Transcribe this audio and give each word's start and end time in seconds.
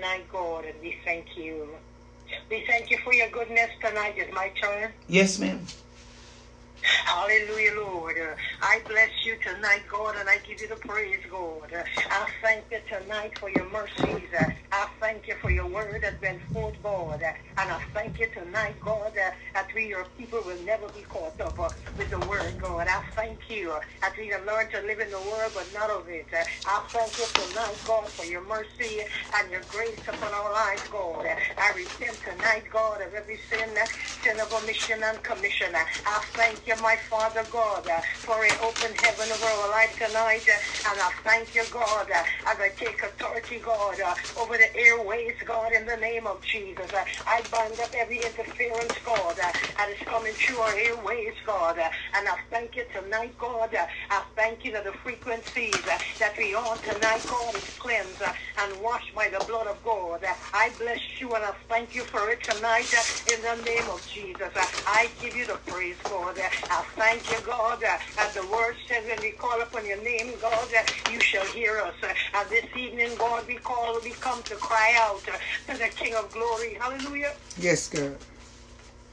tonight, 0.00 0.24
God, 0.32 0.64
and 0.64 0.74
we 0.80 0.96
thank 1.04 1.36
you. 1.36 1.68
We 2.48 2.64
thank 2.66 2.90
you 2.90 2.96
for 3.04 3.12
your 3.12 3.28
goodness 3.28 3.68
tonight. 3.84 4.16
Is 4.16 4.32
my 4.32 4.48
turn? 4.62 4.92
Yes, 5.08 5.38
ma'am. 5.38 5.60
Hallelujah, 6.82 7.72
Lord. 7.76 8.16
I 8.62 8.82
bless 8.88 9.10
you 9.24 9.38
tonight, 9.42 9.84
God, 9.90 10.16
and 10.16 10.28
I 10.28 10.38
give 10.38 10.60
you 10.60 10.68
the 10.68 10.76
praise, 10.76 11.24
God. 11.30 11.72
I 12.10 12.28
thank 12.42 12.66
you 12.70 12.80
tonight 12.88 13.32
for 13.40 13.50
your 13.50 13.70
mercies. 13.70 14.28
I 14.72 14.88
thank 15.00 15.28
you 15.28 15.36
for 15.42 15.50
your 15.50 15.68
word 15.70 16.02
that 16.02 16.20
went 16.22 16.42
forth, 16.52 16.76
God. 16.82 17.22
And 17.22 17.70
I 17.72 17.80
thank 17.94 18.18
you 18.18 18.28
tonight, 18.34 18.76
God, 18.80 19.14
that 19.16 19.68
we, 19.74 19.88
your 19.88 20.06
people, 20.16 20.42
will 20.44 20.62
never 20.62 20.88
be 20.90 21.02
caught 21.04 21.40
up 21.40 21.58
with 21.96 22.10
the 22.10 22.20
word, 22.20 22.58
God. 22.60 22.88
I 22.88 23.02
thank 23.16 23.40
you 23.50 23.78
that 24.02 24.14
we 24.18 24.28
can 24.30 24.46
learn 24.46 24.70
to 24.72 24.80
live 24.82 25.00
in 25.00 25.10
the 25.10 25.22
world, 25.22 25.52
but 25.54 25.72
not 25.72 25.90
of 25.90 26.08
it. 26.08 26.28
I 26.66 26.84
thank 26.92 27.18
you 27.18 27.28
tonight, 27.34 27.80
God, 27.84 28.12
for 28.16 28.24
your 28.24 28.46
mercy 28.46 29.02
and 29.34 29.50
your 29.50 29.64
grace 29.64 30.00
upon 30.08 30.34
our 30.34 30.52
lives, 30.52 30.84
God. 30.90 31.26
I 31.26 31.72
repent 31.76 32.20
tonight, 32.24 32.64
God, 32.72 33.02
of 33.02 33.14
every 33.14 33.38
sin, 33.50 33.76
sin 34.24 34.40
of 34.40 34.52
omission 34.52 35.02
and 35.04 35.22
commission. 35.24 35.74
I 35.76 36.22
thank 36.36 36.66
you, 36.66 36.69
my 36.76 36.96
Father 37.10 37.46
God, 37.50 37.88
uh, 37.88 38.02
for 38.24 38.44
an 38.44 38.56
open 38.60 38.94
heaven 38.94 39.32
over 39.32 39.44
our 39.46 39.70
life 39.70 39.90
tonight. 39.98 40.48
Uh, 40.48 40.90
and 40.90 41.00
I 41.00 41.10
thank 41.24 41.54
you, 41.54 41.66
God, 41.70 42.10
uh, 42.10 42.24
as 42.46 42.58
I 42.60 42.70
take 42.78 43.02
authority, 43.02 43.60
God, 43.60 44.00
uh, 44.00 44.14
over 44.36 44.56
the 44.56 44.74
airways, 44.76 45.34
God, 45.46 45.72
in 45.72 45.86
the 45.86 45.96
name 45.96 46.26
of 46.26 46.42
Jesus. 46.42 46.92
Uh, 46.92 47.04
I 47.26 47.42
bind 47.50 47.80
up 47.80 47.90
every 47.94 48.24
interference, 48.24 48.94
God, 49.04 49.38
uh, 49.38 49.52
that 49.76 49.90
is 49.90 49.98
coming 50.08 50.34
through 50.46 50.60
our 50.60 50.74
airways, 50.74 51.34
God. 51.46 51.78
And 51.78 52.28
I 52.28 52.36
thank 52.50 52.76
you 52.76 52.84
tonight, 52.92 53.36
God. 53.38 53.74
I 53.74 54.24
thank 54.36 54.64
you 54.64 54.72
that 54.72 54.84
the 54.84 54.92
frequencies 55.02 55.84
that 55.84 56.34
we 56.38 56.54
are 56.54 56.78
tonight, 56.78 57.26
God, 57.28 57.56
is 57.56 57.64
cleansed 57.78 58.22
and 58.58 58.80
washed 58.80 59.14
by 59.14 59.28
the 59.30 59.40
blood 59.46 59.66
of 59.66 59.82
God. 59.82 60.24
I 60.52 60.74
bless 60.78 61.00
you 61.20 61.34
and 61.34 61.44
I 61.44 61.52
thank 61.68 61.94
you 61.94 62.04
for 62.06 62.30
it 62.30 62.40
tonight 62.44 62.92
in 63.26 63.42
the 63.42 63.56
name 63.56 63.88
of 63.90 64.04
Jesus. 64.06 64.52
I 64.86 65.14
give 65.20 65.34
you 65.34 65.46
the 65.46 65.56
praise, 65.66 65.98
God. 66.08 66.36
I 66.68 66.84
thank 66.96 67.30
you, 67.30 67.38
God, 67.46 67.82
uh, 67.82 67.98
as 68.18 68.34
the 68.34 68.46
word 68.46 68.76
says 68.88 69.04
when 69.06 69.20
we 69.20 69.30
call 69.32 69.60
upon 69.60 69.86
your 69.86 70.02
name, 70.02 70.32
God, 70.40 70.52
uh, 70.52 71.10
you 71.12 71.20
shall 71.20 71.44
hear 71.46 71.78
us. 71.78 71.94
Uh, 72.02 72.12
and 72.34 72.48
this 72.50 72.66
evening, 72.76 73.10
God, 73.18 73.46
we 73.46 73.56
call, 73.56 73.98
we 74.02 74.10
come 74.10 74.42
to 74.44 74.54
cry 74.56 74.94
out 74.98 75.22
to 75.24 75.78
the 75.78 75.88
King 75.96 76.14
of 76.14 76.30
glory. 76.32 76.74
Hallelujah. 76.80 77.32
Yes, 77.58 77.88
God. 77.88 78.16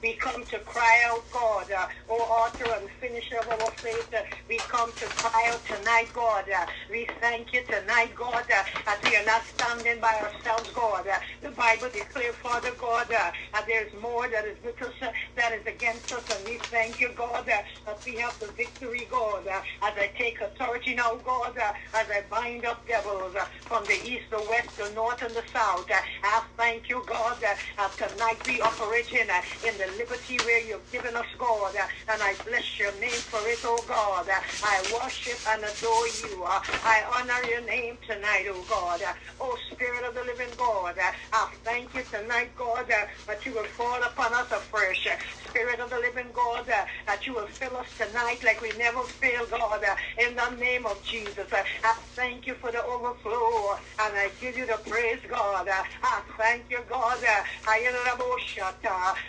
We 0.04 0.16
come 0.18 0.46
to 0.48 0.60
cry 0.62 1.04
out, 1.08 1.30
God, 1.32 1.72
uh, 1.72 1.88
O 2.10 2.16
author 2.22 2.72
and 2.74 2.90
finisher 3.02 3.40
of 3.40 3.50
our 3.50 3.72
faith. 3.82 4.14
Uh, 4.14 4.22
we 4.50 4.62
come 4.72 4.94
to 5.00 5.10
cry 5.10 5.50
out 5.52 5.66
tonight, 5.66 6.14
God. 6.14 6.46
Uh, 6.50 6.68
we 6.90 7.10
thank 7.20 7.54
you 7.54 7.66
tonight, 7.68 8.14
God, 8.16 8.46
uh, 8.52 8.64
that 8.86 9.02
we 9.04 9.16
are 9.18 9.26
not 9.26 9.44
standing 9.56 10.00
by 10.02 10.14
ourselves, 10.22 10.70
God. 10.76 11.08
Uh, 11.08 11.20
the 11.42 11.52
Bible 11.52 11.90
declares, 11.92 12.36
Father 12.44 12.76
God, 12.80 13.12
uh, 13.12 13.32
that 13.54 13.66
there's 13.68 13.94
more 14.02 14.30
that 14.30 14.46
is 14.46 14.58
with 14.64 14.82
us, 14.84 14.94
uh, 15.02 15.12
that 15.36 15.54
is 15.54 15.66
against 15.68 16.12
us, 16.12 16.26
and 16.30 16.46
we 16.46 16.62
thank 16.72 17.02
you, 17.02 17.14
God, 17.16 17.50
uh, 17.50 17.64
that 17.88 18.02
we 18.06 18.18
have 18.18 18.36
the 18.40 18.50
victory, 18.56 19.08
God. 19.10 19.48
Uh, 19.48 19.62
as 19.82 19.94
I 19.98 20.12
take 20.18 20.40
authority 20.42 20.96
now, 20.96 21.16
God, 21.26 21.58
uh, 21.58 21.74
as 21.94 22.08
I 22.10 22.24
bind 22.30 22.66
up 22.66 22.88
devils 22.88 23.36
from 23.68 23.88
the 23.88 23.96
east, 23.96 24.26
the 24.32 24.42
west, 24.44 24.70
the 24.78 24.90
north, 24.92 25.22
and 25.24 25.36
the 25.36 25.44
south. 25.54 25.88
I 26.24 26.44
thank 26.58 26.90
you, 26.90 27.06
God, 27.08 27.42
that 27.42 27.58
tonight 27.98 28.40
we 28.46 28.62
operating 28.62 29.30
uh, 29.30 29.42
in 29.64 29.78
the 29.78 29.87
liberty 29.98 30.40
where 30.40 30.62
you've 30.62 30.90
given 30.92 31.16
us, 31.16 31.28
God. 31.40 31.76
And 32.08 32.22
I 32.24 32.36
bless 32.46 32.80
your 32.80 32.98
name 33.00 33.24
for 33.30 33.48
it, 33.48 33.60
oh 33.64 33.84
God. 33.88 34.28
I 34.64 34.84
worship 34.90 35.42
and 35.48 35.64
adore 35.66 36.08
you. 36.08 36.44
I 36.46 37.04
honor 37.16 37.44
your 37.44 37.62
name 37.66 37.98
tonight, 38.08 38.46
oh 38.50 38.66
God. 38.68 39.02
Oh 39.40 39.58
Spirit 39.74 40.04
of 40.08 40.16
the 40.16 40.24
living 40.24 40.56
God, 40.58 40.96
I 41.32 41.48
thank 41.64 41.94
you 41.96 42.04
tonight, 42.12 42.56
God, 42.56 42.88
that 42.90 43.46
you 43.46 43.54
will 43.54 43.68
fall 43.78 44.02
upon 44.04 44.34
us 44.34 44.48
afresh. 44.52 45.08
Spirit 45.48 45.80
of 45.80 45.90
the 45.90 45.98
living 45.98 46.32
God, 46.34 46.68
that 46.68 47.26
you 47.26 47.34
will 47.34 47.48
fill 47.60 47.78
us 47.78 47.88
tonight 47.98 48.40
like 48.44 48.62
we 48.62 48.74
never 48.74 49.04
fail, 49.22 49.46
God, 49.48 49.84
in 50.20 50.36
the 50.36 50.50
name 50.52 50.86
of 50.86 51.04
Jesus. 51.04 51.48
I 51.52 51.96
thank 52.16 52.48
you 52.48 52.56
for 52.56 52.72
the 52.72 52.84
overflow, 52.84 53.76
and 54.00 54.16
I 54.18 54.32
give 54.40 54.58
you 54.58 54.66
the 54.68 54.80
praise, 54.88 55.20
God. 55.30 55.68
I 55.70 56.22
thank 56.38 56.70
you, 56.72 56.84
God. 56.90 57.24
I 57.68 57.80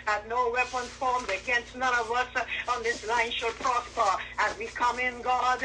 that 0.05 0.27
no 0.49 0.53
weapon 0.53 0.89
formed 0.99 1.29
against 1.29 1.75
none 1.75 1.93
of 1.99 2.11
us 2.11 2.27
on 2.69 2.83
this 2.83 2.97
line 3.07 3.31
shall 3.31 3.53
prosper. 3.53 4.01
As 4.39 4.57
we 4.57 4.69
come 4.69 4.99
in, 4.99 5.21
God, 5.21 5.59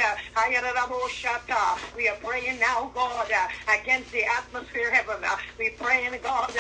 we 1.95 2.09
are 2.09 2.17
praying 2.23 2.59
now, 2.61 2.91
God, 2.95 3.31
against 3.81 4.13
the 4.13 4.25
atmosphere 4.39 4.91
heaven. 4.93 5.23
We 5.59 5.71
praying, 5.81 6.15
in 6.15 6.21
God, 6.23 6.57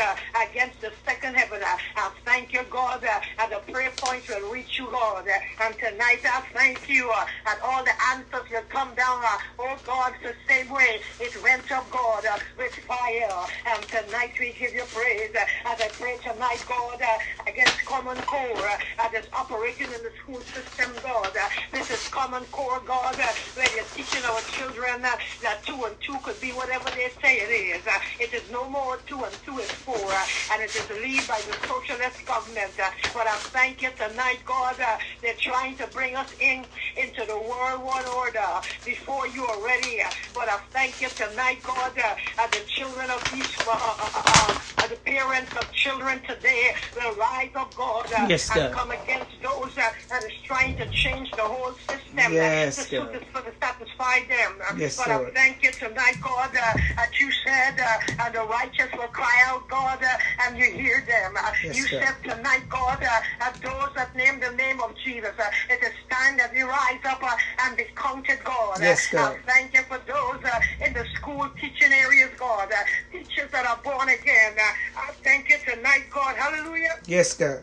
against 0.50 0.80
the 0.80 0.92
second 1.04 1.34
heaven. 1.36 1.60
I 1.62 2.10
thank 2.24 2.52
you, 2.52 2.64
God, 2.70 3.04
and 3.38 3.52
the 3.52 3.60
prayer 3.70 3.92
points 4.00 4.28
will 4.28 4.50
reach 4.50 4.78
you. 4.78 4.88
Uh, 4.90 5.22
and 5.60 5.74
tonight 5.78 6.20
I 6.24 6.42
thank 6.52 6.88
you 6.88 7.12
that 7.44 7.58
all 7.64 7.84
the 7.84 7.92
answers 8.12 8.48
will 8.50 8.62
come 8.70 8.94
down, 8.94 9.22
oh 9.58 9.78
God, 9.84 10.14
the 10.22 10.34
same 10.48 10.70
way 10.70 11.00
it 11.20 11.40
went 11.42 11.70
up, 11.72 11.90
God, 11.90 12.24
with 12.58 12.72
fire. 12.86 13.46
And 13.66 13.88
tonight 13.88 14.34
we 14.40 14.54
give 14.54 14.74
you 14.74 14.86
praise 14.86 15.30
as 15.34 15.78
I 15.80 15.90
pray 15.98 16.18
tonight, 16.22 16.60
God, 16.66 17.00
against 17.46 17.84
Common 17.86 18.13
Core 18.22 18.68
uh, 18.68 18.78
that 18.96 19.12
is 19.14 19.26
operating 19.32 19.86
in 19.86 20.02
the 20.02 20.12
school 20.22 20.40
system, 20.40 20.92
God. 21.02 21.30
Uh, 21.34 21.48
this 21.72 21.90
is 21.90 22.08
Common 22.08 22.44
Core, 22.52 22.80
God, 22.86 23.14
uh, 23.18 23.26
where 23.54 23.68
you're 23.74 23.84
teaching 23.94 24.24
our 24.24 24.40
children 24.52 25.04
uh, 25.04 25.16
that 25.42 25.62
two 25.64 25.84
and 25.84 25.94
two 26.00 26.16
could 26.22 26.40
be 26.40 26.50
whatever 26.50 26.88
they 26.90 27.10
say 27.22 27.38
it 27.38 27.50
is. 27.50 27.86
Uh, 27.86 27.98
it 28.20 28.32
is 28.32 28.42
no 28.50 28.68
more 28.68 28.98
two 29.06 29.22
and 29.24 29.34
two 29.44 29.58
is 29.58 29.70
four, 29.70 29.96
uh, 29.96 30.26
and 30.52 30.62
it 30.62 30.74
is 30.74 30.88
led 30.90 31.26
by 31.28 31.40
the 31.46 31.54
socialist 31.66 32.24
government. 32.26 32.72
Uh, 32.78 32.90
but 33.12 33.26
I 33.26 33.36
thank 33.52 33.82
you 33.82 33.90
tonight, 33.96 34.38
God. 34.44 34.76
Uh, 34.80 34.98
they're 35.22 35.34
trying 35.38 35.76
to 35.76 35.86
bring 35.88 36.16
us 36.16 36.32
in 36.40 36.64
into 36.96 37.24
the 37.26 37.38
World 37.38 37.82
One 37.82 38.06
Order 38.06 38.60
before 38.84 39.26
you 39.26 39.44
are 39.44 39.64
ready. 39.64 40.02
Uh, 40.02 40.10
but 40.34 40.48
I 40.48 40.58
thank 40.70 41.00
you 41.00 41.08
tonight, 41.08 41.62
God, 41.62 41.92
uh, 41.98 42.46
the 42.48 42.60
children 42.66 43.10
of 43.10 43.22
these, 43.32 43.56
uh, 43.66 43.72
uh, 43.72 43.96
uh, 44.00 44.22
uh, 44.26 44.73
the 44.88 44.96
parents 44.96 45.52
of 45.56 45.70
children 45.72 46.20
today 46.28 46.72
will 46.96 47.14
rise 47.16 47.50
up, 47.54 47.74
God, 47.74 48.06
uh, 48.12 48.26
Yes, 48.28 48.50
and 48.56 48.74
come 48.74 48.90
against 48.90 49.30
those 49.42 49.76
uh, 49.76 49.90
that 50.10 50.22
is 50.24 50.32
trying 50.46 50.76
to 50.76 50.86
change 50.90 51.34
the 51.36 51.42
whole 51.42 51.72
system 51.88 52.18
uh, 52.18 52.30
Yes, 52.30 52.88
to, 52.88 52.96
God. 52.98 53.12
to, 53.12 53.18
to 53.20 53.52
satisfy 53.60 54.20
them. 54.28 54.52
Uh, 54.68 54.74
Yes, 54.76 54.96
but 54.96 55.08
I 55.08 55.30
thank 55.30 55.62
you 55.62 55.72
tonight, 55.72 56.16
God, 56.22 56.50
uh, 56.50 56.74
that 56.96 57.10
you 57.20 57.30
said, 57.46 57.78
uh, 57.80 58.24
and 58.26 58.34
the 58.34 58.42
righteous 58.44 58.88
will 58.92 59.08
cry 59.08 59.42
out, 59.46 59.68
God, 59.68 60.00
and 60.46 60.58
you 60.58 60.70
hear 60.72 61.04
them. 61.06 61.34
Uh, 61.36 61.50
Yes, 61.64 61.76
you 61.76 61.88
God. 61.88 62.04
said 62.04 62.36
tonight, 62.36 62.64
God, 62.68 62.98
uh, 63.02 63.20
that 63.40 63.56
those 63.62 63.90
that 63.96 64.14
name 64.16 64.40
the 64.40 64.50
name 64.56 64.80
of 64.80 64.94
Jesus, 65.04 65.32
it 65.70 65.82
is 65.82 65.92
time 66.10 66.36
that 66.38 66.52
we 66.52 66.62
rise 66.62 67.00
up 67.08 67.22
and 67.62 67.76
be 67.76 67.84
counted, 67.96 68.38
God. 68.44 68.78
Yes, 68.80 69.08
God. 69.10 69.36
I 69.46 69.50
thank 69.52 69.74
you 69.74 69.82
for 69.84 69.98
those 70.06 70.40
uh, 70.44 70.84
in 70.86 70.92
the 70.92 71.04
school 71.16 71.48
teaching 71.60 71.92
areas, 71.92 72.30
God, 72.38 72.70
teachers 73.12 73.50
that 73.52 73.66
are 73.66 73.80
born 73.84 74.08
again. 74.08 74.52
I 74.96 75.12
thank 75.22 75.48
you 75.50 75.56
tonight, 75.66 76.04
God. 76.10 76.36
Hallelujah 76.36 76.98
Yes, 77.06 77.34
God. 77.34 77.62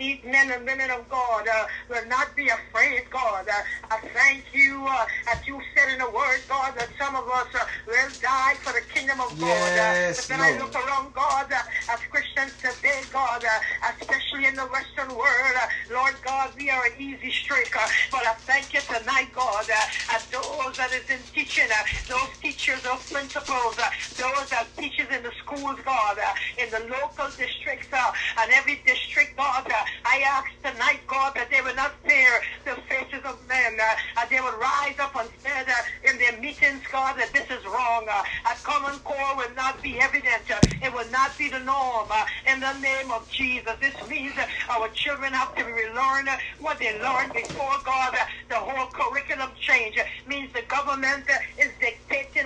These 0.00 0.18
men 0.24 0.50
and 0.50 0.64
women 0.64 0.90
of 0.90 1.06
God 1.10 1.46
uh, 1.46 1.66
will 1.90 2.06
not 2.08 2.34
be 2.34 2.48
afraid, 2.48 3.02
God. 3.10 3.46
Uh, 3.46 3.94
I 3.94 4.00
thank 4.14 4.44
you 4.54 4.86
uh, 4.88 5.04
that 5.26 5.46
you 5.46 5.60
said 5.76 5.92
in 5.92 5.98
the 5.98 6.10
word, 6.10 6.40
God, 6.48 6.72
that 6.78 6.88
some 6.98 7.14
of 7.14 7.28
us 7.28 7.48
uh, 7.54 7.66
will 7.86 8.08
die 8.22 8.54
for 8.62 8.72
the 8.72 8.80
kingdom 8.94 9.20
of 9.20 9.28
God. 9.38 9.46
Yes, 9.46 10.18
uh, 10.18 10.22
but 10.22 10.28
then 10.28 10.40
I 10.40 10.58
look 10.58 10.74
around, 10.74 11.12
God, 11.12 11.52
uh, 11.52 11.92
as 11.92 12.00
Christians 12.10 12.52
today, 12.56 13.02
God, 13.12 13.44
uh, 13.44 13.92
especially 14.00 14.46
in 14.46 14.54
the 14.56 14.64
Western 14.72 15.10
world, 15.10 15.54
uh, 15.60 15.68
Lord 15.92 16.14
God, 16.24 16.50
we 16.56 16.70
are 16.70 16.86
an 16.86 16.92
easy 16.98 17.30
streak. 17.30 17.76
Uh, 17.76 17.86
but 18.10 18.26
I 18.26 18.32
thank 18.48 18.72
you 18.72 18.80
tonight, 18.80 19.28
God, 19.34 19.68
uh, 19.68 20.16
as 20.16 20.24
those 20.32 20.78
that 20.78 20.92
is 20.96 21.10
in 21.10 21.20
teaching, 21.34 21.68
uh, 21.68 21.84
those 22.08 22.32
teachers, 22.40 22.80
those 22.82 23.04
principals, 23.12 23.76
uh, 23.78 23.90
those 24.16 24.48
that 24.48 24.66
teachers 24.78 25.08
in 25.14 25.22
the 25.22 25.32
schools, 25.44 25.78
God, 25.84 26.16
uh, 26.16 26.32
in 26.56 26.70
the 26.70 26.88
local 26.88 27.28
districts, 27.36 27.88
uh, 27.92 28.12
and 28.40 28.50
every 28.52 28.80
district, 28.86 29.36
God, 29.36 29.68
uh, 29.68 29.84
I 30.04 30.22
ask 30.26 30.48
tonight, 30.62 31.02
God, 31.06 31.34
that 31.36 31.50
they 31.50 31.60
will 31.62 31.74
not 31.76 31.96
fear 32.06 32.40
the 32.64 32.76
faces 32.88 33.22
of 33.24 33.42
men, 33.46 33.78
uh, 33.80 34.26
they 34.30 34.40
will 34.40 34.58
rise 34.58 34.98
up 34.98 35.16
and 35.16 35.30
say 35.44 35.64
uh, 35.66 36.10
in 36.10 36.18
their 36.18 36.40
meetings, 36.40 36.82
God, 36.90 37.16
that 37.18 37.32
this 37.32 37.50
is 37.50 37.64
wrong. 37.66 38.06
Uh, 38.10 38.22
a 38.50 38.56
common 38.64 39.00
core 39.02 39.36
will 39.36 39.54
not 39.54 39.82
be 39.82 39.98
evident. 40.00 40.50
Uh, 40.50 40.60
it 40.82 40.92
will 40.92 41.10
not 41.10 41.38
be 41.38 41.48
the 41.50 41.60
norm. 41.60 42.10
In 42.46 42.60
the 42.60 42.78
name 42.78 43.10
of 43.12 43.28
Jesus, 43.28 43.76
this 43.80 43.96
means 44.06 44.34
our 44.70 44.88
children 44.90 45.32
have 45.32 45.54
to 45.56 45.64
relearn 45.64 46.28
what 46.58 46.78
they 46.80 46.98
learned 47.00 47.32
before 47.34 47.82
God. 47.84 48.14
The 48.48 48.56
whole 48.60 48.90
curriculum 48.92 49.52
change 49.58 49.98
means 50.26 50.52
the 50.52 50.62
government 50.68 51.28
is 51.58 51.72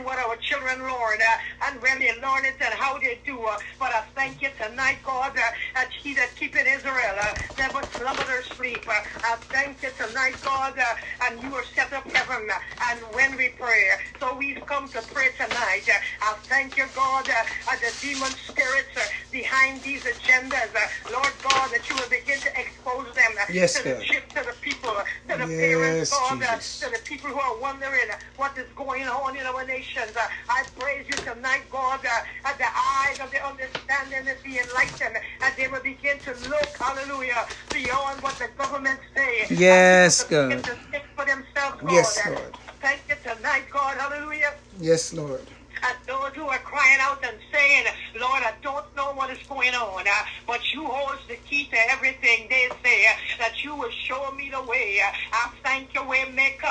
what 0.05 0.19
our 0.19 0.37
children 0.37 0.81
learn 0.81 1.19
uh, 1.21 1.67
and 1.67 1.83
when 1.83 1.99
they 2.01 2.13
learn 2.21 2.45
it 2.45 2.57
and 2.61 2.75
how 2.75 2.99
they 2.99 3.21
do. 3.25 3.43
Uh, 3.45 3.57
but 3.79 3.93
I 3.93 4.03
thank 4.15 4.43
you 4.43 4.51
tonight, 4.61 4.99
God, 5.05 5.33
uh, 5.37 5.41
that 5.75 5.91
He 6.03 6.15
that 6.15 6.37
keepeth 6.37 6.67
Israel 6.67 7.17
uh, 7.19 7.33
never 7.59 7.85
slumbered 7.97 8.29
or 8.29 8.43
sleep. 8.57 8.85
Uh, 8.89 9.01
I 9.25 9.37
thank 9.53 9.83
you 9.83 9.93
tonight, 9.99 10.41
God, 10.43 10.79
uh, 10.79 10.85
and 11.23 11.41
you 11.43 11.55
are 11.55 11.65
set 11.75 11.93
up 11.93 12.05
heaven. 12.13 12.49
Uh, 12.51 12.59
and 12.93 13.03
when 13.15 13.37
we 13.37 13.51
pray, 13.59 13.89
so 14.21 14.37
we've 14.37 14.65
come 14.67 14.91
to 14.93 15.03
pray 15.13 15.29
tonight. 15.39 15.85
Uh, 15.89 15.99
I 16.23 16.37
thank 16.49 16.77
you, 16.77 16.87
God, 16.95 17.29
uh, 17.31 17.77
the 17.81 17.93
demon 18.01 18.35
spirits 18.51 18.91
uh, 18.97 19.03
behind 19.33 19.83
these 19.85 20.03
agendas. 20.05 20.75
Uh, 20.75 20.87
Lord 21.13 21.35
God, 21.43 21.71
that 21.73 21.89
you 21.89 21.97
will 21.97 22.09
begin 22.09 22.43
to 22.43 22.51
expose 22.57 23.15
them 23.15 23.33
uh, 23.41 23.45
Yes, 23.53 23.75
to, 23.77 23.83
the, 23.85 23.91
chip- 24.05 24.33
to 24.35 24.45
the 24.45 24.55
people, 24.63 24.91
uh, 24.91 25.05
to 25.29 25.37
the 25.39 25.49
Yes, 25.49 25.61
parents, 25.61 26.11
God, 26.11 26.43
uh, 26.43 26.59
to 26.85 26.91
the 26.91 27.01
people 27.05 27.31
who 27.31 27.41
are 27.41 27.59
wondering 27.61 28.09
uh, 28.11 28.17
what 28.37 28.57
is 28.59 28.69
going 28.77 29.05
on 29.05 29.37
in 29.37 29.47
our 29.47 29.65
nations. 29.95 30.17
Uh, 30.17 30.27
I 30.49 30.65
praise 30.79 31.07
you 31.07 31.17
tonight, 31.17 31.63
God, 31.71 32.01
uh, 32.05 32.49
at 32.49 32.59
the 32.59 32.67
eyes 32.67 33.21
of 33.21 33.31
the 33.31 33.45
understanding 33.45 34.29
and 34.29 34.43
be 34.43 34.59
enlightened, 34.59 35.17
and 35.43 35.55
they 35.57 35.69
will 35.69 35.83
begin 35.83 36.19
to 36.21 36.31
look, 36.49 36.69
hallelujah, 36.79 37.47
beyond 37.73 38.23
what 38.23 38.35
the 38.39 38.49
government 38.59 39.01
say. 39.15 39.47
Yes, 39.51 40.25
God. 40.25 40.63
to 40.65 40.75
think 40.91 41.05
for 41.17 41.25
themselves, 41.25 41.81
God. 41.81 41.93
Yes, 41.93 42.21
Lord. 42.27 42.59
Thank 42.81 43.01
you 43.09 43.15
tonight, 43.23 43.65
God, 43.71 43.97
hallelujah 43.97 44.55
Yes, 44.79 45.13
Lord. 45.13 45.41
And 45.89 45.99
those 46.09 46.33
who 46.35 46.49
are 46.49 46.61
crying 46.61 46.99
out 47.01 47.25
and 47.25 47.39
saying, 47.53 47.87
Lord, 48.21 48.43
I 48.45 48.55
don't 48.63 48.87
know 48.97 49.13
what 49.15 49.31
is 49.31 49.39
going 49.49 49.75
on, 49.75 50.07
uh, 50.09 50.13
but 50.47 50.61
you 50.75 50.87
hold 50.87 51.19
the 51.29 51.37
key 51.49 51.69
to 51.71 51.79
everything. 51.91 52.49
They 52.51 52.69
say 52.85 53.07
uh, 53.07 53.13
that 53.41 53.65
you 53.65 53.77
will 53.77 53.91
show 54.07 54.33
me 54.33 54.51
the 54.53 54.63
way. 54.65 54.99
Uh, 55.05 55.13
I 55.33 55.51
thank 55.65 55.95
you, 55.95 56.07
way 56.09 56.25
maker. 56.35 56.67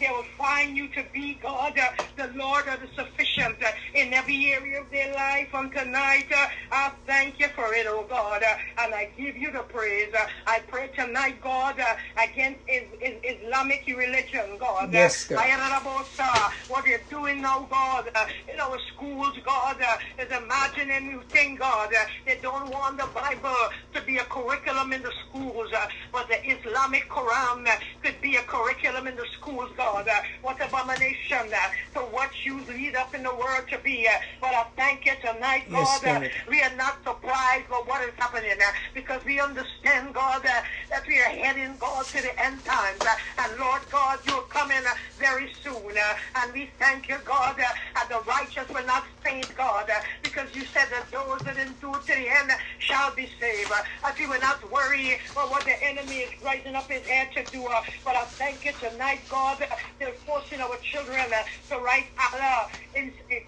They 0.00 0.08
will 0.10 0.24
find 0.38 0.76
you 0.76 0.88
to 0.94 1.04
be 1.12 1.38
God, 1.42 1.74
the 2.16 2.28
Lord 2.34 2.66
of 2.68 2.80
the 2.80 2.88
sufficient 2.96 3.58
in 3.94 4.14
every 4.14 4.52
area 4.52 4.80
of 4.82 4.90
their 4.90 5.14
life. 5.14 5.48
And 5.54 5.72
tonight, 5.72 6.26
I 6.72 6.92
thank 7.06 7.38
you 7.40 7.48
for 7.54 7.74
it, 7.74 7.86
oh 7.88 8.06
God, 8.08 8.42
and 8.78 8.94
I 8.94 9.12
give 9.16 9.36
you 9.36 9.52
the 9.52 9.60
praise. 9.60 10.12
I 10.46 10.60
pray 10.68 10.88
tonight, 10.96 11.40
God, 11.42 11.80
uh, 11.80 11.96
against 12.22 12.60
is, 12.68 12.84
is 13.02 13.20
Islamic 13.24 13.84
religion, 13.88 14.58
God. 14.60 14.90
Yes, 14.92 15.24
God. 15.24 15.38
What 16.68 16.84
they're 16.86 17.04
doing 17.10 17.42
now, 17.42 17.66
God, 17.70 18.06
in 18.52 18.60
our 18.60 18.78
schools, 18.94 19.36
God, 19.44 19.76
uh, 19.80 20.22
is 20.22 20.30
imagining 20.30 21.08
new 21.08 21.22
thing, 21.28 21.56
God. 21.56 21.90
Uh, 21.92 22.04
they 22.26 22.38
don't 22.42 22.70
want 22.70 22.98
the 22.98 23.06
Bible 23.14 23.56
to 23.94 24.00
be 24.02 24.18
a 24.18 24.24
curriculum 24.24 24.92
in 24.92 25.02
the 25.02 25.12
schools, 25.28 25.68
uh, 25.74 25.86
but 26.12 26.28
the 26.28 26.38
Islamic 26.50 27.08
Quran 27.08 27.66
uh, 27.66 27.76
could 28.02 28.20
be 28.20 28.36
a 28.36 28.42
curriculum 28.42 29.06
in 29.06 29.16
the 29.16 29.26
schools, 29.38 29.70
God. 29.76 30.08
Uh, 30.08 30.20
what 30.42 30.60
abomination 30.64 31.52
uh, 31.52 31.68
to 31.94 32.00
what 32.06 32.30
you 32.44 32.64
lead 32.66 32.96
up 32.96 33.14
in 33.14 33.22
the 33.22 33.34
world 33.34 33.64
to 33.70 33.78
be. 33.80 34.06
Uh, 34.08 34.12
but 34.40 34.54
I 34.54 34.64
thank 34.76 35.06
you 35.06 35.14
tonight, 35.22 35.64
Yes, 35.68 36.00
God. 36.00 36.04
Uh, 36.04 36.28
we 36.48 36.62
are 36.62 36.74
not 36.76 37.02
surprised 37.04 37.68
by 37.68 37.82
what 37.86 38.02
is 38.08 38.14
happening 38.16 38.52
uh, 38.60 38.72
because 38.94 39.22
we 39.24 39.40
understand, 39.40 40.14
God, 40.14 40.44
uh, 40.46 40.62
that 40.90 41.04
we 41.08 41.18
are 41.20 41.30
heading, 41.30 41.76
God, 41.78 42.06
to 42.12 42.22
the 42.22 42.32
end 42.42 42.64
times. 42.64 43.02
Uh, 43.04 43.14
and 43.38 43.58
Lord 43.58 43.82
God, 43.90 44.20
you're 44.24 44.46
coming 44.48 44.82
very 45.18 45.50
soon. 45.62 45.94
And 46.36 46.52
we 46.52 46.70
thank 46.78 47.08
you, 47.08 47.18
God, 47.24 47.56
and 47.60 48.10
the 48.10 48.20
righteous 48.26 48.66
will 48.72 48.86
not 48.86 49.04
faint, 49.24 49.54
God, 49.56 49.90
because 50.22 50.48
you 50.54 50.64
said 50.74 50.86
that 50.90 51.10
those 51.12 51.40
that 51.44 51.58
endure 51.58 52.00
to 52.00 52.14
the 52.14 52.28
end 52.28 52.50
shall 52.78 53.14
be 53.14 53.30
saved. 53.40 53.70
Uh, 53.72 53.82
that 54.02 54.16
we 54.18 54.26
will 54.26 54.40
not 54.40 54.58
worry 54.70 55.18
about 55.32 55.50
what 55.50 55.64
the 55.64 55.74
enemy 55.82 56.18
is 56.18 56.30
rising 56.42 56.74
up 56.74 56.90
his 56.90 57.02
head 57.06 57.28
to 57.34 57.46
do. 57.50 57.66
Uh, 57.66 57.80
but 58.04 58.16
I 58.16 58.26
thank 58.38 58.64
you 58.64 58.72
tonight, 58.80 59.22
God, 59.28 59.62
uh, 59.62 59.66
they're 60.00 60.14
forcing 60.26 60.60
our 60.60 60.78
children 60.92 61.32
uh, 61.34 61.42
to 61.74 61.80
write 61.82 62.06
Allah 62.32 62.68
in, 62.94 63.12
in 63.30 63.40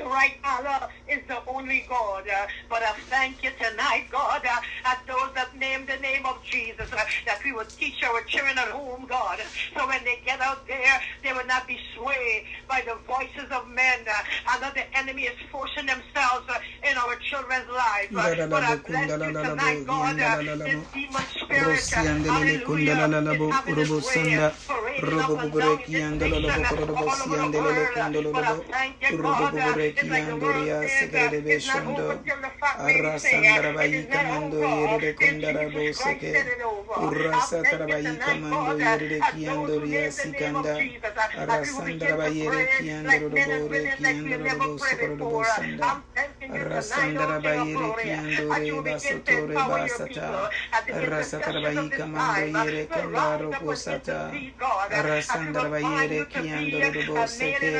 the 0.00 0.06
right 0.08 0.36
Allah 0.44 0.88
is 1.06 1.20
the 1.28 1.38
only 1.46 1.84
God. 1.88 2.24
Uh, 2.28 2.46
but 2.68 2.82
I 2.82 2.92
thank 3.10 3.42
you 3.44 3.50
tonight, 3.60 4.06
God, 4.10 4.42
uh, 4.44 4.60
at 4.90 4.98
those 5.06 5.30
that 5.34 5.54
name 5.56 5.84
the 5.86 5.96
name 5.98 6.24
of 6.24 6.42
Jesus, 6.42 6.88
uh, 6.92 6.96
that 7.26 7.38
we 7.44 7.52
will 7.52 7.68
teach 7.78 8.02
our 8.02 8.22
children 8.24 8.56
at 8.58 8.68
home, 8.68 9.06
God. 9.06 9.38
So 9.76 9.86
when 9.86 10.02
they 10.04 10.18
get 10.24 10.40
out 10.40 10.66
there, 10.66 11.00
they 11.22 11.32
will 11.32 11.46
not 11.46 11.66
be 11.68 11.78
swayed 11.94 12.44
by 12.68 12.82
the 12.86 12.96
voices 13.06 13.50
of 13.52 13.68
men. 13.68 14.00
Uh, 14.08 14.12
and 14.52 14.62
that 14.62 14.74
the 14.74 14.86
enemy 14.98 15.24
is 15.24 15.36
forcing 15.52 15.86
themselves 15.86 16.46
uh, 16.48 16.58
in 16.90 16.96
our 16.96 17.16
children's 17.16 17.68
lives. 17.68 18.10
Uh, 18.16 18.30
but 18.50 18.64
I 18.64 18.76
bless 18.86 19.10
you 19.26 19.32
tonight, 19.42 19.84
God, 19.86 20.16
uh, 20.20 20.36
this 20.64 20.80
demon 20.94 21.26
spirit, 21.44 21.92
uh, 21.92 22.04
hallelujah, 22.26 23.10
is 23.30 23.40
having 23.50 23.76
its 23.78 24.00
way, 24.00 24.34
uh, 24.34 24.50
parading 24.66 25.20
up 25.20 25.36
and 25.36 25.54
down 25.58 25.80
in 25.82 25.92
this 25.92 26.08
nation, 26.18 26.64
uh, 26.64 26.70
all 26.96 27.22
over 27.22 27.36
the 27.38 27.50
world. 27.58 27.98
But 28.32 28.44
I 28.44 28.54
thank 28.70 29.02
you, 29.02 29.12
God, 29.22 29.54
uh, 29.96 30.00
it's 30.00 30.10
like 30.10 30.26
the 30.26 30.36
world 30.36 30.70
uroboburekiandoria 30.70 30.82
says, 30.82 31.10
uh, 31.14 31.32
it's 31.48 31.64
not 31.64 31.84
sekerebeshondo, 31.84 31.86
over 31.86 32.20
till 32.24 32.40
the 32.40 32.50
fat 32.60 32.78
lady 32.86 33.12
say, 33.18 33.46
uh, 33.48 33.60
it. 33.80 33.94
Is 33.94 34.08
not 34.08 34.26
arasandarabayikamando 34.26 34.56
over. 34.62 34.66
Yerere 34.86 35.12
till 35.18 35.34
kundarabo 35.40 35.80
Jesus 35.82 35.96
Christ 35.96 36.20
seke, 36.20 36.32
said 36.32 36.46
it 36.48 36.62
over. 36.62 36.94
I 37.32 37.48
thank 37.62 37.86
you 37.86 37.96
urasatarabayikamando 37.96 38.08
tonight, 38.12 38.42
God, 38.50 38.80
uh, 38.80 38.98
yerere 38.98 39.20
as 39.20 39.34
those 39.44 39.72
who 39.74 39.84
kiandoria 39.84 39.86
name 39.86 40.16
the 40.16 40.26
name 40.26 40.54
of 40.56 40.64
sikanda, 40.64 40.76
Jesus, 40.76 41.12
that 41.46 41.60
we 41.62 41.70
will 41.72 41.82
begin 41.82 42.18
to 42.22 42.32
arasandarabayere 42.32 42.40
pray 42.44 42.68
like 43.06 43.30
men 43.32 43.50
and 43.50 43.68
kiandololobo 43.68 43.70
women 43.70 44.02
like 44.02 44.22
we 44.24 44.36
never 44.36 44.66
rekiandololobo 44.66 44.78
prayed 44.78 44.98
before. 44.98 45.46
sokorobosanda, 45.46 45.82
I'm 45.82 46.02
thanking 46.14 46.54
you 46.54 46.66
tonight, 46.66 47.16
oh 47.18 47.32
King 47.40 47.56
of 47.58 47.72
arasandarabayere 47.72 47.72
glory, 47.72 48.10
as 48.50 48.64
kiandore 48.64 48.68
you 48.68 48.82
begin 48.82 49.22
to 49.26 49.38
basotore 49.50 49.58
basata, 49.66 50.06
people 50.06 50.48
at 50.72 50.86
the 50.86 50.94
intercession 51.02 51.76
of 51.78 51.88
arasatarabayika 51.88 51.88
this 51.90 52.06
mando 52.06 52.42
uh, 52.54 52.64
yere 52.64 52.86
to 52.92 52.94
kandaro 52.94 53.08
rise 53.08 53.52
up 53.52 53.66
and 53.66 53.66
posata, 53.66 54.20
intercede, 54.20 54.56
God, 54.58 54.92
as 54.92 55.06
we 55.44 55.52
will 55.52 55.70
find 55.80 56.12
arasandarabayere 56.12 56.16
you 56.16 56.26
to 56.26 56.42
be 56.44 56.62
kiandoro 56.62 57.04
a 57.16 57.26
man 57.28 57.62
in 57.64 57.74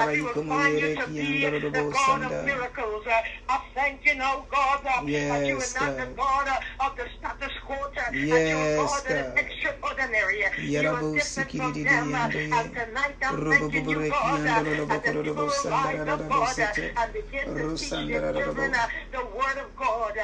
a 0.00 0.12
seke, 0.78 0.94
short 0.94 0.94
place, 0.94 0.94
as 0.98 1.10
we 1.16 1.22
will 1.22 1.40
arasandarabayiko 1.40 1.50
find 1.50 1.50
you 1.50 1.50
moyere 1.50 1.60
to 1.60 1.70
be 1.70 1.70
the 1.72 1.84
God 1.92 2.22
of 2.22 2.32
miracles. 2.42 3.06
Uh, 3.06 3.22
I 3.48 3.58
thank 3.74 4.04
you 4.06 4.14
now, 4.16 4.46
God, 4.50 4.86
uh, 4.86 5.02
that 5.28 5.48
you 5.48 5.56
are 5.60 5.72
not 5.74 5.96
the 5.96 6.08
God. 6.16 6.48
Uh, 6.48 6.60
of 6.80 6.96
the 6.96 7.08
status 7.18 7.52
quo, 7.66 7.76
uh, 7.76 8.10
that 8.30 8.48
you 8.48 8.56
are 8.58 8.70
God 8.74 9.04
that 9.06 9.16
is 9.18 9.28
God. 9.28 9.38
extraordinary. 9.38 10.44
Uh, 10.44 10.50
you 10.76 10.92
are 10.92 11.04
different 11.12 11.52
from 11.52 11.82
them. 11.82 12.14
Uh, 12.14 12.28
and 12.52 12.72
tonight 12.74 13.18
I'm 13.22 13.42
thanking 13.48 13.88
you, 13.88 14.02
God, 14.08 14.42
that 14.44 14.64
the 15.04 15.12
lobo 15.24 15.46
will 15.46 15.66
rise 15.70 16.06
up, 16.06 16.26
God, 16.28 16.58
and 16.96 17.12
begin 17.12 17.52
to 17.54 17.66
teach 17.78 18.00
lobo. 18.00 18.32
children 18.36 18.72
the 19.12 19.24
word 19.26 19.58
of 19.58 19.76
God. 19.76 20.14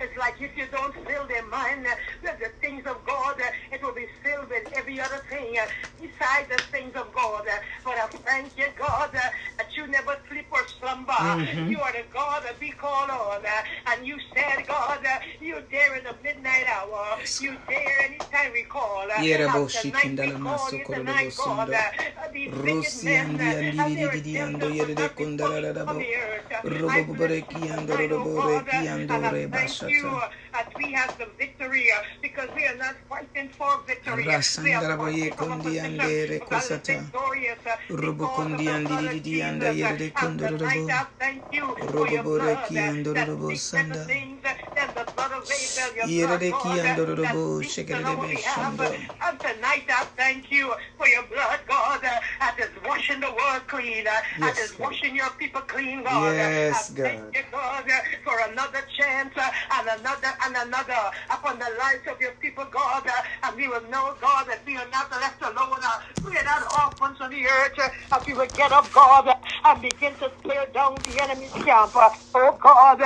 It's 0.00 0.16
like 0.16 0.40
if 0.40 0.56
you 0.56 0.68
don't 0.70 0.94
fill 1.06 1.26
their 1.28 1.46
mind 1.46 1.86
with 2.22 2.38
the 2.40 2.50
things 2.60 2.86
of 2.86 3.04
God, 3.04 3.36
it 3.72 3.82
will 3.82 3.94
be 3.94 4.06
filled 4.22 4.48
with 4.50 4.64
every 4.74 5.00
other 5.00 5.22
thing 5.28 5.56
besides 5.98 6.48
the 6.48 6.62
things 6.72 6.94
of 6.96 7.12
God. 7.14 7.44
But 7.84 7.98
I 7.98 8.08
thank 8.26 8.56
you, 8.58 8.68
God, 8.78 9.10
uh, 9.14 9.20
that 9.58 9.68
you 9.76 9.86
never 9.88 10.16
sleep 10.28 10.48
or 10.52 10.64
slumber. 10.78 11.12
Mhm. 11.12 11.70
You 11.70 11.80
are 11.80 11.92
the 11.92 12.06
God 12.12 12.44
that 12.44 12.58
we 12.60 12.72
call 12.72 13.10
on. 13.10 13.44
uh, 13.46 13.62
And 13.92 14.06
you 14.06 14.18
said, 14.34 14.66
God, 14.66 15.04
uh, 15.06 15.18
you 15.40 15.62
there 15.70 15.96
in 15.96 16.04
the 16.04 16.16
midnight 16.22 16.66
hour. 16.68 17.18
You 17.40 17.58
there 17.68 18.00
anytime 18.08 18.52
we 18.52 18.64
call. 18.64 19.10
uh, 19.10 19.16
Yerabo 19.22 19.62
and 19.64 19.70
tonight 19.70 20.04
we 20.04 20.32
shikindala 20.32 20.38
call 20.40 20.52
maso 20.54 20.78
you 20.78 20.84
koro 20.84 20.98
tonight, 21.00 21.24
lobo 21.24 21.44
God, 21.44 21.68
sondo. 21.68 21.74
uh, 21.74 22.28
these 22.32 22.50
wicked 22.50 22.66
Rusi 22.66 23.04
men, 23.04 23.26
andi 23.26 23.40
uh, 23.42 23.54
andi 23.60 23.78
and 23.78 23.96
di 23.96 23.96
their 23.96 24.10
di 24.12 24.20
di 24.22 24.34
ando 24.38 24.66
agendas 24.66 24.74
yere 24.76 24.88
will 24.88 24.94
de 24.94 25.02
not 25.02 25.16
be 25.16 25.24
kundala 25.24 25.60
pushed 25.60 25.76
labo. 25.76 25.90
on 25.90 25.98
the 25.98 26.16
earth. 26.16 26.52
Uh, 26.52 26.62
I 26.88 27.02
bless 27.04 27.36
you 27.50 27.64
tonight, 27.76 28.12
oh 28.12 28.26
God, 28.34 28.68
and 28.68 29.10
I 29.24 29.34
thank 29.52 29.88
you 29.88 30.08
uh, 30.08 30.28
that 30.52 30.68
we 30.76 30.92
have 30.92 31.18
the 31.18 31.26
victory 31.38 31.92
uh, 31.92 32.02
because 32.22 32.50
we 32.54 32.66
are 32.66 32.76
not 32.76 32.96
fighting 33.08 33.50
for 33.50 33.82
victory. 33.86 34.26
We 34.26 34.32
are 34.32 34.42
fighting 34.42 34.92
from 34.96 35.12
a 35.22 35.30
kondi 35.36 35.62
position 35.64 36.00
of 36.00 36.12
God 36.38 36.70
is 36.72 36.80
victorious 36.86 37.60
uh, 37.66 37.76
Robo 38.14 38.26
because 38.26 38.52
of 38.52 38.58
kondi 38.58 38.64
the 38.64 38.70
andi 38.70 38.86
blood 38.88 39.04
di 39.04 39.08
of 39.08 39.12
di 39.12 39.20
di 39.20 39.32
Jesus. 39.34 39.42
anda 39.42 39.70
yere 39.74 39.98
de 39.98 40.10
And 40.16 40.38
kundoro 40.38 40.58
tonight 40.58 40.76
robo. 40.76 40.88
I 40.90 41.06
thank 41.18 41.44
you 41.50 41.76
for 41.76 41.92
Robo 41.98 42.12
your 42.14 42.22
bure 42.22 42.38
blood 42.38 42.68
kiando 42.68 43.14
that 43.14 43.28
robo 43.28 43.46
speaks 43.48 43.72
better 43.72 43.94
sanda. 43.94 44.06
things 44.06 44.42
than 44.76 44.88
the 44.94 45.06
blood 45.16 45.32
of 45.32 45.44
Abel, 45.50 45.96
your 45.96 46.06
Yere 46.06 46.28
blood, 46.28 46.40
de 46.40 46.50
God, 46.50 46.62
kiando 46.62 47.06
that 47.06 47.18
robo 47.18 47.58
speaks 47.58 47.74
shekere 47.74 47.96
on 47.98 48.04
de 48.04 48.16
our 48.16 48.26
behalf. 48.28 48.78
beshondo. 48.78 48.86
And 49.22 49.40
tonight 49.40 49.86
I 49.88 50.04
thank 50.16 50.50
you 50.50 50.74
for 50.98 51.08
your 51.08 51.26
blood, 51.26 51.60
God, 51.68 52.00
that 52.02 52.56
is 52.58 52.70
washing 52.86 53.20
the 53.20 53.30
world 53.32 53.66
clean, 53.68 54.04
Yes, 54.38 54.70
God. 54.72 54.80
washing 54.80 55.16
your 55.16 55.30
people 55.30 55.62
clean, 55.62 56.02
God. 56.04 56.34
Yes, 56.36 56.90
I 56.90 57.02
thank 57.02 57.20
God. 57.24 57.34
you, 57.34 57.42
God, 57.52 57.84
for 58.24 58.38
another 58.50 58.82
chance 58.98 59.34
and 59.36 59.88
another 60.00 60.32
and 60.44 60.56
another 60.56 61.00
upon 61.30 61.58
the 61.58 61.70
lives 61.78 62.06
of 62.10 62.20
your 62.20 62.32
people, 62.40 62.66
God. 62.70 63.04
And 63.42 63.56
we 63.56 63.68
will 63.68 63.82
know, 63.90 64.16
God, 64.20 64.46
that 64.48 64.62
we 64.66 64.76
are 64.76 64.88
not 64.90 65.10
left 65.10 65.42
alone. 65.42 65.80
We 66.24 66.36
are 66.36 66.44
not 66.44 66.62
orphans 67.00 67.20
on 67.20 67.30
the 67.30 67.46
earth. 67.46 67.78
And 68.12 68.22
we 68.26 68.34
will 68.34 68.50
get 68.56 68.72
up, 68.72 68.92
God, 68.92 69.28
and 69.64 69.82
begin 69.82 70.16
to 70.18 70.30
tear 70.46 70.66
down 70.74 71.02
the 71.04 71.20
enemy's 71.20 71.52
camp. 71.64 71.92
Oh, 72.34 72.58
God, 72.62 73.00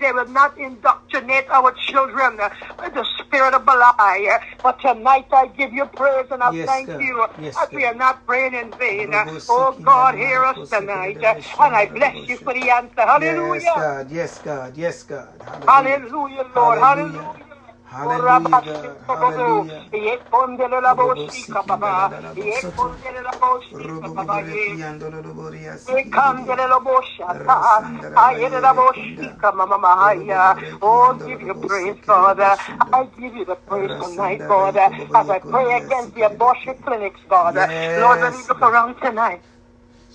they 0.00 0.12
will 0.12 0.28
not 0.28 0.56
indoctrinate 0.58 1.46
our 1.50 1.72
children 1.72 2.38
with 2.80 2.94
the 2.94 3.06
spirit 3.18 3.54
of 3.54 3.64
Belial. 3.64 4.38
But 4.62 4.80
tonight 4.80 5.26
I 5.32 5.48
give 5.48 5.72
you 5.72 5.86
praise 5.86 6.26
and 6.30 6.42
I 6.42 6.52
Yes, 6.52 6.68
thank 6.68 6.88
God. 6.88 7.00
you 7.02 7.26
Yes, 7.38 7.56
that 7.56 7.74
we 7.74 7.84
are 7.84 7.94
not 7.94 8.26
praying 8.26 8.54
in 8.54 8.74
vain. 8.76 9.12
Oh, 9.48 9.80
God, 9.82 10.14
hear 10.16 10.44
us 10.44 10.56
tonight. 10.70 11.18
And 11.22 11.74
I 11.74 11.86
bless 11.86 12.28
you 12.28 12.38
for 12.44 12.54
the 12.54 12.70
answer. 12.70 12.92
Hallelujah. 12.98 13.62
Yes. 13.62 13.74
God. 13.76 14.10
Yes, 14.10 14.38
God. 14.38 14.76
Yes, 14.76 15.02
God. 15.04 15.42
Hallelujah. 15.42 15.68
Hallelujah, 15.68 16.44
Lord. 16.54 16.78
Hallelujah. 16.78 17.22
Hallelujah. 17.22 17.51
Hallelujah. 17.92 18.62
Oh, 30.82 31.18
give 31.26 31.40
you 31.42 31.54
praise, 31.54 31.96
Father. 32.06 32.56
I 32.92 33.04
give 33.18 33.34
you 33.34 33.44
the 33.44 33.54
praise 33.56 33.90
tonight, 34.00 34.42
God. 34.48 34.76
As 34.76 35.28
I 35.28 35.38
pray 35.38 35.76
against 35.76 36.14
the 36.14 36.26
abortion 36.26 36.74
clinics, 36.84 37.20
God. 37.28 37.56
Lord, 38.00 38.20
when 38.20 38.32
we 38.34 38.42
look 38.48 38.62
around 38.62 38.96
tonight, 39.00 39.42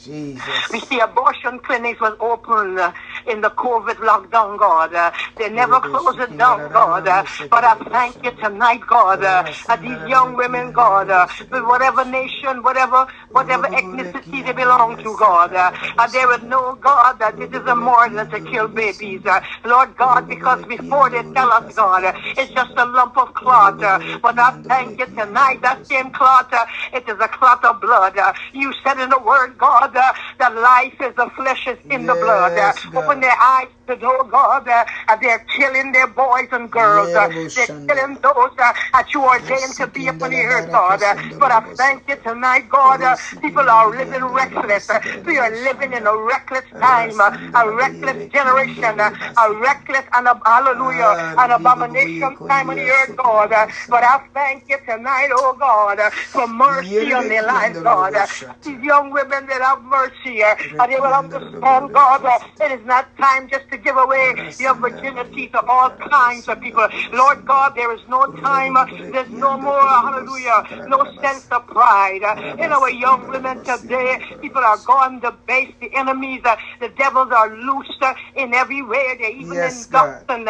we 0.05 0.13
Jesus. 0.13 0.89
see 0.89 0.99
abortion 0.99 1.59
clinics 1.59 1.99
was 1.99 2.15
open 2.19 2.77
uh, 2.77 2.91
in 3.27 3.41
the 3.41 3.49
COVID 3.49 3.95
lockdown, 3.95 4.57
God. 4.57 4.93
Uh, 4.93 5.11
they 5.37 5.49
never 5.49 5.79
closed 5.79 6.19
it 6.19 6.37
down, 6.37 6.71
God. 6.71 7.07
Uh, 7.07 7.25
but 7.49 7.63
I 7.63 7.75
thank 7.89 8.23
you 8.23 8.31
tonight, 8.31 8.81
God. 8.87 9.23
Uh, 9.23 9.51
that 9.67 9.81
these 9.81 10.09
young 10.09 10.35
women, 10.35 10.71
God, 10.71 11.09
uh, 11.09 11.27
with 11.51 11.63
whatever 11.63 12.05
nation, 12.05 12.63
whatever 12.63 13.07
whatever 13.31 13.67
ethnicity 13.67 14.45
they 14.45 14.53
belong 14.53 14.97
to, 14.97 15.15
God. 15.17 15.53
Uh, 15.53 16.07
they 16.07 16.25
would 16.25 16.43
know, 16.43 16.75
God, 16.75 17.19
that 17.19 17.39
it 17.39 17.53
is 17.53 17.67
immoral 17.67 18.25
to 18.25 18.39
kill 18.51 18.67
babies. 18.67 19.21
Uh, 19.25 19.41
Lord 19.65 19.95
God, 19.97 20.27
because 20.27 20.63
before 20.65 21.09
they 21.09 21.23
tell 21.33 21.51
us, 21.51 21.73
God, 21.75 22.03
it's 22.37 22.51
just 22.53 22.71
a 22.77 22.85
lump 22.85 23.17
of 23.17 23.33
clot. 23.33 23.79
But 24.21 24.39
I 24.39 24.61
thank 24.67 24.99
you 24.99 25.05
tonight, 25.07 25.61
that 25.61 25.85
same 25.87 26.11
clot, 26.11 26.53
it 26.93 27.07
is 27.07 27.17
a 27.19 27.27
clot 27.27 27.63
of 27.65 27.81
blood. 27.81 28.17
Uh, 28.17 28.33
you 28.53 28.73
said 28.83 28.99
in 28.99 29.09
the 29.09 29.19
word, 29.19 29.57
God, 29.57 29.86
uh, 29.95 30.13
that 30.39 30.55
life 30.55 30.95
is 31.01 31.15
the 31.15 31.29
flesh 31.35 31.67
is 31.67 31.77
in 31.89 32.05
the 32.05 32.13
blood. 32.13 32.53
Yes, 32.55 32.85
open 32.95 33.19
their 33.19 33.37
eyes 33.41 33.67
to 33.87 33.95
know, 33.97 34.23
God, 34.23 34.67
uh, 34.67 34.85
they're 35.21 35.39
killing 35.57 35.91
their 35.91 36.07
boys 36.07 36.47
and 36.51 36.69
girls. 36.71 37.15
Uh, 37.15 37.27
they're 37.55 37.69
killing 37.87 38.17
those 38.21 38.51
uh, 38.59 38.73
that 38.93 39.07
you 39.13 39.23
ordained 39.23 39.77
to 39.77 39.87
be 39.87 40.07
upon 40.07 40.31
the 40.31 40.37
earth, 40.43 40.69
God. 40.71 41.01
Uh, 41.01 41.15
but 41.39 41.51
I 41.51 41.61
thank 41.77 42.03
you 42.07 42.17
tonight, 42.17 42.69
God. 42.69 43.01
Uh, 43.01 43.15
people 43.41 43.69
are 43.69 43.89
living 43.95 44.23
reckless. 44.25 44.89
Uh, 44.89 44.99
we 45.25 45.37
are 45.37 45.51
living 45.63 45.93
in 45.93 46.05
a 46.05 46.15
reckless 46.17 46.65
time, 46.79 47.19
uh, 47.19 47.31
a 47.55 47.71
reckless 47.71 48.17
generation, 48.31 48.99
uh, 48.99 49.11
a 49.37 49.53
reckless 49.59 50.05
and 50.13 50.27
a 50.27 50.39
hallelujah, 50.45 51.15
an 51.37 51.51
abomination 51.51 52.37
time 52.47 52.69
on 52.69 52.75
the 52.77 52.89
earth, 52.89 53.15
God. 53.15 53.51
Uh, 53.51 53.67
but 53.89 54.03
I 54.03 54.19
thank 54.33 54.65
you 54.69 54.77
tonight, 54.87 55.29
oh 55.31 55.55
God, 55.59 55.99
uh, 55.99 56.09
for 56.33 56.47
mercy 56.47 57.13
on 57.13 57.27
their 57.27 57.45
lives, 57.45 57.79
God. 57.83 58.15
Uh, 58.15 58.27
these 58.63 58.81
young 58.83 59.11
women 59.11 59.45
that 59.47 59.61
have 59.61 59.81
mercy, 59.83 60.43
uh, 60.43 60.55
and 60.79 60.91
they 60.91 60.99
will 60.99 61.13
understand, 61.13 61.91
God, 61.93 62.25
uh, 62.25 62.39
it 62.61 62.79
is 62.79 62.85
not 62.85 63.15
time 63.17 63.49
just 63.49 63.69
to 63.71 63.76
give 63.77 63.97
away 63.97 64.35
your 64.59 64.75
virginity 64.75 65.47
to 65.49 65.61
all 65.67 65.91
kinds 66.11 66.47
of 66.47 66.59
people. 66.61 66.87
Lord 67.13 67.45
God, 67.45 67.73
there 67.75 67.93
is 67.93 68.01
no 68.07 68.27
time, 68.41 68.75
uh, 68.77 68.85
there's 69.11 69.31
no 69.33 69.57
more, 69.57 69.79
hallelujah, 69.81 70.63
no 70.87 71.05
sense 71.21 71.45
of 71.51 71.67
pride. 71.67 72.23
Uh, 72.23 72.35
in 72.63 72.71
our 72.71 72.89
young 72.89 73.27
women 73.27 73.61
today, 73.63 74.17
people 74.41 74.63
are 74.63 74.77
gone 74.77 75.21
to 75.21 75.31
base 75.47 75.73
the 75.81 75.89
enemies, 75.95 76.41
uh, 76.45 76.55
the 76.79 76.89
devils 76.89 77.31
are 77.31 77.55
loose 77.55 77.91
in 78.35 78.53
every 78.53 78.81
way. 78.81 79.17
They're 79.19 79.31
even 79.31 79.53
Yes, 79.53 79.85
in 79.85 79.91
God. 79.91 80.25
and 80.29 80.49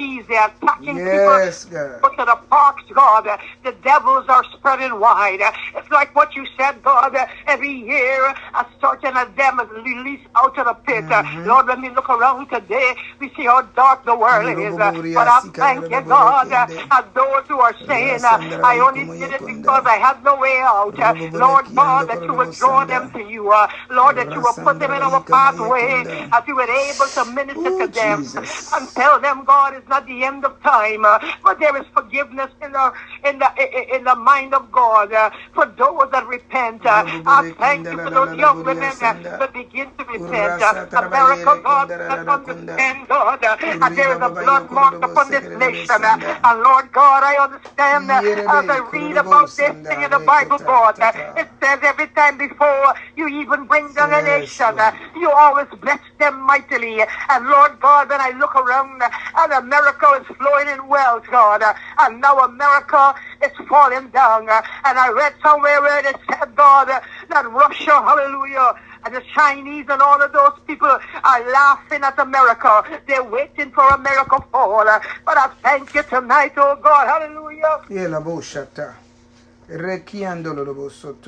uh, 0.00 0.22
they're 0.28 0.46
attacking 0.48 0.96
Yes, 0.96 1.64
people. 1.64 1.72
God. 1.76 2.02
Go 2.02 2.08
to 2.16 2.24
the 2.24 2.36
parks, 2.50 2.84
God. 2.94 3.26
Uh, 3.26 3.36
The 3.64 3.72
devils 3.84 4.26
are 4.28 4.44
spreading 4.56 4.98
wide. 5.00 5.42
Uh, 5.42 5.52
It's 5.76 5.90
like 5.90 6.14
what 6.14 6.34
you 6.36 6.46
said, 6.58 6.82
God. 6.82 7.14
Uh, 7.16 7.26
Every 7.46 7.72
year, 7.72 8.34
a 8.54 8.66
certain 8.80 9.16
of 9.16 9.34
them 9.36 9.60
is 9.60 9.70
released 9.84 10.26
out 10.36 10.58
of 10.58 10.66
the 10.66 10.74
pit. 10.74 11.06
Uh, 11.10 11.22
Mhm. 11.22 11.46
Lord, 11.46 11.66
when 11.68 11.82
we 11.82 11.90
look 11.90 12.08
around 12.10 12.48
today, 12.48 12.96
we 13.20 13.30
see 13.36 13.44
how 13.46 13.62
dark 13.62 14.04
the 14.04 14.16
world 14.16 14.58
is. 14.58 14.78
Uh, 14.78 14.92
But 15.14 15.28
I 15.28 15.40
thank 15.58 15.90
you, 15.90 16.00
God, 16.02 16.52
uh, 16.52 17.02
those 17.14 17.44
who 17.48 17.60
are 17.60 17.74
saying, 17.86 18.24
uh, 18.24 18.38
I 18.62 18.78
only 18.80 19.06
did 19.18 19.32
it 19.32 19.44
because 19.46 19.84
I 19.86 19.96
had 19.96 20.22
no 20.24 20.36
way 20.36 20.58
out. 20.62 20.98
Uh, 20.98 21.14
Lord 21.34 21.66
God, 21.74 22.08
that 22.08 22.26
you 22.26 22.34
would 22.34 22.52
draw 22.58 22.84
them 22.84 23.10
to 23.10 23.22
you. 23.22 23.50
Uh, 23.50 23.66
Lord, 23.90 24.16
that 24.16 24.34
you 24.34 24.40
would 24.42 24.60
put 24.62 24.78
them 24.80 24.92
in 24.92 25.02
our 25.02 25.20
pathway, 25.22 26.04
that 26.32 26.46
you 26.48 26.56
would 26.56 26.70
able 26.70 27.08
to 27.10 27.24
minister 27.24 27.70
Oh, 27.70 27.78
to 27.80 27.86
them 27.88 28.18
Jesus. 28.22 28.50
and 28.72 28.94
tell 28.94 29.20
them, 29.20 29.44
God, 29.44 29.74
not 29.88 30.06
the 30.06 30.24
end 30.24 30.44
of 30.44 30.60
time, 30.62 31.04
uh, 31.04 31.18
but 31.42 31.58
there 31.60 31.76
is 31.76 31.86
forgiveness 31.94 32.50
in 32.62 32.72
the 32.72 32.92
in 33.24 33.38
the 33.38 33.50
in 33.96 34.04
the 34.04 34.16
mind 34.16 34.54
of 34.54 34.70
God 34.72 35.12
uh, 35.12 35.30
for 35.54 35.66
those 35.78 36.10
that 36.12 36.26
repent. 36.26 36.84
Uh, 36.86 37.04
I 37.26 37.44
thank 37.58 37.90
you 37.90 37.98
for 38.02 38.10
those 38.10 38.32
young 38.36 38.64
women 38.64 38.96
uh, 39.02 39.14
that 39.38 39.52
begin 39.52 39.92
to 39.98 40.04
repent. 40.04 40.60
Uh, 40.60 40.74
America, 40.96 41.58
God, 41.62 41.88
that 42.08 42.20
understand, 42.28 43.08
God, 43.08 43.42
uh, 43.44 43.56
and 43.82 43.96
there 43.96 44.12
is 44.12 44.18
a 44.20 44.30
blood 44.30 44.64
mark 44.70 44.96
upon 45.02 45.30
this 45.30 45.44
nation. 45.54 46.02
And 46.04 46.62
Lord 46.62 46.92
God, 46.92 47.22
I 47.24 47.36
understand 47.42 48.10
as 48.10 48.64
I 48.68 48.78
read 48.92 49.16
about 49.16 49.56
this 49.56 49.74
thing 49.88 50.02
in 50.02 50.10
the 50.10 50.20
Bible, 50.20 50.58
God, 50.58 50.96
it 51.00 51.48
says 51.62 51.78
every 51.82 52.08
time 52.08 52.38
before 52.38 52.94
you 53.16 53.28
even 53.28 53.66
bring 53.66 53.92
down 53.94 54.12
a 54.12 54.22
nation, 54.22 54.76
you 55.16 55.30
always 55.30 55.68
bless 55.80 56.00
them 56.18 56.40
mightily. 56.46 57.00
And 57.28 57.46
Lord 57.46 57.80
God, 57.80 58.08
when 58.10 58.20
I 58.20 58.30
look 58.38 58.54
around 58.56 59.02
and 59.02 59.52
America 59.78 60.20
is 60.20 60.36
flowing 60.36 60.68
in 60.68 60.88
wealth, 60.88 61.24
God, 61.30 61.62
uh, 61.62 61.72
and 62.00 62.20
now 62.20 62.38
America 62.38 63.14
is 63.44 63.52
falling 63.68 64.08
down. 64.08 64.48
uh, 64.48 64.60
and 64.84 64.98
I 64.98 65.08
read 65.10 65.34
somewhere 65.42 65.80
where 65.80 66.04
it 66.04 66.16
said, 66.28 66.54
God, 66.56 66.90
uh, 66.90 67.00
that 67.28 67.48
Russia, 67.50 67.92
hallelujah, 68.02 68.74
and 69.04 69.14
the 69.14 69.22
Chinese 69.34 69.86
and 69.88 70.02
all 70.02 70.20
of 70.20 70.32
those 70.32 70.52
people 70.66 70.88
are 71.24 71.52
laughing 71.52 72.02
at 72.02 72.18
America. 72.18 72.82
They're 73.06 73.22
waiting 73.22 73.70
for 73.70 73.88
America 73.90 74.42
fall. 74.50 74.84
But 75.24 75.38
I 75.38 75.50
thank 75.62 75.94
you 75.94 76.02
tonight, 76.02 76.52
oh 76.56 76.76
God, 76.82 77.06
hallelujah. 77.06 77.80
E 77.90 79.07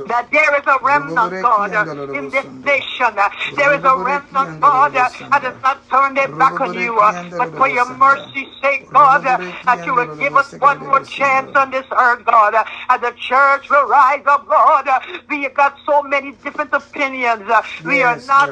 that 0.06 0.28
there 0.32 0.54
is 0.56 0.64
a 0.66 0.78
remnant, 0.85 1.40
God, 1.40 1.75
in 2.12 2.30
this 2.30 2.47
nation. 2.64 3.16
There 3.56 3.73
is 3.75 3.80
a 3.85 3.97
remnant, 4.04 4.61
God, 4.61 4.94
that 4.94 5.12
has 5.32 5.54
not 5.62 5.88
turned 5.90 6.16
their 6.16 6.28
back 6.38 6.61
on 6.61 6.75
you. 6.75 6.99
uh, 6.99 7.12
But 7.38 7.54
for 7.56 7.68
your 7.68 7.87
mercy's 7.87 8.49
sake, 8.62 8.90
God, 8.92 9.26
uh, 9.26 9.38
that 9.66 9.87
you 9.87 9.94
will 9.94 10.09
give 10.18 10.35
us 10.37 10.47
one 10.59 10.78
more 10.85 11.00
chance 11.00 11.50
on 11.54 11.70
this 11.70 11.87
earth, 11.99 12.25
God. 12.26 12.54
uh, 12.54 12.64
And 12.90 13.02
the 13.02 13.12
church 13.12 13.68
will 13.70 13.87
rise 13.87 14.25
up, 14.26 14.49
God. 14.49 14.88
Uh, 14.88 15.00
We 15.28 15.44
have 15.44 15.54
got 15.54 15.76
so 15.87 16.02
many 16.02 16.32
different 16.44 16.73
opinions. 16.73 17.44
We 17.85 18.02
are 18.02 18.20
not 18.26 18.50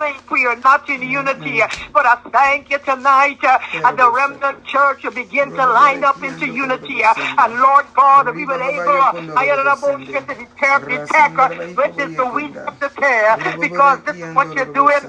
Same. 0.00 0.16
We 0.30 0.46
are 0.46 0.56
not 0.56 0.88
in 0.88 1.02
unity. 1.02 1.62
uh, 1.62 1.68
But 1.92 2.06
I 2.06 2.16
thank 2.32 2.70
you 2.70 2.78
tonight. 2.80 3.42
uh, 3.44 3.58
And 3.84 3.98
the 3.98 4.10
remnant 4.10 4.64
church 4.64 5.04
will 5.04 5.12
begin 5.12 5.52
to 5.52 5.66
line 5.66 6.04
up 6.04 6.22
into 6.22 6.46
unity. 6.48 7.04
uh, 7.04 7.14
And 7.38 7.60
Lord 7.60 7.86
God, 7.94 8.34
we 8.34 8.44
will 8.46 8.62
able, 8.62 9.00
uh, 9.02 9.12
I 9.36 9.46
am 9.46 9.64
the 9.64 9.76
bullshit 9.80 10.26
to 10.28 10.34
detect, 10.34 10.88
detect, 10.88 11.38
uh, 11.38 11.48
which 11.74 11.98
is 11.98 12.10
the 12.16 12.26
wheat 12.26 12.56
of 12.66 12.78
the 12.80 12.90
tare. 12.90 13.38
Because 13.60 13.98
this 14.06 14.16
is 14.16 14.28
what 14.34 14.54
you're 14.54 14.66
doing 14.74 15.00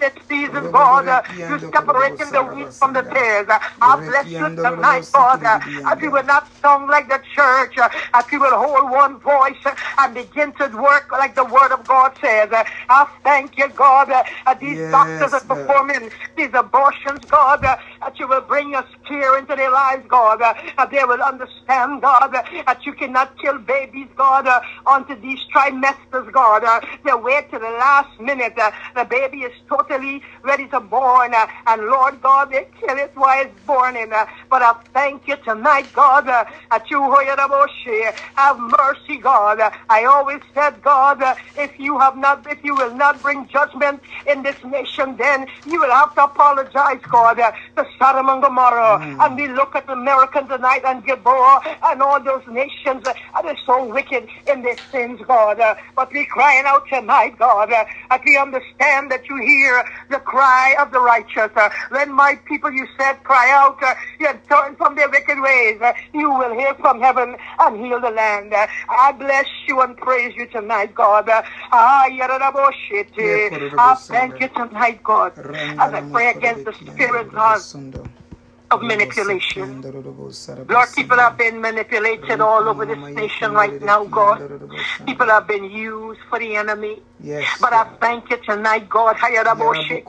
this 0.00 0.12
season, 0.28 0.68
God. 0.72 1.08
Uh, 1.08 1.22
You're 1.48 1.60
separating 1.72 2.32
the 2.32 2.42
wheat 2.42 2.68
from 2.80 2.92
the 2.94 3.02
tares. 3.02 3.48
Uh, 3.48 3.58
I 3.82 3.98
bless 4.06 4.26
you 4.38 4.50
tonight, 4.62 5.06
God. 5.12 5.42
Uh, 5.44 5.58
As 5.86 5.98
we 6.00 6.08
will 6.08 6.24
not 6.24 6.48
song 6.62 6.88
like 6.88 7.08
the 7.08 7.20
church, 7.34 7.78
uh, 7.78 7.88
as 8.14 8.24
we 8.32 8.38
will 8.38 8.56
hold 8.58 8.90
one 8.90 9.20
voice 9.20 9.58
uh, 9.64 9.74
and 9.98 10.14
begin 10.14 10.52
to 10.54 10.66
work 10.68 11.10
like 11.12 11.34
the 11.34 11.44
word 11.44 11.72
of 11.72 11.86
God 11.86 12.12
says. 12.20 12.50
Uh, 12.52 12.64
I 12.88 13.06
thank 13.24 13.58
you, 13.58 13.68
God, 13.68 14.10
uh, 14.46 14.54
these 14.54 14.78
Yes, 14.78 14.90
doctors 14.90 15.32
are 15.32 15.40
God. 15.48 15.48
performing 15.56 16.10
these 16.36 16.50
abortions, 16.54 17.22
God, 17.28 17.64
uh, 17.64 17.76
that 18.02 18.18
you 18.18 18.28
will 18.28 18.40
bring 18.42 18.74
us 18.74 18.86
fear 19.08 19.38
into 19.38 19.54
their 19.56 19.70
lives, 19.70 20.04
God, 20.08 20.42
uh, 20.42 20.54
that 20.76 20.90
they 20.90 21.04
will 21.04 21.22
understand, 21.22 22.02
God, 22.02 22.34
uh, 22.34 22.42
that 22.66 22.80
you 22.86 22.92
cannot 22.94 23.36
kill 23.38 23.58
babies, 23.58 24.08
God, 24.16 24.46
uh, 24.46 24.60
onto 24.86 25.20
these 25.20 25.40
trimesters, 25.54 26.30
God. 26.32 26.64
Uh, 26.64 26.80
they 27.04 27.12
wait 27.14 27.50
to 27.50 27.58
the 27.58 27.70
last 27.70 28.18
minute. 28.20 28.54
Uh, 28.58 28.70
the 28.96 29.04
baby 29.04 29.38
is 29.38 29.52
totally 29.68 30.22
ready 30.44 30.68
to 30.68 30.80
born, 30.80 31.34
uh, 31.34 31.46
and 31.66 31.82
Lord 31.86 32.20
God, 32.22 32.50
they 32.50 32.66
kill 32.80 32.96
it 32.98 33.12
while 33.14 33.44
it's 33.44 33.58
born. 33.66 33.96
In, 33.96 34.12
uh, 34.12 34.26
but 34.50 34.62
I 34.62 34.74
thank 34.94 35.26
you 35.28 35.36
tonight, 35.44 35.92
God, 35.92 36.28
uh, 36.28 36.44
that 36.70 36.90
you 36.90 37.02
have 38.36 38.58
mercy, 38.58 39.18
God. 39.20 39.60
Uh, 39.60 39.70
I 39.88 40.04
always 40.04 40.40
said, 40.54 40.82
God, 40.82 41.22
uh, 41.22 41.34
if 41.56 41.72
you 41.78 41.98
have 41.98 42.16
not, 42.16 42.46
if 42.50 42.58
you 42.64 42.74
will 42.76 42.94
not 42.94 43.22
bring 43.22 43.48
judgment 43.48 44.00
in 44.30 44.42
this 44.42 44.56
nation, 44.64 45.16
then 45.16 45.46
you 45.64 45.80
will 45.80 45.90
have 45.90 46.14
to 46.14 46.24
apologize, 46.24 47.00
God, 47.10 47.38
uh, 47.40 47.52
to 47.76 47.86
Sodom 47.98 48.28
and 48.28 48.42
Gomorrah. 48.42 48.98
And 49.20 49.36
we 49.36 49.48
look 49.48 49.74
at 49.74 49.88
America 49.88 50.44
tonight 50.48 50.82
and 50.86 51.04
Gilboa 51.04 51.60
and 51.84 52.02
all 52.02 52.22
those 52.22 52.42
nations 52.48 53.04
uh, 53.06 53.12
that 53.34 53.44
are 53.44 53.56
so 53.66 53.84
wicked 53.84 54.28
in 54.46 54.62
their 54.62 54.78
sins, 54.92 55.20
God. 55.26 55.60
Uh, 55.60 55.74
but 55.96 56.12
we 56.12 56.24
crying 56.26 56.64
out 56.66 56.82
tonight, 56.88 57.38
God, 57.38 57.72
uh, 57.72 57.84
that 58.10 58.22
we 58.24 58.36
understand 58.36 59.10
that 59.10 59.28
you 59.28 59.36
hear 59.36 59.84
the 60.10 60.18
cry 60.18 60.74
of 60.80 60.92
the 60.92 61.00
righteous. 61.00 61.50
Uh, 61.56 61.68
when 61.90 62.12
my 62.12 62.38
people, 62.46 62.70
you 62.70 62.86
said, 62.98 63.14
cry 63.24 63.50
out, 63.52 63.82
uh, 63.82 63.94
you 64.18 64.28
turn 64.48 64.76
from 64.76 64.94
their 64.94 65.08
wicked 65.10 65.40
ways, 65.40 65.80
uh, 65.82 65.92
you 66.14 66.30
will 66.30 66.54
hear 66.54 66.74
from 66.74 67.00
heaven 67.00 67.36
and 67.58 67.84
heal 67.84 68.00
the 68.00 68.10
land. 68.10 68.52
Uh, 68.54 68.66
I 68.88 69.12
bless 69.12 69.46
you 69.66 69.80
and 69.80 69.96
praise 69.96 70.34
you 70.36 70.46
tonight, 70.46 70.94
God. 70.94 71.28
Uh, 71.28 71.42
ah. 71.72 72.00
I 73.78 73.98
thank 74.20 74.40
you 74.40 74.48
tonight, 74.48 75.02
God, 75.02 75.32
as 75.78 75.94
I 75.94 76.02
pray 76.02 76.30
against 76.30 76.64
the 76.66 76.72
spirit, 76.72 77.32
God, 77.32 77.62
of 78.70 78.82
manipulation. 78.82 79.82
Lord, 80.68 80.88
people 80.94 81.18
have 81.18 81.36
been 81.36 81.60
manipulated 81.60 82.40
all 82.40 82.68
over 82.68 82.86
this 82.86 82.98
nation 83.16 83.52
right 83.52 83.82
now, 83.82 84.04
God. 84.04 84.40
People 85.06 85.26
have 85.26 85.46
been 85.48 85.64
used 85.64 86.20
for 86.28 86.38
the 86.38 86.56
enemy. 86.56 87.02
Yes. 87.22 87.46
But 87.60 87.72
I 87.74 87.84
thank 88.00 88.30
you 88.30 88.38
tonight, 88.38 88.88
God. 88.88 89.16
Higher 89.16 89.42
a 89.42 89.54
motion. 89.54 90.02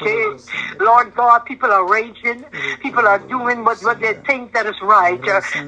Lord 0.80 1.14
God, 1.16 1.40
people 1.40 1.72
are 1.72 1.86
raging. 1.88 2.46
People 2.82 3.06
are 3.08 3.20
doing 3.20 3.64
what, 3.66 3.82
what 3.82 4.00
they 4.00 4.14
think 4.26 4.54
that 4.54 4.66
is 4.66 4.80
right. 4.82 5.20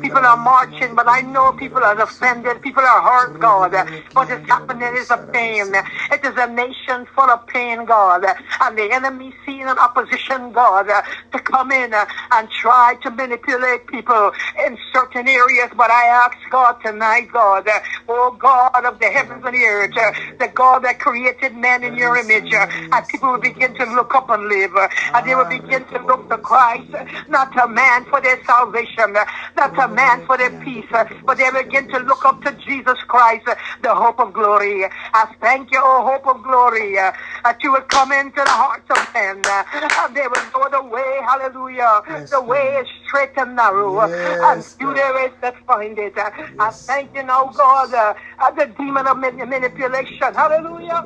People 0.02 0.26
are 0.26 0.38
marching, 0.38 0.96
but 0.96 1.08
I 1.08 1.22
know 1.22 1.52
people 1.54 1.84
are 1.84 2.00
offended. 2.00 2.62
People 2.62 2.84
are 2.84 3.02
hurt, 3.02 3.40
God. 3.40 3.74
What 4.14 4.30
is 4.30 4.40
happening 4.48 4.96
is 4.96 5.10
a 5.12 5.18
pain. 5.34 5.74
It 6.12 6.24
is 6.24 6.34
a 6.38 6.48
nation 6.48 7.08
full 7.14 7.30
of 7.30 7.46
pain, 7.48 7.86
God. 7.86 8.24
And 8.62 8.78
the 8.78 8.92
enemy 8.94 9.34
seeing 9.46 9.64
an 9.64 9.78
opposition, 9.78 10.52
God, 10.54 10.88
to 11.34 11.40
come 11.40 11.72
in 11.72 11.94
and 12.32 12.50
try 12.52 12.83
to 12.92 13.10
manipulate 13.12 13.88
people 13.88 14.32
in 14.66 14.78
certain 14.94 15.28
areas. 15.28 15.70
But 15.75 15.90
I 15.90 16.06
ask 16.08 16.36
God 16.52 16.74
tonight, 16.86 17.32
God, 17.32 17.68
uh, 17.68 17.80
oh 18.10 18.36
God 18.38 18.84
of 18.86 19.00
the 19.00 19.08
heavens 19.08 19.44
and 19.46 19.56
the 19.56 19.63
earth, 19.63 19.96
uh, 19.98 20.12
the 20.40 20.50
God 20.54 20.84
that 20.84 21.00
created 21.00 21.56
man 21.56 21.84
in 21.84 21.96
your 21.96 22.18
image, 22.18 22.54
uh, 22.54 22.68
and 22.92 23.08
people 23.08 23.32
will 23.32 23.40
begin 23.40 23.74
to 23.75 23.86
look 23.96 24.13
up 24.13 24.30
and 24.30 24.44
live, 24.48 24.72
and 25.13 25.25
they 25.28 25.36
will 25.36 25.46
begin 25.50 25.86
to 25.88 26.00
look 26.06 26.28
to 26.30 26.38
Christ, 26.38 26.92
not 27.30 27.54
to 27.54 27.68
man 27.68 28.06
for 28.06 28.20
their 28.22 28.40
salvation, 28.46 29.13
not 29.58 29.74
to 29.75 29.88
man 29.88 30.25
for 30.25 30.38
their 30.38 30.52
peace, 30.63 30.86
but 31.25 31.38
they 31.38 31.50
will 31.52 31.63
begin 31.63 31.88
to 31.90 32.00
look 32.00 32.25
up 32.25 32.42
to 32.44 32.52
Jesus 32.68 33.00
Christ, 33.08 33.48
the 33.82 33.96
hope 33.96 34.20
of 34.20 34.34
glory. 34.34 34.84
I 35.13 35.34
thank 35.40 35.72
you, 35.72 35.82
oh 35.82 36.04
hope 36.04 36.28
of 36.28 36.44
glory, 36.44 36.96
that 36.96 37.58
you 37.63 37.72
will 37.72 37.88
come 37.88 38.12
into 38.12 38.42
the 38.42 38.50
hearts 38.50 38.90
of 38.90 39.02
men, 39.13 39.42
and 39.46 40.16
they 40.16 40.28
will 40.28 40.46
know 40.54 40.68
the 40.70 40.84
way, 40.84 41.20
hallelujah. 41.25 42.02
The 42.30 42.42
way 42.42 42.73
is 42.82 42.88
straight 43.08 43.32
and 43.38 43.56
narrow, 43.56 43.94
Yes, 44.08 44.42
and 44.44 44.63
God. 44.88 44.98
there 44.98 45.25
is 45.27 45.34
that 45.42 45.56
find 45.68 46.00
it. 46.00 46.13
I 46.60 46.72
thank 46.88 47.15
you 47.15 47.24
now, 47.24 47.46
God, 47.56 47.94
uh, 47.94 48.13
uh, 48.39 48.51
the 48.51 48.68
demon 48.77 49.08
of 49.08 49.18
manipulation, 49.18 50.34
hallelujah, 50.36 51.06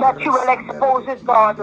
that 0.00 0.24
you 0.24 0.32
will 0.32 0.48
expose 0.48 1.04
it, 1.08 1.24
God 1.24 1.58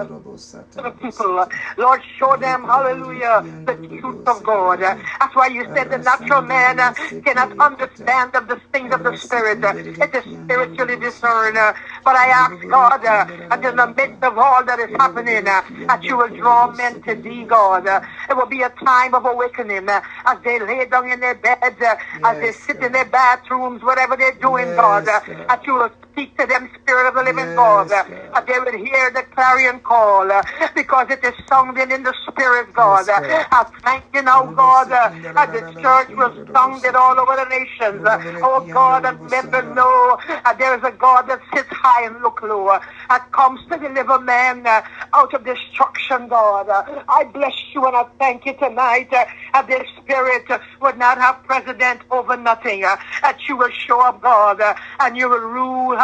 to 0.78 0.84
the 0.84 0.92
people. 0.92 1.48
Lord, 1.78 2.02
show 2.20 2.36
them, 2.40 2.64
hallelujah, 2.66 3.46
the 3.66 3.80
truth 4.00 4.18
of 4.28 4.44
God. 4.44 4.80
That's 4.82 5.36
why 5.36 5.48
you 5.48 5.66
said 5.74 5.90
the 5.92 6.00
natural 6.00 6.42
man 6.44 6.80
uh, 6.80 6.94
cannot 7.26 7.54
understand 7.60 8.36
of 8.36 8.48
the 8.48 8.62
things 8.74 8.94
of 8.94 9.04
the 9.04 9.14
Spirit. 9.14 9.64
Uh, 9.64 9.76
It 10.02 10.16
is 10.16 10.26
spiritually 10.44 10.98
discerned. 10.98 11.58
Uh, 11.58 11.74
But 12.06 12.16
I 12.18 12.28
ask 12.28 12.56
God, 12.70 13.06
uh, 13.06 13.26
that 13.50 13.64
in 13.66 13.76
the 13.78 13.88
midst 13.98 14.24
of 14.24 14.38
all 14.38 14.64
that 14.66 14.80
is 14.80 14.92
happening, 15.00 15.48
uh, 15.48 15.62
that 15.88 16.10
you 16.10 16.18
will 16.18 16.30
draw 16.30 16.68
men 16.72 17.00
to 17.08 17.16
thee, 17.16 17.46
God. 17.46 17.88
Uh, 17.88 18.02
It 18.30 18.36
will 18.38 18.48
be 18.48 18.64
a 18.64 18.70
time 18.72 19.14
of 19.16 19.26
awakening 19.26 19.90
uh, 19.90 20.02
as 20.26 20.40
they 20.44 20.60
lay 20.60 20.86
down 20.86 21.12
in 21.12 21.20
their 21.22 21.36
beds, 21.36 21.82
uh, 21.82 21.96
as 22.26 22.38
they 22.40 22.52
sit 22.54 22.82
in 22.82 22.94
their 22.94 23.06
bathrooms, 23.06 23.84
whatever 23.84 24.16
they're 24.18 24.40
doing, 24.42 24.74
God. 24.76 25.08
uh, 25.08 25.22
God. 25.22 25.46
That 25.50 25.68
you 25.68 25.76
will 25.76 25.92
speak 26.14 26.38
to 26.38 26.46
them, 26.46 26.70
Spirit 26.82 27.08
of 27.10 27.16
the 27.16 27.24
living 27.24 27.46
Yes, 27.46 27.56
God. 27.56 27.92
uh, 27.92 28.42
they 28.42 28.60
will 28.60 28.78
hear 28.78 29.12
the 29.12 29.24
clarion 29.34 29.80
call 29.80 30.32
uh, 30.32 30.42
because 30.76 31.08
it 31.10 31.24
is 31.24 31.34
sounding 31.50 31.90
in 31.92 32.04
the 32.04 32.14
spirit, 32.28 32.72
God. 32.74 33.06
Yes, 33.08 33.20
God. 33.20 33.48
I 33.52 33.64
thank 33.84 34.04
you 34.14 34.22
now, 34.22 34.46
God, 34.54 34.92
uh, 34.92 35.10
that 35.34 35.52
the 35.52 35.62
church 35.82 36.10
will 36.16 36.34
sound 36.54 36.86
it 36.86 36.96
all 36.96 37.20
over 37.20 37.36
the 37.36 37.46
nations. 37.50 38.06
Uh, 38.06 38.18
oh, 38.44 38.66
God, 38.72 39.04
that 39.04 39.20
men 39.30 39.52
will 39.52 39.76
know 39.76 40.18
that 40.28 40.58
there 40.60 40.78
is 40.78 40.84
a 40.84 40.92
God 40.92 41.28
that 41.28 41.42
sits 41.54 41.70
high 41.72 42.06
and 42.06 42.22
look 42.22 42.42
low, 42.44 42.68
uh, 42.68 42.80
that 43.10 43.32
comes 43.32 43.60
to 43.72 43.78
deliver 43.80 44.20
man 44.20 44.66
uh, 44.68 44.82
out 45.14 45.34
of 45.34 45.44
destruction, 45.44 46.28
God. 46.28 46.68
I 47.10 47.24
bless 47.34 47.54
you 47.74 47.86
and 47.86 47.96
I 47.96 48.06
thank 48.20 48.46
you 48.46 48.54
tonight 48.54 49.10
that 49.12 49.28
the 49.68 49.84
spirit 49.98 50.46
would 50.82 50.98
not 50.98 51.18
have 51.18 51.44
precedent 51.44 52.02
over 52.12 52.38
nothing, 52.38 52.82
that 52.82 53.40
you 53.48 53.58
will 53.58 53.72
show 53.72 54.02
up, 54.02 54.22
God, 54.22 54.62
and 55.00 55.18
you 55.18 55.28
will 55.30 55.40
rule. 55.40 55.98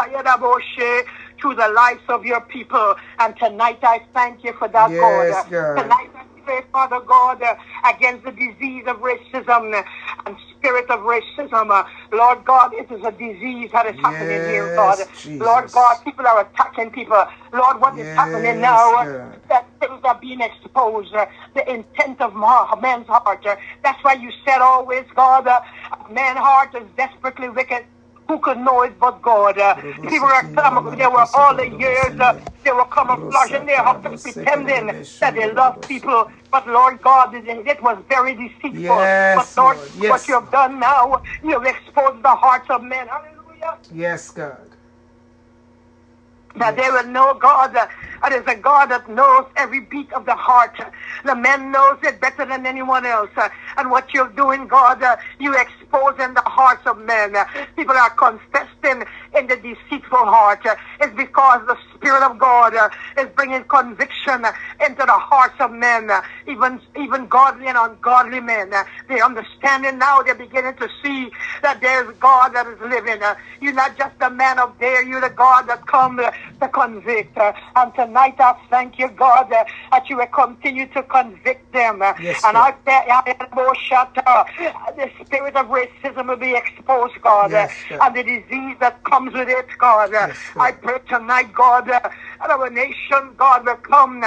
Through 1.41 1.56
the 1.56 1.70
lives 1.70 2.01
of 2.10 2.25
your 2.25 2.41
people. 2.41 2.96
And 3.20 3.36
tonight 3.38 3.79
I 3.84 4.01
thank 4.13 4.44
you 4.44 4.53
for 4.60 4.68
that, 4.70 4.91
Yes, 4.91 5.46
God. 5.46 5.51
God. 5.51 5.84
Tonight 5.84 6.10
I 6.15 6.25
pray, 6.46 6.62
Father 6.72 7.01
God, 7.08 7.41
against 7.86 8.25
the 8.25 8.32
disease 8.32 8.86
of 8.88 8.98
racism 8.98 9.84
and 10.25 10.38
spirit 10.58 10.89
of 10.89 11.01
racism. 11.01 11.86
Lord 12.12 12.46
God, 12.46 12.72
it 12.74 12.91
is 12.91 13.01
a 13.06 13.12
disease 13.12 13.70
that 13.74 13.88
is 13.88 13.96
happening 14.01 14.44
here, 14.44 14.70
God. 14.75 15.00
Jesus. 15.22 15.46
Lord 15.48 15.72
God, 15.72 15.98
people 16.06 16.27
are 16.27 16.41
attacking 16.41 16.91
people. 16.91 17.24
Lord, 17.53 17.82
what 17.82 17.98
is 17.98 18.08
Yes, 18.08 18.15
happening 18.15 18.62
now? 18.62 18.91
God. 19.06 19.41
That 19.50 19.67
things 19.80 20.02
are 20.04 20.19
being 20.21 20.41
exposed. 20.41 21.13
the 21.56 21.71
intent 21.71 22.21
of 22.21 22.34
ma- 22.34 22.76
man's 22.82 23.08
heart. 23.08 23.43
that's 23.84 24.04
why 24.04 24.13
you 24.13 24.32
said 24.45 24.60
always, 24.62 25.06
God, 25.15 25.45
man's 26.10 26.39
heart 26.39 26.69
is 26.76 26.89
desperately 26.97 27.50
wicked. 27.50 27.86
Who 28.30 28.38
could 28.38 28.60
know 28.60 28.84
it 28.84 28.94
but 29.00 29.24
God? 29.24 29.58
Uh, 29.58 29.74
people 30.08 30.28
are 30.28 30.44
come, 30.54 30.96
they 30.96 31.08
were 31.08 31.26
all 31.34 31.56
the 31.56 31.68
years, 31.68 32.20
uh, 32.20 32.39
they 32.63 32.72
were 32.72 32.86
camouflaging 32.86 33.65
their 33.65 33.82
hearts, 33.82 34.22
pretending 34.22 34.86
that 35.20 35.34
they 35.34 35.52
love 35.52 35.82
people. 35.82 36.30
But 36.52 36.68
Lord 36.68 37.02
God, 37.02 37.34
it, 37.34 37.82
was 37.82 37.98
very 38.08 38.36
deceitful. 38.36 38.80
Yes, 38.80 39.36
but 39.36 39.60
Lord, 39.60 39.78
Lord, 39.78 39.89
yes. 39.98 40.10
what 40.12 40.28
you 40.28 40.36
have 40.39 40.52
done 40.52 40.80
now, 40.80 41.24
you 41.44 41.60
have 41.60 41.65
exposed 41.65 42.22
the 42.22 42.36
hearts 42.36 42.70
of 42.70 42.84
men. 42.84 43.08
Hallelujah 43.08 43.39
Yes, 43.92 44.30
God. 44.30 44.70
that 46.58 46.76
they 46.76 46.89
will 46.92 47.08
know 47.08 47.34
God. 47.34 47.76
Uh, 47.76 47.88
it 48.28 48.34
is 48.34 48.44
a 48.46 48.56
God 48.56 48.92
that 48.92 49.10
knows 49.10 49.46
every 49.56 49.80
beat 49.80 50.13
of 50.13 50.26
the 50.26 50.36
heart. 50.36 50.78
The 51.26 51.36
man 51.36 51.72
knows 51.72 51.98
it 52.04 52.22
better 52.22 52.46
than 52.46 52.68
anyone 52.68 53.08
else. 53.08 53.32
Uh, 53.36 53.50
and 53.78 53.89
what 53.89 54.13
you're 54.13 54.30
doing, 54.30 54.68
God, 54.68 55.02
uh, 55.02 55.18
you 55.39 55.56
exposing 55.91 56.34
the 56.34 56.43
hearts 56.45 56.86
of 56.86 56.97
men. 56.99 57.34
People 57.75 57.95
are 57.95 58.10
confessing 58.12 59.04
in 59.38 59.48
the 59.48 59.56
deceitful 59.56 60.26
heart. 60.26 60.65
Uh, 60.65 60.76
it's 61.02 61.15
because 61.15 61.65
the 61.68 61.78
Spirit 61.96 62.24
of 62.24 62.38
God 62.39 62.76
uh, 62.76 62.89
is 63.18 63.28
bringing 63.36 63.63
conviction 63.65 64.46
into 64.86 65.04
the 65.06 65.12
hearts 65.12 65.56
of 65.60 65.72
men, 65.72 66.10
uh, 66.10 66.22
even 66.48 66.80
even 67.00 67.28
godly 67.28 67.68
and 67.68 67.78
ungodly 67.78 68.39
men. 68.39 68.74
Uh, 68.74 68.84
they 69.08 69.22
understand 69.22 69.86
it 69.86 69.96
now. 69.96 70.22
They're 70.22 70.36
beginning 70.36 70.76
to 70.76 70.89
see 71.04 71.32
that 71.62 71.82
there's 71.82 72.15
God 72.18 72.54
that 72.54 72.68
is 72.68 72.80
living. 72.82 73.22
You're 73.62 73.74
not 73.74 73.98
just 73.98 74.18
the 74.20 74.30
man 74.30 74.60
up 74.60 74.80
there. 74.80 75.04
You're 75.04 75.22
the 75.22 75.30
God 75.30 75.68
that 75.68 75.86
come 75.86 76.20
uh, 76.20 76.32
to 76.62 76.68
convict. 76.70 77.38
And 77.76 77.94
tonight 77.96 78.36
I 78.39 78.56
thank 78.70 79.00
you, 79.00 79.10
God, 79.10 79.50
that 79.50 79.68
you 80.10 80.18
will 80.18 80.28
continue 80.28 80.88
to 80.88 81.04
convict 81.04 81.72
them. 81.74 82.00
Yes, 82.20 82.44
and. 82.46 82.58
I 82.58 82.74
uh, 84.26 84.44
the 84.96 85.10
spirit 85.24 85.56
of 85.56 85.68
racism 85.68 86.28
will 86.28 86.36
be 86.36 86.56
exposed, 86.56 87.13
God, 87.22 87.52
Yes, 87.52 87.74
and 87.89 88.15
the 88.15 88.24
disease 88.24 88.76
that 88.80 89.04
comes 89.04 89.18
with 89.25 89.49
it, 89.49 89.67
God. 89.77 90.12
Yes, 90.12 90.38
I 90.58 90.71
pray 90.71 90.99
tonight, 91.08 91.53
God, 91.53 91.88
that 91.88 92.12
our 92.41 92.69
nation, 92.69 93.34
God, 93.38 93.65
will 93.65 93.75
come, 93.75 94.23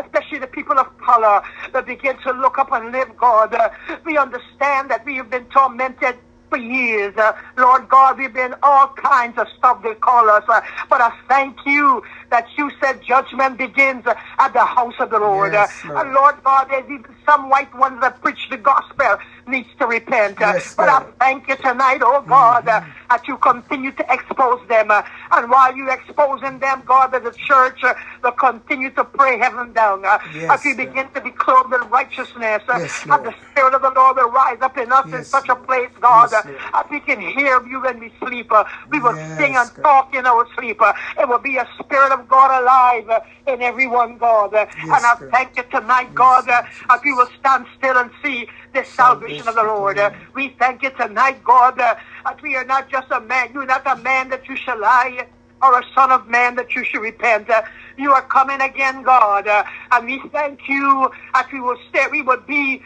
especially 0.00 0.38
the 0.38 0.46
people 0.46 0.78
of 0.78 0.86
color, 0.98 1.42
that 1.72 1.86
begin 1.86 2.16
to 2.24 2.32
look 2.32 2.58
up 2.58 2.72
and 2.72 2.92
live, 2.92 3.16
God. 3.16 3.56
We 4.04 4.18
understand 4.18 4.90
that 4.90 5.04
we 5.04 5.16
have 5.16 5.30
been 5.30 5.46
tormented 5.46 6.16
for 6.52 6.58
years. 6.58 7.16
Uh, 7.16 7.32
Lord 7.56 7.88
God, 7.88 8.18
we've 8.18 8.32
been 8.32 8.54
all 8.62 8.88
kinds 8.96 9.38
of 9.38 9.46
stuff 9.56 9.82
they 9.82 9.94
call 9.94 10.28
us. 10.28 10.44
Uh, 10.46 10.60
but 10.90 11.00
I 11.00 11.10
thank 11.26 11.56
you 11.64 12.02
that 12.30 12.46
you 12.58 12.70
said 12.78 13.02
judgment 13.02 13.56
begins 13.56 14.06
uh, 14.06 14.14
at 14.38 14.52
the 14.52 14.64
house 14.64 14.94
of 15.00 15.08
the 15.10 15.18
Lord. 15.18 15.54
Yes, 15.54 15.72
Lord. 15.86 16.12
Lord 16.12 16.34
God, 16.44 16.66
there's 16.68 16.84
even 16.90 17.16
some 17.24 17.48
white 17.48 17.74
ones 17.74 18.00
that 18.02 18.20
preach 18.20 18.48
the 18.50 18.58
gospel 18.58 19.16
needs 19.46 19.68
to 19.78 19.86
repent. 19.86 20.38
Yes, 20.40 20.74
but 20.76 20.88
I 20.88 21.04
thank 21.18 21.48
you 21.48 21.56
tonight, 21.56 22.00
oh 22.02 22.22
God, 22.22 22.68
uh, 22.68 22.80
that 23.10 23.26
you 23.28 23.36
continue 23.38 23.92
to 23.92 24.04
expose 24.12 24.60
them. 24.68 24.90
Uh, 24.90 25.02
and 25.32 25.50
while 25.50 25.74
you're 25.76 25.90
exposing 25.92 26.58
them, 26.58 26.82
God, 26.86 27.08
that 27.12 27.24
the 27.24 27.32
church 27.32 27.82
uh, 27.82 27.94
will 28.22 28.32
continue 28.32 28.90
to 28.90 29.04
pray 29.04 29.38
heaven 29.38 29.72
down. 29.72 30.04
Uh, 30.04 30.18
Yes, 30.34 30.50
as 30.60 30.64
we 30.64 30.74
begin 30.74 31.08
to 31.14 31.20
be 31.20 31.30
clothed 31.30 31.72
in 31.74 31.80
righteousness. 31.90 32.62
Yes, 32.68 33.04
and 33.10 33.24
the 33.24 33.34
Spirit 33.50 33.74
of 33.74 33.82
the 33.82 33.90
Lord 33.90 34.16
will 34.16 34.30
rise 34.30 34.58
up 34.62 34.76
in 34.78 34.90
us 34.92 35.06
in 35.12 35.24
such 35.24 35.48
a 35.48 35.56
place, 35.56 35.90
God, 36.00 36.32
as 36.32 36.84
we 36.90 37.00
can 37.00 37.20
hear 37.20 37.64
you 37.66 37.80
when 37.82 38.00
we 38.00 38.12
sleep. 38.20 38.50
We 38.90 39.00
will 39.00 39.16
sing 39.36 39.56
and 39.56 39.70
God. 39.74 39.82
talk 39.82 40.14
in 40.14 40.26
our 40.26 40.46
sleep. 40.58 40.80
It 41.18 41.28
will 41.28 41.38
be 41.38 41.56
a 41.58 41.68
Spirit 41.82 42.12
of 42.12 42.28
God 42.28 42.62
alive 42.62 43.22
in 43.46 43.62
everyone, 43.62 44.18
God. 44.18 44.54
And 44.54 44.68
I 44.90 45.16
thank 45.32 45.56
you 45.56 45.64
tonight, 45.70 46.14
God, 46.14 46.48
as 46.48 47.00
we 47.04 47.12
will 47.12 47.28
stand 47.38 47.66
still 47.76 47.96
and 47.98 48.10
see 48.22 48.46
the 48.72 48.84
salvation 48.96 49.48
of 49.48 49.54
the 49.54 49.62
Lord. 49.62 49.98
We 50.34 50.54
thank 50.58 50.82
you 50.82 50.90
tonight, 50.90 51.42
God, 51.44 51.76
that 51.78 51.98
we 52.42 52.56
are 52.56 52.64
not 52.64 52.88
just 52.88 53.10
a 53.10 53.20
man. 53.20 53.50
You're 53.52 53.66
not 53.66 53.86
a 53.86 53.96
man 53.96 54.30
that 54.30 54.48
you 54.48 54.56
shall 54.56 54.80
lie 54.80 55.26
or 55.62 55.78
a 55.78 55.82
son 55.94 56.10
of 56.10 56.28
man 56.28 56.56
that 56.56 56.74
you 56.74 56.84
should 56.84 57.00
repent. 57.00 57.48
Uh, 57.48 57.62
you 57.96 58.12
are 58.12 58.22
coming 58.22 58.60
again, 58.60 59.02
God. 59.02 59.46
Uh, 59.46 59.62
and 59.92 60.06
we 60.06 60.20
thank 60.32 60.60
you 60.68 61.10
that 61.34 61.48
we 61.52 61.60
will 61.60 61.76
stay, 61.88 62.06
we 62.10 62.22
will 62.22 62.40
be 62.40 62.82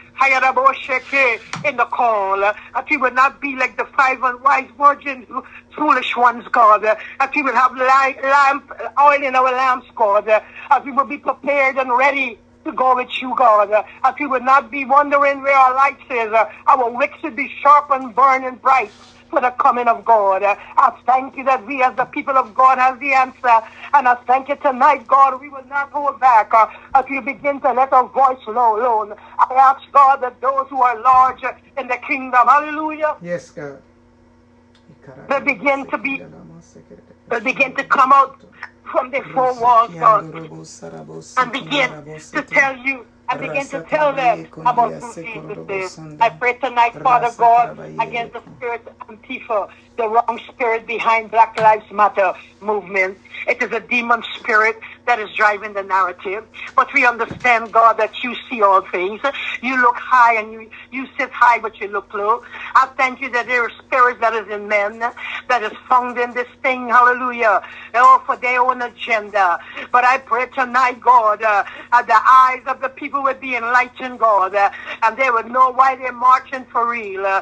in 1.65 1.77
the 1.77 1.85
call. 1.85 2.43
Uh, 2.43 2.53
that 2.73 2.87
we 2.89 2.97
will 2.97 3.11
not 3.11 3.41
be 3.41 3.55
like 3.55 3.77
the 3.77 3.85
five 3.97 4.21
unwise 4.21 4.69
virgins, 4.77 5.25
foolish 5.75 6.15
ones, 6.15 6.45
God. 6.51 6.85
Uh, 6.85 6.95
that 7.19 7.31
we 7.35 7.41
will 7.41 7.55
have 7.55 7.75
light, 7.75 8.21
lamp, 8.23 8.71
oil 9.01 9.23
in 9.23 9.35
our 9.35 9.51
lamps, 9.51 9.87
God. 9.95 10.27
Uh, 10.27 10.39
that 10.69 10.85
we 10.85 10.91
will 10.91 11.05
be 11.05 11.17
prepared 11.17 11.77
and 11.77 11.89
ready 11.97 12.39
to 12.67 12.73
go 12.73 12.95
with 12.95 13.09
you, 13.21 13.33
God. 13.35 13.71
Uh, 13.71 13.83
That 14.03 14.15
we 14.19 14.27
would 14.27 14.43
not 14.43 14.69
be 14.71 14.85
wondering 14.85 15.41
where 15.41 15.55
our 15.57 15.75
lights 15.75 16.03
is. 16.09 16.31
Uh, 16.31 16.45
Our 16.67 16.89
wicks 16.91 17.19
should 17.21 17.35
be 17.35 17.51
sharp 17.61 17.89
and 17.91 18.13
burning 18.15 18.55
bright 18.57 18.93
for 19.29 19.41
the 19.41 19.51
coming 19.51 19.87
of 19.87 20.05
God. 20.05 20.43
Uh, 20.43 20.55
I 20.77 20.93
thank 21.05 21.35
you 21.37 21.43
that 21.45 21.65
we 21.65 21.83
as 21.83 21.95
the 21.97 22.05
people 22.05 22.37
of 22.37 22.53
God 22.55 22.77
have 22.77 22.99
the 22.99 23.13
answer. 23.13 23.57
And 23.93 24.07
I 24.07 24.15
thank 24.27 24.49
you 24.49 24.55
tonight, 24.57 25.07
God, 25.07 25.41
we 25.41 25.49
will 25.49 25.65
not 25.65 25.91
hold 25.91 26.19
back 26.19 26.53
uh, 26.53 26.67
as 26.95 27.05
we 27.09 27.19
begin 27.21 27.59
to 27.61 27.73
let 27.73 27.91
our 27.93 28.07
voice 28.07 28.39
low 28.47 28.79
alone. 28.79 29.13
I 29.39 29.53
ask 29.53 29.81
God 29.91 30.21
that 30.21 30.39
those 30.41 30.67
who 30.69 30.81
are 30.81 30.99
large 31.01 31.43
in 31.77 31.87
the 31.87 31.97
kingdom, 32.07 32.47
hallelujah, 32.47 33.17
Yes, 33.21 33.49
God. 33.51 33.81
They 35.29 35.39
begin 35.41 35.85
to 35.87 35.97
be- 35.97 36.21
they 37.29 37.39
begin 37.41 37.75
to 37.75 37.83
come 37.83 38.11
out 38.13 38.39
from 38.91 39.11
the 39.11 39.21
four 39.33 39.53
walls, 39.59 39.91
God, 39.99 40.25
and 41.37 41.51
begin 41.51 41.89
to 42.33 42.41
tell 42.43 42.77
you 42.77 43.05
and 43.29 43.41
begin 43.41 43.67
to 43.69 43.79
tell 43.89 44.13
them 44.15 44.47
about 44.65 44.93
who 45.01 45.13
Jesus 45.23 45.57
is. 45.69 45.99
I 46.21 46.29
pray 46.29 46.53
tonight, 46.53 46.93
Father 47.03 47.31
God, 47.37 47.77
against 47.99 48.33
the 48.33 48.41
spirit 48.57 48.87
of 48.87 49.07
Antifa, 49.07 49.69
the 49.97 50.07
wrong 50.09 50.39
spirit 50.47 50.87
behind 50.87 51.31
Black 51.31 51.57
Lives 51.57 51.89
Matter 51.91 52.33
movement. 52.61 53.17
It 53.47 53.61
is 53.61 53.71
a 53.71 53.79
demon 53.81 54.23
spirit 54.39 54.77
that 55.07 55.19
is 55.19 55.33
driving 55.35 55.73
the 55.73 55.83
narrative. 55.83 56.45
But 56.75 56.93
we 56.93 57.05
understand, 57.05 57.73
God, 57.73 57.97
that 57.97 58.23
you 58.23 58.35
see 58.49 58.61
all 58.61 58.81
things. 58.81 59.21
You 59.61 59.81
look 59.81 59.95
high 59.95 60.35
and 60.35 60.51
you, 60.51 60.69
you 60.91 61.07
sit 61.17 61.31
high, 61.31 61.59
but 61.59 61.81
you 61.81 61.87
look 61.87 62.13
low. 62.13 62.43
I 62.75 62.87
thank 62.97 63.21
you 63.21 63.29
that 63.31 63.47
there 63.47 63.67
is 63.67 63.73
spirit 63.85 64.19
that 64.21 64.33
is 64.33 64.47
in 64.49 64.67
men 64.67 64.99
that 65.49 65.63
is 65.63 65.71
found 65.89 66.17
in 66.17 66.33
this 66.33 66.47
thing. 66.61 66.89
Hallelujah. 66.89 67.63
Oh, 67.95 68.21
for 68.25 68.37
their 68.37 68.61
own 68.61 68.81
agenda. 68.81 69.59
But 69.91 70.03
I 70.03 70.19
pray 70.19 70.47
tonight, 70.47 71.01
God, 71.01 71.41
uh, 71.41 71.63
uh, 71.91 72.01
the 72.03 72.19
eyes 72.29 72.61
of 72.67 72.81
the 72.81 72.89
people 72.89 73.23
would 73.23 73.39
be 73.39 73.55
enlightened, 73.55 74.19
God, 74.19 74.53
uh, 74.53 74.69
and 75.03 75.17
they 75.17 75.31
would 75.31 75.49
know 75.49 75.71
why 75.71 75.95
they're 75.95 76.11
marching 76.11 76.65
for 76.65 76.89
real. 76.89 77.25
Uh, 77.25 77.41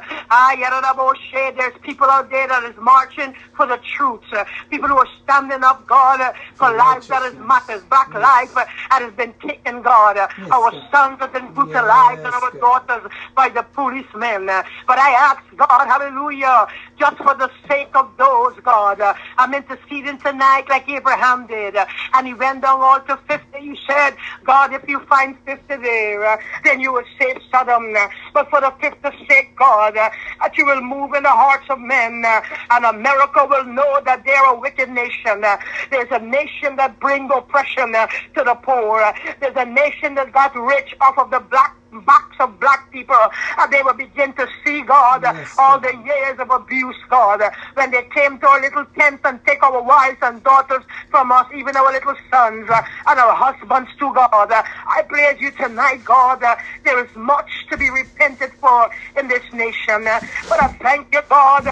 there's 1.58 1.74
people 1.82 2.08
out 2.08 2.30
there 2.30 2.48
that 2.48 2.64
is 2.64 2.76
marching 2.78 3.34
for 3.56 3.66
the 3.66 3.80
truth. 3.96 4.22
Uh, 4.32 4.46
people 4.70 4.88
who 4.88 4.98
are 4.98 5.08
standing 5.24 5.64
up, 5.64 5.86
God, 5.88 6.22
uh, 6.22 6.34
for 6.56 6.72
lives 6.72 7.08
that 7.08 7.24
is. 7.24 7.36
Matters. 7.56 7.84
Black 7.90 8.10
Yes. 8.14 8.22
life 8.22 8.54
that 8.56 9.02
has 9.02 9.14
been 9.14 9.34
taken, 9.48 9.82
God. 9.82 10.16
Yes, 10.18 10.30
our 10.52 10.72
sons 10.92 11.20
have 11.20 11.34
been 11.34 11.52
brutalized 11.54 12.22
and 12.28 12.34
our 12.34 12.52
daughters 12.60 13.04
by 13.36 13.50
the 13.50 13.64
policemen. 13.64 14.46
But 14.90 14.98
I 15.08 15.12
ask 15.28 15.42
God, 15.56 15.86
hallelujah, 15.88 16.68
just 16.98 17.18
for 17.18 17.36
the 17.36 17.50
sake 17.68 17.94
of 17.96 18.10
those, 18.18 18.54
God, 18.64 19.02
uh, 19.02 19.14
I'm 19.38 19.54
interceding 19.54 20.18
tonight 20.20 20.66
like 20.70 20.88
Abraham 20.90 21.48
did. 21.48 21.76
Uh, 21.76 21.86
and 22.14 22.28
he 22.28 22.34
went 22.34 22.62
down 22.62 22.82
all 22.82 23.00
to 23.02 23.18
50. 23.28 23.60
You 23.60 23.76
said, 23.88 24.16
God, 24.44 24.74
if 24.74 24.88
you 24.88 25.00
find 25.02 25.38
50 25.46 25.76
there, 25.78 26.26
uh, 26.26 26.38
then 26.64 26.80
you 26.80 26.94
will 26.94 27.04
save 27.20 27.42
Sodom. 27.52 27.94
But 28.34 28.50
for 28.50 28.62
the 28.62 28.74
50 28.80 29.26
sake, 29.28 29.56
God, 29.56 29.96
that 29.96 30.58
you 30.58 30.66
will 30.66 30.82
move 30.82 31.14
in 31.14 31.24
the 31.24 31.30
hearts 31.30 31.66
of 31.70 31.80
men, 31.80 32.24
and 32.26 32.86
America 32.86 33.46
will 33.50 33.66
know 33.66 34.02
that 34.06 34.24
they're 34.26 34.46
a 34.46 34.60
wicked 34.60 34.90
nation. 34.90 35.44
There's 35.92 36.12
a 36.12 36.20
nation 36.20 36.76
that 36.78 37.00
brings 37.00 37.32
oppression 37.34 37.94
to 37.94 38.44
the 38.44 38.56
poor. 38.62 39.14
There's 39.40 39.56
a 39.56 39.66
nation 39.66 40.16
that 40.16 40.32
got 40.32 40.56
rich 40.56 40.96
off 41.02 41.18
of 41.18 41.32
the 41.32 41.40
black 41.40 41.76
backs 41.92 42.36
of 42.40 42.60
black 42.60 42.92
people, 42.92 43.16
and 43.58 43.72
they 43.72 43.82
will 43.84 43.94
begin 43.94 44.34
to 44.34 44.48
see 44.66 44.82
God 44.82 45.22
Yes, 45.24 45.50
all 45.58 45.80
the 45.80 45.94
years 46.06 46.38
of 46.40 46.50
abuse, 46.50 46.96
God, 47.10 47.42
when 47.76 47.92
they 47.92 48.04
came 48.14 48.38
to 48.40 48.48
our 48.48 48.62
little 48.62 48.86
tents 48.98 49.22
and 49.24 49.40
take 49.46 49.64
our 49.64 49.82
wives 49.82 50.18
and 50.22 50.44
daughters 50.44 50.84
from 51.10 51.32
us, 51.32 51.46
even 51.56 51.76
our 51.78 51.92
little 51.92 52.16
sons 52.32 52.70
uh, 52.70 52.82
and 53.08 53.20
our 53.20 53.34
husbands 53.36 53.90
too, 53.98 54.14
God. 54.14 54.52
Uh, 54.52 54.64
I 54.88 55.04
praise 55.08 55.38
you 55.40 55.52
tonight, 55.52 56.04
God. 56.04 56.44
There 56.84 57.04
is 57.04 57.10
much 57.16 57.50
to 57.70 57.78
be 57.78 57.90
repented 57.90 58.52
for 58.60 58.90
in 59.18 59.28
this 59.28 59.44
nation, 59.54 60.04
but 60.50 60.60
I 60.60 60.70
thank 60.82 61.08
you, 61.14 61.22
God, 61.30 61.66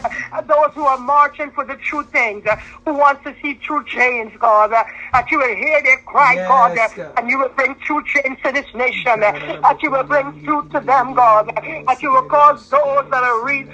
those 0.47 0.71
who 0.73 0.85
are 0.85 0.97
marching 0.97 1.51
for 1.51 1.65
the 1.65 1.75
true 1.75 2.05
things, 2.11 2.45
who 2.85 2.93
wants 2.93 3.23
to 3.23 3.35
see 3.41 3.55
true 3.55 3.83
change, 3.85 4.37
God, 4.39 4.71
that 4.71 5.25
you 5.31 5.39
will 5.39 5.55
hear 5.55 5.81
their 5.83 5.97
cry, 6.05 6.33
Yes, 6.35 6.47
God, 6.47 6.77
God. 6.95 7.13
and 7.17 7.29
you 7.29 7.39
will 7.39 7.49
bring 7.49 7.75
true 7.85 8.03
change 8.05 8.41
to 8.43 8.51
this 8.51 8.65
nation, 8.73 9.19
that 9.19 9.77
you 9.81 9.91
will 9.91 10.02
bring 10.07 10.33
truth 10.43 10.69
to 10.71 10.79
them, 10.81 11.13
God, 11.13 11.51
that 11.87 12.01
you 12.01 12.11
will 12.11 12.23
cause 12.23 12.59
those 12.69 13.05
that 13.11 13.23
are 13.23 13.45
re- 13.45 13.67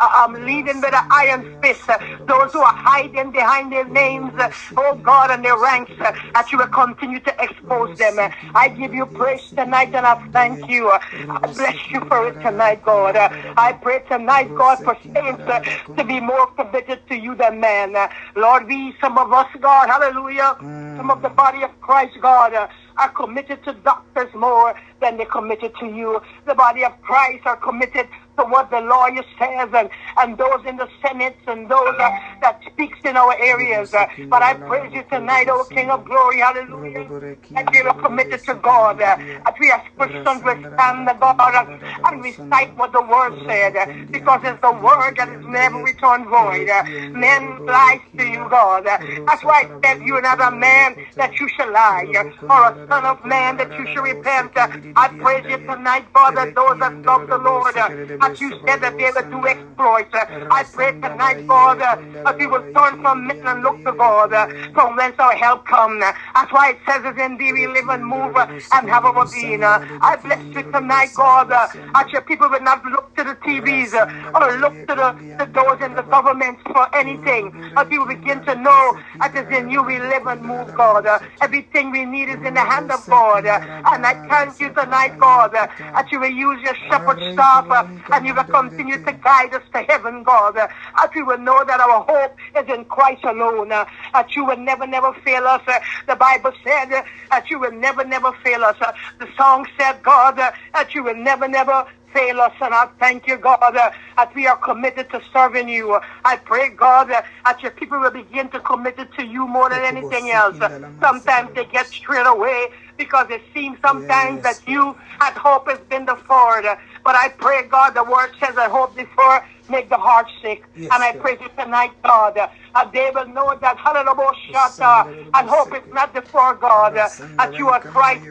um, 0.00 0.34
leading 0.46 0.80
with 0.80 0.94
an 0.94 1.02
iron 1.10 1.46
fist, 1.62 1.88
uh, 1.88 1.98
those 2.26 2.52
who 2.52 2.60
are 2.60 2.74
hiding 2.76 3.30
behind 3.32 3.72
their 3.72 3.88
names, 3.88 4.32
uh, 4.38 4.48
oh 4.76 4.96
God, 5.02 5.30
and 5.30 5.44
their 5.44 5.58
ranks, 5.58 5.92
uh, 6.00 6.12
that 6.34 6.50
you 6.52 6.58
will 6.58 6.66
continue 6.68 7.20
to 7.20 7.34
expose 7.42 7.90
them. 7.98 8.18
Uh, 8.18 8.30
I 8.54 8.68
give 8.68 8.94
you 8.94 9.06
praise 9.06 9.52
tonight 9.56 9.90
and 9.94 10.06
I 10.06 10.16
thank 10.32 10.68
you. 10.68 10.88
Uh, 10.90 10.98
I 11.28 11.46
bless 11.48 11.76
you 11.92 12.00
for 12.08 12.26
it 12.28 12.40
tonight, 12.40 12.82
God. 12.84 13.16
Uh, 13.16 13.28
I 13.56 13.72
pray 13.72 14.00
tonight, 14.08 14.54
God, 14.54 14.78
for 14.84 14.96
saints 15.14 15.42
uh, 15.46 15.60
to 15.96 16.04
be 16.04 16.20
more 16.20 16.46
committed 16.48 17.00
to 17.08 17.16
you 17.16 17.34
than. 17.34 17.54
Uh, 17.96 18.08
Lord, 18.36 18.66
we, 18.66 18.94
some 19.00 19.18
of 19.18 19.32
us, 19.32 19.48
God, 19.60 19.88
hallelujah, 19.88 20.56
some 20.96 21.10
of 21.10 21.22
the 21.22 21.30
body 21.30 21.62
of 21.62 21.70
Christ, 21.80 22.14
God, 22.20 22.54
uh, 22.54 22.68
are 22.96 23.10
committed 23.10 23.62
to 23.64 23.72
doctors 23.72 24.32
more 24.34 24.74
than 25.00 25.16
they're 25.16 25.26
committed 25.26 25.72
to 25.80 25.86
you. 25.86 26.20
The 26.46 26.54
body 26.54 26.84
of 26.84 27.00
Christ 27.02 27.46
are 27.46 27.56
committed 27.56 28.08
to 28.38 28.44
what 28.44 28.70
the 28.70 28.80
lawyer 28.80 29.24
says 29.38 29.70
and, 29.74 29.90
and 30.18 30.38
those 30.38 30.62
in 30.66 30.76
the 30.76 30.88
Senate 31.02 31.36
and 31.46 31.68
those 31.70 31.94
uh, 31.98 32.10
that 32.42 32.60
speaks 32.72 32.98
in 33.04 33.16
our 33.16 33.34
areas. 33.40 33.92
Uh, 33.94 34.06
but 34.30 34.42
I 34.42 34.54
praise 34.54 34.92
you 34.94 35.04
tonight, 35.10 35.48
O 35.48 35.64
King 35.66 35.90
of 35.90 36.04
Glory, 36.04 36.40
hallelujah. 36.40 37.10
That 37.54 37.66
we 37.72 37.80
are 37.82 37.94
committed 37.94 38.44
to 38.46 38.54
God. 38.56 39.00
Uh, 39.00 39.16
we 39.60 39.70
as 39.72 39.80
Christians 39.96 40.42
will 40.44 40.56
stand 40.74 41.06
the 41.08 41.14
God 41.14 41.68
and 42.10 42.22
recite 42.22 42.76
what 42.76 42.92
the 42.92 43.02
word 43.02 43.32
said. 43.46 43.76
Uh, 43.76 43.86
because 44.12 44.40
it's 44.44 44.60
the 44.60 44.72
word 44.72 45.14
that 45.18 45.28
is 45.30 45.40
never 45.46 45.78
returned 45.78 46.26
void. 46.26 46.68
Uh, 46.68 46.82
men 47.14 47.60
lie 47.66 47.98
to 48.18 48.24
you, 48.24 48.46
God. 48.50 48.86
Uh, 48.86 48.98
that's 49.26 49.44
why 49.44 49.64
I 49.64 49.70
said 49.84 50.02
you 50.04 50.14
are 50.16 50.22
not 50.22 50.40
a 50.40 50.56
man 50.56 50.96
that 51.18 51.38
you 51.40 51.48
shall 51.56 51.72
lie, 51.72 52.06
or 52.50 52.68
a 52.68 52.74
son 52.88 53.04
of 53.06 53.24
man 53.24 53.56
that 53.58 53.70
you 53.78 53.86
shall 53.86 54.02
repent. 54.02 54.52
I 54.96 55.08
praise 55.18 55.44
you 55.48 55.58
tonight, 55.68 56.06
that 56.14 56.54
those 56.54 56.78
that 56.80 56.94
love 57.04 57.22
the 57.28 57.38
Lord, 57.38 57.76
uh, 58.24 58.30
as 58.32 58.40
you 58.40 58.52
said 58.66 58.80
that 58.82 58.96
they 58.98 59.10
will 59.14 59.28
do 59.30 59.46
exploits. 59.48 60.12
Uh, 60.14 60.24
I 60.50 60.64
pray 60.64 60.92
tonight, 61.02 61.38
God, 61.46 61.80
uh, 61.80 61.96
that 62.24 62.36
we 62.38 62.46
will 62.46 62.64
turn 62.76 62.96
from 63.00 63.26
men 63.26 63.36
and 63.44 63.62
look 63.62 63.84
to 63.84 63.92
God, 63.92 64.32
uh, 64.32 64.46
from 64.74 64.96
whence 64.96 65.16
our 65.18 65.34
help 65.36 65.66
come. 65.66 66.00
Uh, 66.02 66.12
That's 66.34 66.52
why 66.52 66.70
it 66.70 66.78
says 66.88 67.02
it 67.04 67.18
in 67.18 67.36
thee 67.38 67.52
we 67.52 67.66
live 67.66 67.88
and 67.88 68.04
move 68.04 68.36
uh, 68.36 68.46
and 68.72 68.88
have 68.88 69.04
our 69.04 69.26
being. 69.26 69.62
Uh, 69.62 69.78
I 70.00 70.16
bless 70.16 70.42
you 70.54 70.64
tonight, 70.72 71.12
God, 71.14 71.50
uh, 71.52 71.68
that 71.94 72.12
your 72.12 72.22
people 72.22 72.48
will 72.50 72.62
not 72.62 72.84
look 72.84 73.14
to 73.16 73.24
the 73.24 73.36
TVs 73.36 73.94
uh, 73.94 74.06
or 74.40 74.58
look 74.58 74.74
to 74.88 74.94
the, 74.94 75.14
the 75.38 75.46
doors 75.46 75.78
in 75.84 75.94
the 75.94 76.02
governments 76.02 76.62
for 76.66 76.86
anything. 76.94 77.52
That 77.76 77.88
we 77.90 77.98
will 77.98 78.06
begin 78.06 78.42
to 78.42 78.54
know 78.56 78.94
that 79.20 79.34
it's 79.34 79.50
in 79.52 79.70
you 79.70 79.82
we 79.82 79.98
live 79.98 80.26
and 80.26 80.42
move, 80.42 80.74
God. 80.74 81.06
Uh, 81.06 81.18
everything 81.40 81.90
we 81.90 82.04
need 82.04 82.28
is 82.28 82.38
in 82.44 82.54
the 82.54 82.64
hand 82.64 82.90
of 82.90 83.06
God. 83.08 83.46
Uh, 83.46 83.58
and 83.92 84.06
I 84.06 84.14
thank 84.28 84.60
you 84.60 84.70
tonight, 84.72 85.16
God, 85.18 85.54
uh, 85.54 85.66
that 85.94 86.10
you 86.12 86.20
will 86.20 86.30
use 86.30 86.60
your 86.62 86.74
shepherd 86.88 87.18
staff 87.32 87.66
uh, 87.70 87.84
and 88.14 88.24
you 88.26 88.34
will 88.34 88.44
continue 88.44 88.98
to 88.98 89.12
guide 89.12 89.52
us 89.54 89.62
to 89.72 89.82
heaven, 89.82 90.22
God. 90.22 90.56
Uh, 90.56 90.68
that 90.96 91.10
we 91.14 91.22
will 91.22 91.38
know 91.38 91.64
that 91.64 91.80
our 91.80 92.02
hope 92.04 92.36
is 92.56 92.68
in 92.72 92.84
Christ 92.84 93.24
alone. 93.24 93.72
Uh, 93.72 93.84
that 94.12 94.34
you 94.36 94.44
will 94.44 94.56
never, 94.56 94.86
never 94.86 95.12
fail 95.24 95.44
us. 95.46 95.62
Uh, 95.66 95.80
the 96.06 96.16
Bible 96.16 96.52
said 96.62 96.92
uh, 96.92 97.02
that 97.30 97.50
you 97.50 97.58
will 97.58 97.72
never, 97.72 98.04
never 98.04 98.32
fail 98.44 98.62
us. 98.64 98.76
The 99.18 99.28
song 99.36 99.66
said, 99.78 100.02
God, 100.02 100.36
that 100.36 100.94
you 100.94 101.02
will 101.02 101.16
never, 101.16 101.48
never 101.48 101.86
fail 102.12 102.40
us. 102.40 102.52
And 102.60 102.72
I 102.72 102.88
thank 103.00 103.26
you, 103.26 103.36
God, 103.36 103.58
uh, 103.62 103.90
that 104.16 104.34
we 104.34 104.46
are 104.46 104.56
committed 104.56 105.10
to 105.10 105.20
serving 105.32 105.68
you. 105.68 105.98
I 106.24 106.36
pray, 106.36 106.68
God, 106.70 107.10
uh, 107.10 107.22
that 107.44 107.62
your 107.62 107.72
people 107.72 107.98
will 108.00 108.10
begin 108.12 108.48
to 108.50 108.60
commit 108.60 108.98
it 108.98 109.12
to 109.18 109.26
you 109.26 109.46
more 109.48 109.68
than 109.68 109.82
anything 109.82 110.30
else. 110.30 110.56
Sometimes 111.02 111.50
they 111.54 111.64
get 111.66 111.92
straight 111.92 112.26
away 112.26 112.68
because 112.96 113.26
it 113.30 113.42
seems 113.52 113.78
sometimes 113.84 114.40
Yes, 114.44 114.58
that 114.58 114.70
you 114.70 114.96
had 115.18 115.34
hope 115.34 115.68
has 115.68 115.80
been 115.90 116.06
deferred. 116.06 116.64
Uh, 116.64 116.76
But 117.04 117.16
I 117.16 117.28
pray, 117.28 117.68
God, 117.68 117.94
the 117.94 118.04
word 118.04 118.30
says 118.40 118.54
that 118.56 118.70
hope 118.70 118.96
deferred 118.96 119.42
make 119.68 119.88
the 119.88 119.96
heart 119.96 120.26
sick. 120.42 120.64
Yes, 120.76 120.90
and 120.92 121.02
I 121.02 121.12
God. 121.12 121.20
pray 121.20 121.36
you 121.40 121.48
tonight, 121.58 121.92
God, 122.02 122.36
uh, 122.38 122.48
that 122.74 122.92
they 122.92 123.10
will 123.14 123.26
know 123.28 123.56
that 123.60 123.76
hallelujah, 123.78 124.32
shata, 124.52 125.06
and 125.34 125.48
hope 125.48 125.72
it's 125.72 125.92
not 125.92 126.12
before 126.14 126.54
God, 126.54 126.96
uh, 126.96 127.08
that 127.38 127.58
you 127.58 127.68
are 127.68 127.80
Christ, 127.80 128.22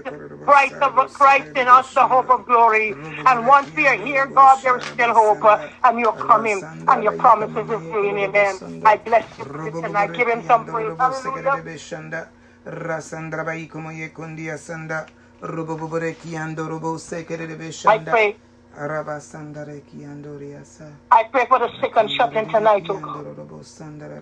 Christ 0.46 0.76
of 0.82 0.96
Christ 1.14 1.50
in 1.56 1.68
us, 1.68 1.86
the 1.94 2.02
hope 2.06 2.30
of 2.30 2.46
glory. 2.46 2.96
And 3.26 3.46
once 3.48 3.70
we 3.76 3.88
are 3.88 3.96
here, 3.98 4.28
God, 4.28 4.60
there 4.64 4.78
is 4.78 4.84
still 4.94 5.14
hope, 5.14 5.44
uh, 5.44 5.58
and 5.84 6.00
you're 6.00 6.14
coming, 6.14 6.64
and 6.88 7.04
your 7.04 7.14
promises 7.14 7.70
is 7.70 7.82
doing, 7.92 8.18
amen. 8.18 8.60
I 8.86 8.98
bless 8.98 9.26
you 9.38 9.46
tonight. 9.82 10.14
Give 10.16 10.28
him 10.28 10.44
some 10.48 10.66
praise. 10.66 10.92
Hallelujah. 10.98 11.64
Rasandra 12.66 13.44
bai 13.44 13.68
como 13.68 13.92
ye 13.92 14.08
kundia 14.10 14.58
sanda 14.58 15.06
robo 15.42 15.76
bobore 15.76 16.16
kiando 16.16 16.70
robo 16.70 16.98
sekere 16.98 17.46
de 17.46 17.56
I 17.86 17.98
pray. 17.98 18.36
I 21.12 21.24
pray 21.32 21.46
for 21.48 21.60
the 21.60 21.70
sick 21.82 21.94
and 21.96 22.10
shut 22.12 22.36
in 22.36 22.48
tonight, 22.50 22.86
oh 22.90 23.00
God. 23.00 23.26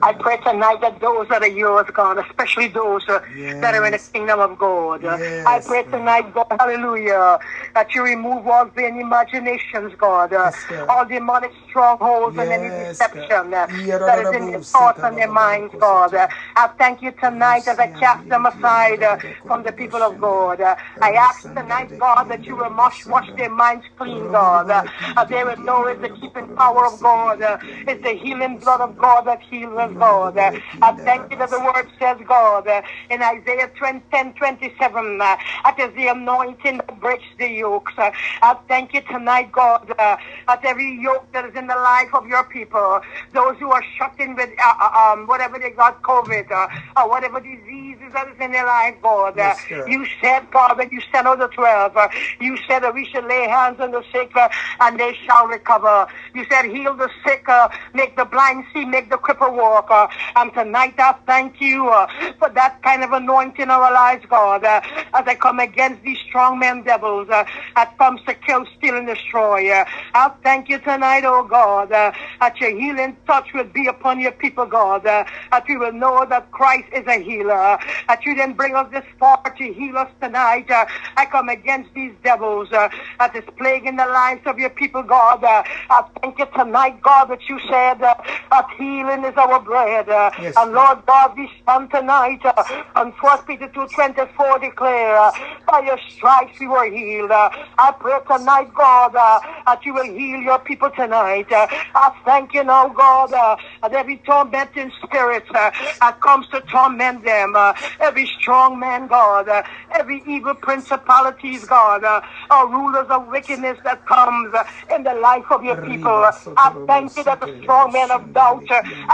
I 0.04 0.14
pray 0.14 0.38
tonight 0.38 0.82
that 0.82 1.00
those 1.02 1.28
that 1.30 1.42
are 1.44 1.48
yours, 1.48 1.88
God, 1.94 2.18
especially 2.20 2.68
those 2.70 3.04
uh, 3.10 3.20
that 3.62 3.74
are 3.76 3.86
in 3.86 3.94
the 3.94 4.00
kingdom 4.14 4.40
of 4.40 4.58
God. 4.60 5.04
Yes, 5.04 5.20
I 5.48 5.60
pray 5.60 5.84
tonight, 5.84 6.34
God, 6.34 6.48
hallelujah, 6.60 7.40
that 7.76 7.96
you 7.96 8.04
remove 8.04 8.48
all 8.48 8.66
vain 8.66 9.00
imaginations, 9.00 9.94
God, 9.98 10.34
uh, 10.34 10.52
Yes, 10.54 10.86
all 10.90 11.06
demonic 11.06 11.52
strongholds 11.70 12.38
and 12.38 12.52
any 12.52 12.70
deception 12.70 13.54
uh, 13.54 13.68
that 14.06 14.20
is 14.20 14.32
in 14.32 14.46
their 14.48 14.60
thoughts 14.74 15.00
and 15.04 15.18
their 15.18 15.28
minds, 15.32 15.74
God. 15.80 16.14
I 16.16 16.68
thank 16.78 17.02
you 17.02 17.12
tonight 17.12 17.68
as 17.68 17.80
I 17.80 17.88
cast 17.88 18.28
them 18.30 18.46
aside 18.46 19.04
from 19.48 19.64
the 19.64 19.72
people 19.72 20.04
of 20.04 20.20
God. 20.20 20.62
I 20.62 21.12
ask 21.14 21.52
tonight, 21.54 21.90
God, 22.00 22.26
that 22.30 22.48
you 22.48 22.56
will 22.58 22.74
wash, 22.76 23.06
wash 23.08 23.28
their 23.38 23.50
minds 23.50 23.86
clean, 23.98 24.28
God. 24.28 24.41
Uh, 24.42 24.86
uh, 25.18 25.26
they 25.26 25.44
no, 25.64 25.86
it's 25.86 26.02
the 26.02 26.10
keeping 26.10 26.48
power 26.56 26.86
of 26.86 27.00
God. 27.00 27.42
Uh, 27.42 27.58
it's 27.88 28.02
the 28.04 28.14
healing 28.14 28.58
blood 28.58 28.82
of 28.82 28.98
God 28.98 29.26
that 29.28 29.42
heals 29.42 29.78
us, 29.78 29.94
God. 29.98 30.38
Uh, 30.38 30.52
I 30.82 30.92
thank 31.04 31.32
you 31.32 31.38
that 31.38 31.50
the 31.52 31.60
word 31.60 31.88
says, 32.00 32.18
God, 32.28 32.68
uh, 32.68 32.82
in 33.10 33.22
Isaiah 33.22 33.70
20, 33.78 34.02
10, 34.12 34.34
27, 34.34 35.22
uh, 35.22 35.38
that 35.64 35.80
is 35.80 35.94
the 35.96 36.08
anointing 36.08 36.78
that 36.78 37.00
breaks 37.00 37.24
the 37.38 37.48
yokes. 37.50 37.94
Uh, 37.98 38.12
I 38.42 38.58
thank 38.68 38.94
you 38.94 39.02
tonight, 39.02 39.52
God, 39.52 39.94
uh, 40.00 40.18
that 40.48 40.62
every 40.64 41.00
yoke 41.02 41.32
that 41.34 41.46
is 41.46 41.56
in 41.56 41.68
the 41.68 41.76
life 41.76 42.14
of 42.14 42.28
your 42.28 42.44
people, 42.46 43.02
those 43.34 43.58
who 43.60 43.72
are 43.72 43.84
shut 43.98 44.14
in 44.20 44.36
with 44.36 44.50
uh, 44.64 44.74
uh, 44.80 45.14
um, 45.14 45.28
whatever 45.28 45.60
they 45.60 45.72
got, 45.72 46.02
COVID, 46.02 46.52
uh, 46.52 46.68
or 46.98 47.10
whatever 47.10 47.40
diseases 47.40 48.14
that 48.14 48.28
is 48.28 48.40
in 48.40 48.52
their 48.52 48.66
life, 48.66 48.96
God, 49.02 49.38
uh, 49.40 49.56
Yes, 49.70 49.88
you 49.88 50.06
said, 50.22 50.50
God, 50.52 50.78
when 50.78 50.90
you 50.92 51.02
sent 51.12 51.28
out 51.28 51.40
the 51.40 51.48
12, 51.48 51.98
uh, 51.98 52.08
you 52.40 52.58
said 52.68 52.80
that 52.80 52.94
we 52.94 53.06
should 53.06 53.26
lay 53.26 53.48
hands 53.48 53.80
on 53.80 53.92
the 53.92 54.04
sick 54.12 54.31
uh, 54.36 54.50
and 54.80 55.00
they 55.00 55.14
shall 55.26 55.48
recover. 55.48 56.08
You 56.34 56.46
said, 56.50 56.66
heal 56.66 56.96
the 56.96 57.10
sick, 57.26 57.48
uh, 57.48 57.70
make 57.94 58.16
the 58.16 58.26
blind 58.26 58.66
see, 58.74 58.86
make 58.86 59.10
the 59.10 59.18
cripple 59.18 59.54
walk. 59.54 59.90
Uh, 59.90 60.08
and 60.36 60.54
tonight 60.54 60.96
I 60.98 61.16
thank 61.26 61.62
you 61.62 61.90
uh, 61.90 62.08
for 62.40 62.50
that 62.50 62.82
kind 62.84 63.04
of 63.04 63.12
anointing 63.12 63.62
in 63.62 63.70
our 63.70 63.92
lives, 63.92 64.26
God, 64.30 64.64
uh, 64.64 64.82
as 65.14 65.28
I 65.28 65.36
come 65.36 65.60
against 65.60 66.04
these 66.04 66.18
strong 66.28 66.60
men 66.60 66.84
devils 66.84 67.30
uh, 67.30 67.46
that 67.76 67.98
comes 67.98 68.22
to 68.28 68.34
kill, 68.34 68.66
steal, 68.78 68.96
and 68.98 69.08
destroy. 69.08 69.72
I 70.14 70.32
thank 70.44 70.70
you 70.70 70.80
tonight, 70.80 71.24
oh 71.26 71.44
God, 71.44 71.90
that 71.90 72.60
your 72.60 72.78
healing 72.78 73.18
touch 73.28 73.54
will 73.54 73.66
be 73.66 73.88
upon 73.88 74.20
your 74.20 74.32
people, 74.32 74.66
God, 74.66 75.04
that 75.04 75.66
we 75.68 75.78
will 75.78 75.92
know 75.94 76.26
that 76.30 76.50
Christ 76.52 76.88
is 76.94 77.06
a 77.08 77.20
healer, 77.22 77.78
that 78.08 78.26
you 78.26 78.34
didn't 78.36 78.58
bring 78.58 78.76
us 78.76 78.90
this 78.92 79.06
far 79.20 79.42
to 79.44 79.74
heal 79.74 79.98
us 79.98 80.10
tonight. 80.22 80.68
I 80.70 81.26
come 81.26 81.50
against 81.50 81.94
these 81.94 82.14
devils 82.24 82.70
that 82.72 83.36
is 83.36 83.44
plaguing 83.58 83.98
the 83.98 84.06
lives 84.06 84.21
of 84.46 84.60
your 84.60 84.70
people, 84.70 85.02
God. 85.02 85.44
Uh, 85.44 85.64
I 85.90 86.04
thank 86.22 86.38
you 86.38 86.46
tonight, 86.56 87.02
God, 87.02 87.26
that 87.26 87.40
you 87.50 87.60
said 87.62 88.02
uh, 88.02 88.14
that 88.52 88.68
healing 88.78 89.24
is 89.26 89.34
our 89.36 89.60
bread. 89.62 90.08
Uh, 90.10 90.30
Yes, 90.42 90.56
and 90.58 90.72
Lord 90.74 91.00
God, 91.06 91.34
we 91.38 91.50
stand 91.62 91.90
tonight 91.92 92.40
uh, 92.46 92.84
on 92.96 93.12
1 93.20 93.38
Peter 93.48 93.68
2 93.68 93.88
24 93.88 94.60
declare, 94.60 95.18
uh, 95.18 95.32
by 95.68 95.80
your 95.82 95.98
stripes 96.16 96.54
we 96.60 96.68
were 96.68 96.90
healed. 96.90 97.32
Uh, 97.32 97.50
I 97.78 97.92
pray 98.00 98.18
tonight, 98.28 98.74
God, 98.74 99.16
uh, 99.16 99.40
that 99.66 99.86
you 99.86 99.94
will 99.94 100.06
heal 100.06 100.40
your 100.42 100.60
people 100.60 100.90
tonight. 100.96 101.52
Uh, 101.52 101.68
I 101.96 102.12
thank 102.26 102.54
you 102.54 102.64
now, 102.64 102.90
God, 102.90 103.34
uh, 103.34 103.56
that 103.82 103.94
every 103.94 104.18
tormenting 104.26 104.92
spirit 105.04 105.46
that 105.52 106.20
comes 106.22 106.48
to 106.50 106.62
torment 106.62 107.24
them, 107.26 107.56
uh, 107.56 107.74
every 108.00 108.26
strong 108.28 108.80
man, 108.80 109.08
God, 109.08 109.48
every 109.92 110.24
evil 110.28 110.56
principalities, 110.56 111.66
God, 111.66 112.04
uh, 112.04 112.22
or 112.52 112.70
rulers 112.70 113.08
of 113.10 113.28
wickedness 113.28 113.78
that 113.84 114.06
comes 114.12 114.54
in 114.96 115.04
the 115.04 115.14
life 115.16 115.46
of 115.52 115.64
your 115.64 115.78
people. 115.78 116.26
I 116.58 116.72
thank 116.88 117.16
you 117.18 117.24
that 117.24 117.40
the 117.40 117.50
strong 117.62 117.92
man 117.94 118.12
of 118.12 118.34
doubt 118.34 118.64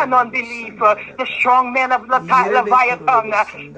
and 0.01 0.13
unbelief, 0.13 0.73
the 0.79 1.25
strong 1.39 1.73
man 1.73 1.91
of 1.91 2.01
Levi- 2.09 2.49
Leviathan, 2.53 3.33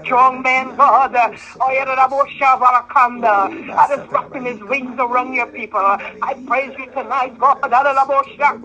strong 0.06 0.42
man, 0.42 0.76
God, 0.76 1.14
Oyeraboshabarakanda, 1.14 3.50
oh, 3.52 3.76
that 3.76 3.92
is 3.92 4.02
wrapping 4.12 4.46
his 4.46 4.60
wings 4.70 4.96
around 5.00 5.34
your 5.34 5.48
people. 5.48 5.80
I 5.82 6.36
praise 6.48 6.72
you 6.78 6.86
tonight, 6.96 7.38
God, 7.40 7.58
that 7.64 7.86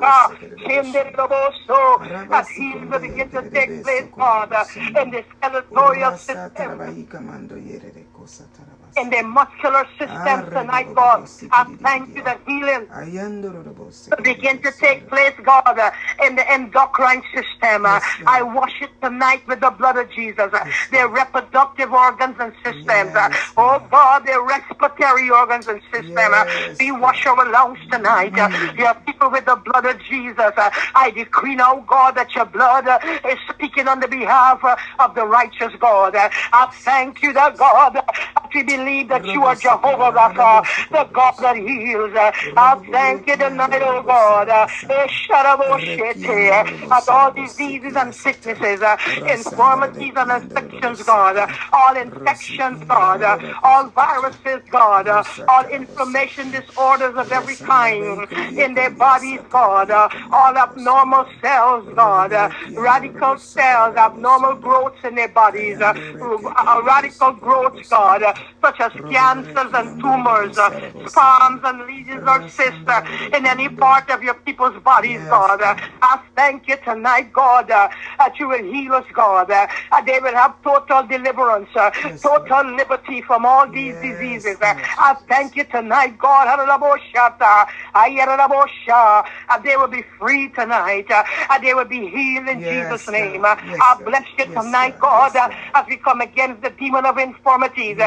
ah, 0.03 0.31
healing 2.57 2.91
will 2.91 3.01
begin 3.01 3.31
to 3.31 3.45
take 3.55 3.71
place, 3.83 4.05
God, 4.19 4.53
in 5.03 5.11
this 5.11 5.25
skeletal 5.39 5.95
system 6.27 6.81
in 8.97 9.11
the 9.11 9.23
muscular 9.23 9.87
system 9.99 10.45
tonight, 10.51 10.95
God. 10.95 11.29
I 11.53 11.65
thank 11.83 12.15
you 12.15 12.23
that 12.25 12.41
healing 12.47 12.89
begin 14.23 14.61
to 14.63 14.73
take 14.73 15.09
place, 15.09 15.35
God, 15.43 15.79
in 16.25 16.37
the 16.37 16.51
endocrine 16.51 17.23
system. 17.35 17.87
I 17.87 18.43
wash 18.43 18.75
it 18.81 18.91
tonight 19.03 19.43
with 19.47 19.61
the 19.61 19.71
blood 19.71 19.97
of 19.97 20.11
Jesus. 20.13 20.53
Their 20.91 21.09
reproductive 21.09 21.93
organs 21.93 22.37
and 22.39 22.53
systems. 22.65 23.13
Oh, 23.57 23.83
God, 23.91 24.27
their 24.27 24.43
respiratory 24.43 25.31
organs 25.31 25.67
and 25.69 25.81
system. 25.93 26.33
We 26.79 26.93
wash 26.93 27.27
our 27.27 27.51
lungs 27.51 27.79
tonight. 27.91 28.33
Mm. 28.35 28.79
your 28.79 28.95
people 29.07 29.31
with 29.31 29.47
the 29.47 29.57
blood 29.57 29.87
of 29.87 30.01
Jesus. 30.03 30.53
I 30.95 31.13
decree 31.15 31.57
now, 31.57 31.85
God, 31.87 32.13
that 32.17 32.35
your 32.35 32.47
blood 32.47 32.87
is 33.27 33.39
speaking 33.51 33.89
on 33.89 34.01
the 34.01 34.09
behalf 34.09 34.63
of 34.99 35.15
the 35.15 35.27
righteous 35.27 35.73
God. 35.79 36.15
I 36.17 36.69
thank 36.73 37.23
you, 37.23 37.33
that 37.33 37.57
God, 37.57 37.95
that 37.95 38.51
we 38.55 38.63
believe 38.63 38.84
that 39.09 39.33
you 39.35 39.45
are 39.45 39.57
Jehovah 39.57 40.13
Rapha, 40.13 40.65
the 40.91 41.05
God 41.13 41.35
that 41.41 41.57
heals. 41.57 42.13
I 42.57 42.77
thank 42.91 43.27
you 43.27 43.37
tonight, 43.37 43.83
oh 43.83 44.03
God. 44.07 44.49
That 44.49 44.71
all 47.09 47.33
diseases 47.33 47.95
and 47.97 48.15
sicknesses, 48.15 48.81
infirmities 49.27 50.13
and 50.17 50.31
infections, 50.33 51.03
God, 51.05 51.51
all 51.73 51.97
infections, 51.97 52.81
God, 52.89 53.23
all 53.63 53.89
viruses, 53.91 54.63
God, 54.71 55.09
all 55.49 55.65
inflammation 55.67 56.51
disorders 56.51 57.15
of 57.17 57.31
every 57.33 57.57
kind 57.57 58.27
in 58.57 58.75
their 58.75 58.91
bodies, 58.91 59.41
God, 59.51 59.91
all 59.91 60.57
abnormal 60.57 61.27
cells, 61.43 61.89
God, 61.95 62.33
radical 62.77 63.39
cells, 63.39 63.97
abnormal 63.97 64.57
growths 64.57 64.99
in 65.05 65.15
their 65.17 65.29
bodies, 65.29 65.79
radical 66.85 67.33
growths, 67.33 67.83
God, 67.89 68.23
uh, 68.23 68.35
such 68.79 68.93
as 68.97 69.01
cancers 69.11 69.73
and 69.75 69.91
tumors, 70.01 70.57
uh, 70.57 70.71
and 71.65 71.87
lesions 71.87 72.23
or 72.27 72.43
cysts 72.57 72.81
uh, 72.87 73.01
in 73.37 73.47
any 73.47 73.69
part 73.69 74.11
of 74.11 74.23
your 74.23 74.35
people's 74.35 74.81
bodies. 74.83 75.21
God. 75.29 75.61
Uh, 75.63 75.75
I 76.03 76.21
thank 76.37 76.69
you 76.69 76.77
tonight, 76.85 77.33
God, 77.33 77.71
uh, 77.71 77.89
that 78.19 78.39
you 78.39 78.49
will 78.49 78.63
heal 78.65 78.95
us, 78.95 79.05
God. 79.13 79.49
They 79.49 80.19
will 80.21 80.35
have 80.35 80.61
total 80.63 81.07
deliverance, 81.07 81.69
total 82.23 82.75
liberty 82.77 83.23
from 83.23 83.47
all 83.47 83.71
these 83.71 83.97
diseases. 84.01 84.57
I 84.61 85.17
thank 85.29 85.57
you 85.57 85.65
tonight, 85.65 86.19
God. 86.19 86.47
Haralaboshata, 86.49 87.67
ayarabosha, 87.95 89.25
And 89.51 89.65
they 89.65 89.77
will 89.77 89.89
be 89.89 90.05
free 90.19 90.49
tonight. 90.51 91.07
they 91.63 91.75
will 91.75 91.85
be 91.85 92.09
healed 92.09 92.49
in 92.49 92.61
Yes, 92.61 92.89
Jesus' 92.89 93.09
name. 93.09 93.43
Yes, 93.45 93.59
I 93.83 94.01
bless 94.05 94.25
you 94.39 94.47
Yes, 94.47 94.65
tonight, 94.65 94.99
God. 94.99 95.33
As 95.75 95.85
we 95.89 95.97
come 95.97 96.21
against 96.21 96.63
the 96.63 96.71
demon 96.71 97.07
of 97.07 97.19
infirmities 97.19 97.99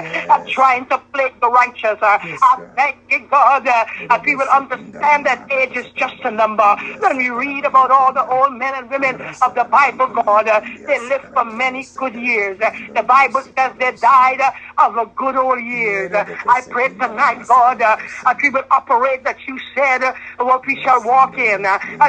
trying 0.58 0.86
to 0.90 0.98
plague 1.14 1.40
the 1.40 1.50
righteous. 1.62 2.00
Uh, 2.02 2.18
Yes, 2.28 2.40
I 2.42 2.54
thank 2.76 2.98
you, 3.12 3.20
God, 3.30 3.68
uh, 3.68 3.86
that 4.10 4.22
we 4.26 4.36
will 4.36 4.50
understand 4.50 5.20
that 5.30 5.40
age 5.52 5.76
is 5.78 5.86
just 5.96 6.16
a 6.26 6.32
number. 6.32 6.70
When 7.00 7.16
we 7.18 7.30
read 7.30 7.64
about 7.64 7.92
all 7.92 8.12
the 8.12 8.26
old 8.38 8.54
men 8.54 8.74
and 8.80 8.90
women 8.90 9.16
of 9.46 9.54
the 9.54 9.64
Bible, 9.66 10.08
God, 10.08 10.48
uh, 10.48 10.60
they 10.88 11.00
lived 11.12 11.26
for 11.34 11.46
many 11.46 11.88
good 11.96 12.16
years. 12.16 12.60
Uh, 12.60 12.72
the 12.96 13.04
Bible 13.04 13.42
says 13.56 13.72
they 13.80 13.92
died 14.02 14.42
uh, 14.42 14.52
of 14.86 14.98
a 14.98 15.06
good 15.16 15.36
old 15.36 15.62
years. 15.62 16.12
Uh, 16.12 16.26
I 16.48 16.62
pray 16.70 16.90
tonight, 16.90 17.48
God, 17.48 17.80
that 17.80 18.00
we 18.42 18.50
will 18.50 18.66
operate 18.72 19.24
that 19.26 19.38
you 19.48 19.60
said 19.76 20.02
what 20.40 20.66
we 20.66 20.82
shall 20.84 21.02
walk 21.04 21.38
in. 21.38 21.62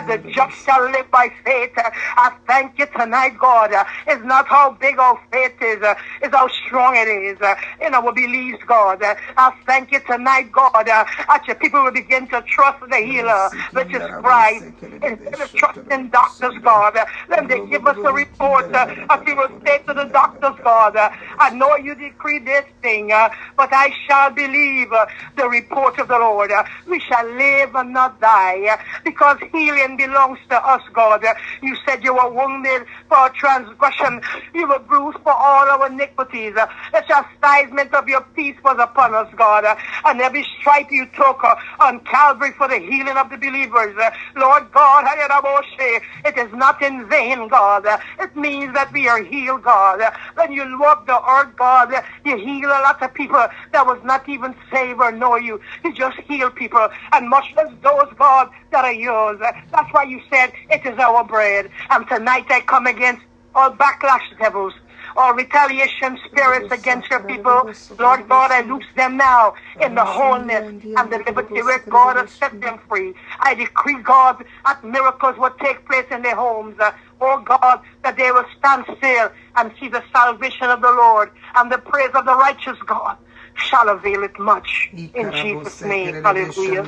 The 0.09 0.17
just 0.33 0.57
shall 0.65 0.85
live 0.91 1.11
by 1.11 1.27
faith. 1.45 1.73
I 1.77 2.33
thank 2.47 2.79
you 2.79 2.87
tonight, 2.97 3.35
God. 3.39 3.71
It's 4.07 4.25
not 4.25 4.49
how 4.49 4.73
big 4.73 4.99
our 4.99 5.19
faith 5.31 5.57
is, 5.61 5.81
it's 6.23 6.35
how 6.35 6.49
strong 6.65 6.97
it 6.97 7.09
is 7.09 7.39
in 7.85 7.93
our 7.95 8.13
beliefs, 8.39 8.63
God. 8.67 9.03
Uh, 9.03 9.15
I 9.37 9.53
thank 9.67 9.93
you 9.93 10.01
tonight, 10.01 10.51
God, 10.53 10.89
uh, 10.89 11.05
that 11.29 11.45
your 11.47 11.57
people 11.57 11.83
will 11.83 11.93
begin 11.93 12.29
to 12.29 12.43
trust 12.49 12.79
the 12.89 12.97
healer, 12.97 13.51
which 13.73 13.95
is 13.95 14.03
Christ, 14.23 14.65
instead 14.83 15.41
of 15.41 15.53
trusting 15.55 16.09
doctors, 16.11 16.55
God. 16.63 16.97
Uh, 16.97 17.05
let 17.29 17.49
them 17.49 17.71
give 17.71 17.87
us 17.87 17.97
a 18.05 18.13
report 18.13 18.65
uh, 18.75 18.87
that 19.09 19.25
we 19.27 19.35
will 19.35 19.51
say 19.67 19.79
to 19.87 19.95
the 19.95 20.05
doctors, 20.05 20.55
God, 20.63 20.97
uh, 20.97 21.11
I 21.39 21.51
know 21.51 21.77
you 21.77 21.95
decree 21.95 22.39
this 22.39 22.65
thing, 22.83 23.13
uh, 23.13 23.29
but 23.57 23.69
I 23.73 23.93
shall 24.07 24.31
believe 24.31 24.93
uh, 24.93 25.07
the 25.37 25.49
report 25.49 25.99
of 25.99 26.09
the 26.09 26.19
Lord. 26.19 26.51
Uh, 26.51 26.65
we 26.89 27.01
shall 27.01 27.27
live 27.35 27.75
and 27.75 27.93
not 27.93 28.21
die 28.21 28.67
uh, 28.67 28.77
because 29.05 29.39
healing 29.53 29.97
belongs 29.97 30.39
to 30.51 30.57
us, 30.67 30.83
God. 30.93 31.25
Uh, 31.25 31.35
you 31.63 31.77
said 31.87 32.03
you 32.05 32.15
were 32.15 32.31
wounded 32.31 32.87
for 33.09 33.29
transgression. 33.31 34.21
You 34.55 34.69
were 34.69 34.79
bruised 34.79 35.19
for 35.23 35.33
all 35.33 35.69
our 35.69 35.87
iniquities. 35.87 36.55
Uh, 36.57 36.67
the 36.93 37.03
chastisement 37.07 37.95
of 37.95 38.09
your 38.09 38.18
your 38.19 38.27
peace 38.35 38.57
was 38.65 38.77
upon 38.81 39.15
us, 39.15 39.33
God. 39.37 39.65
And 40.05 40.21
every 40.21 40.45
stripe 40.59 40.89
you 40.91 41.07
took 41.15 41.43
uh, 41.45 41.55
on 41.81 42.01
Calvary 42.01 42.53
for 42.57 42.69
the 42.69 42.79
healing 42.79 43.17
of 43.17 43.31
the 43.31 43.37
believers. 43.37 43.97
Uh, 43.97 44.11
Lord 44.37 44.71
God, 44.73 45.05
it 45.09 46.37
is 46.39 46.53
not 46.53 46.83
in 46.83 47.09
vain, 47.09 47.49
God. 47.49 47.87
Uh, 47.87 47.99
it 48.21 48.35
means 48.37 48.75
that 48.75 48.93
we 48.93 49.09
are 49.09 49.23
healed, 49.23 49.63
God. 49.63 50.01
When 50.35 50.53
you 50.53 50.79
walk 50.81 51.07
the 51.07 51.21
earth, 51.31 51.55
God, 51.57 51.93
you 52.25 52.37
heal 52.37 52.69
a 52.69 52.83
lot 52.83 53.03
of 53.03 53.15
people 53.15 53.45
that 53.73 53.87
was 53.87 54.01
not 54.05 54.29
even 54.29 54.55
saved 54.73 55.01
or 55.01 55.13
know 55.13 55.37
you. 55.37 55.61
You 55.85 55.95
just 55.95 56.19
heal 56.27 56.51
people. 56.51 56.89
And 57.13 57.29
much 57.29 57.47
less 57.57 57.71
those, 57.83 58.13
God, 58.19 58.49
that 58.73 58.85
are 58.85 58.93
yours. 58.93 59.39
That's 59.41 59.93
why 59.93 60.05
you 60.05 60.21
said 60.33 60.53
it 60.71 60.85
is 60.85 60.99
our 60.99 61.25
bread. 61.25 61.71
And 61.91 62.09
tonight 62.09 62.47
I 62.49 62.61
come 62.63 62.87
against 62.87 63.23
all 63.55 63.71
backlash 63.73 64.23
devils 64.39 64.75
or 65.19 65.35
retaliation 65.35 66.19
spirits 66.27 66.73
against 66.73 67.11
your 67.11 67.21
people. 67.21 67.69
Lord 67.99 68.29
God, 68.29 68.53
I 68.53 68.63
loose 68.63 68.87
them 68.97 69.17
now 69.17 69.55
in 69.81 69.95
the 69.97 70.05
wholeness 70.05 70.65
and 70.97 71.13
the 71.13 71.19
liberty 71.27 71.61
where 71.63 71.81
God 71.81 72.17
has 72.17 72.31
set 72.31 72.61
them 72.61 72.79
free. 72.89 73.15
I 73.41 73.55
decree, 73.55 74.01
God, 74.03 74.45
that 74.65 74.85
miracles 74.85 75.37
will 75.37 75.55
take 75.61 75.85
place 75.87 76.07
in 76.11 76.23
their 76.23 76.37
homes. 76.37 76.77
Oh 77.21 77.43
God, 77.45 77.81
that 78.05 78.17
they 78.17 78.31
will 78.31 78.47
stand 78.59 78.85
still 78.97 79.31
and 79.57 79.73
see 79.81 79.89
the 79.89 80.05
salvation 80.13 80.71
of 80.71 80.81
the 80.81 80.93
Lord 80.93 81.31
and 81.57 81.71
the 81.71 81.79
praise 81.79 82.11
of 82.15 82.25
the 82.25 82.37
righteous 82.37 82.79
God 82.87 83.19
shall 83.59 83.89
avail 83.89 84.23
it 84.23 84.39
much. 84.39 84.91
In 84.93 85.33
Jesus' 85.33 85.83
name, 85.83 86.23
hallelujah. 86.23 86.83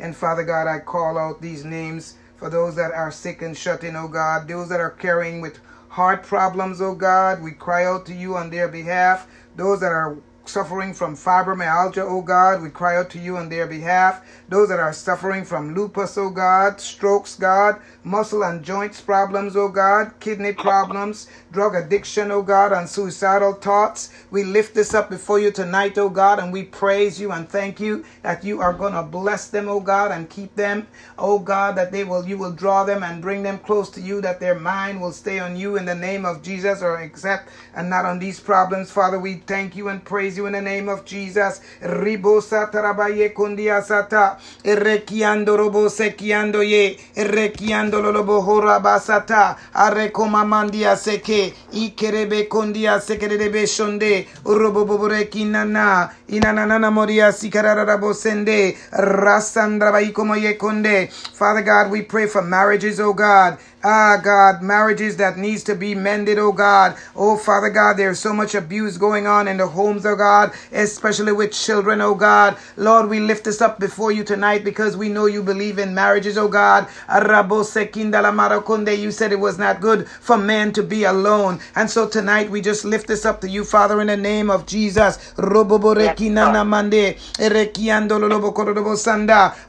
And 0.00 0.16
Father 0.16 0.44
God, 0.44 0.66
I 0.66 0.78
call 0.80 1.18
out 1.18 1.40
these 1.40 1.64
names 1.64 2.16
for 2.36 2.50
those 2.50 2.74
that 2.76 2.92
are 2.92 3.10
sick 3.10 3.42
and 3.42 3.56
shut 3.56 3.84
in, 3.84 3.96
oh 3.96 4.08
God, 4.08 4.48
those 4.48 4.68
that 4.68 4.80
are 4.80 4.90
carrying 4.90 5.40
with 5.40 5.60
heart 5.88 6.22
problems, 6.24 6.80
oh 6.80 6.94
God. 6.94 7.42
We 7.42 7.52
cry 7.52 7.84
out 7.84 8.06
to 8.06 8.14
you 8.14 8.36
on 8.36 8.50
their 8.50 8.68
behalf. 8.68 9.28
Those 9.56 9.80
that 9.80 9.92
are 9.92 10.16
suffering 10.44 10.94
from 10.94 11.16
fibromyalgia, 11.16 12.04
oh 12.06 12.22
God, 12.22 12.62
we 12.62 12.70
cry 12.70 12.96
out 12.96 13.10
to 13.10 13.18
you 13.18 13.36
on 13.36 13.48
their 13.48 13.66
behalf. 13.66 14.24
Those 14.48 14.68
that 14.68 14.80
are 14.80 14.92
suffering 14.92 15.44
from 15.44 15.74
lupus, 15.74 16.18
oh 16.18 16.30
God, 16.30 16.80
strokes, 16.80 17.36
God, 17.36 17.80
muscle 18.04 18.42
and 18.44 18.62
joints 18.64 19.00
problems, 19.00 19.56
oh 19.56 19.68
God, 19.68 20.12
kidney 20.20 20.52
problems, 20.52 21.28
drug 21.52 21.74
addiction, 21.74 22.30
oh 22.30 22.42
God, 22.42 22.72
and 22.72 22.88
suicidal 22.88 23.54
thoughts. 23.54 24.10
We 24.30 24.44
lift 24.44 24.74
this 24.74 24.94
up 24.94 25.10
before 25.10 25.38
you 25.38 25.50
tonight, 25.52 25.96
oh 25.98 26.10
God, 26.10 26.38
and 26.38 26.52
we 26.52 26.64
praise 26.64 27.20
you 27.20 27.32
and 27.32 27.48
thank 27.48 27.80
you 27.80 28.04
that 28.22 28.44
you 28.44 28.60
are 28.60 28.74
going 28.74 28.94
to 28.94 29.02
bless 29.02 29.48
them, 29.48 29.68
oh 29.68 29.80
God, 29.80 30.10
and 30.10 30.28
keep 30.28 30.54
them, 30.56 30.86
oh 31.18 31.38
God, 31.38 31.76
that 31.76 31.92
they 31.92 32.04
will, 32.04 32.26
you 32.26 32.36
will 32.38 32.52
draw 32.52 32.84
them 32.84 33.02
and 33.02 33.22
bring 33.22 33.42
them 33.42 33.58
close 33.58 33.90
to 33.90 34.00
you, 34.00 34.20
that 34.20 34.40
their 34.40 34.58
mind 34.58 35.00
will 35.00 35.12
stay 35.12 35.38
on 35.38 35.56
you 35.56 35.76
in 35.76 35.84
the 35.84 35.94
name 35.94 36.24
of 36.24 36.42
Jesus 36.42 36.82
or 36.82 36.96
accept 36.96 37.50
and 37.74 37.88
not 37.88 38.04
on 38.04 38.18
these 38.18 38.40
problems. 38.40 38.90
Father, 38.90 39.18
we 39.18 39.36
thank 39.46 39.76
you 39.76 39.88
and 39.88 40.04
praise 40.04 40.31
you 40.36 40.46
in 40.46 40.52
the 40.52 40.60
name 40.60 40.88
of 40.88 41.04
Jesus. 41.04 41.60
Ribosa 41.82 42.66
tarabaye 42.70 43.28
kundia 43.28 43.82
sata, 43.82 44.36
rekiando 44.64 45.56
robo 45.56 45.88
sekiando 45.88 46.62
ye, 46.62 46.98
rekiando 47.16 48.00
lolobo 48.02 48.40
hora 48.40 48.80
basata, 48.80 49.56
arekoma 49.74 50.44
mandia 50.44 50.96
seke, 50.96 51.54
ikerebe 51.72 52.44
kondia 52.48 53.00
sekerebe 53.00 53.66
shonde, 53.66 54.26
urobobore 54.44 55.24
kinana, 55.24 56.10
inanana 56.28 56.90
moria 56.90 57.32
sikararabo 57.32 58.14
sende, 58.14 58.76
rasandra 58.92 59.92
baikomo 59.92 60.36
ye 60.36 60.54
konde. 60.54 61.10
Father 61.34 61.62
God, 61.62 61.90
we 61.90 62.02
pray 62.02 62.26
for 62.26 62.42
marriages, 62.42 63.00
oh 63.00 63.12
God. 63.12 63.58
Ah, 63.84 64.16
God, 64.22 64.62
marriages 64.62 65.16
that 65.16 65.36
needs 65.36 65.64
to 65.64 65.74
be 65.74 65.92
mended, 65.92 66.38
oh 66.38 66.52
God. 66.52 66.96
Oh, 67.16 67.36
Father 67.36 67.68
God, 67.68 67.96
there's 67.96 68.20
so 68.20 68.32
much 68.32 68.54
abuse 68.54 68.96
going 68.96 69.26
on 69.26 69.48
in 69.48 69.56
the 69.56 69.66
homes, 69.66 70.06
oh 70.06 70.14
God, 70.14 70.52
especially 70.70 71.32
with 71.32 71.50
children, 71.50 72.00
oh 72.00 72.14
God. 72.14 72.56
Lord, 72.76 73.08
we 73.10 73.18
lift 73.18 73.42
this 73.44 73.60
up 73.60 73.80
before 73.80 74.12
you 74.12 74.22
tonight 74.22 74.62
because 74.62 74.96
we 74.96 75.08
know 75.08 75.26
you 75.26 75.42
believe 75.42 75.80
in 75.80 75.94
marriages, 75.96 76.38
oh 76.38 76.46
God. 76.46 76.86
You 77.12 79.10
said 79.10 79.32
it 79.32 79.40
was 79.40 79.58
not 79.58 79.80
good 79.80 80.06
for 80.08 80.38
man 80.38 80.72
to 80.74 80.82
be 80.84 81.02
alone. 81.02 81.58
And 81.74 81.90
so 81.90 82.08
tonight 82.08 82.50
we 82.50 82.60
just 82.60 82.84
lift 82.84 83.08
this 83.08 83.24
up 83.24 83.40
to 83.40 83.48
you, 83.48 83.64
Father, 83.64 84.00
in 84.00 84.06
the 84.06 84.16
name 84.16 84.48
of 84.48 84.64
Jesus. 84.64 85.34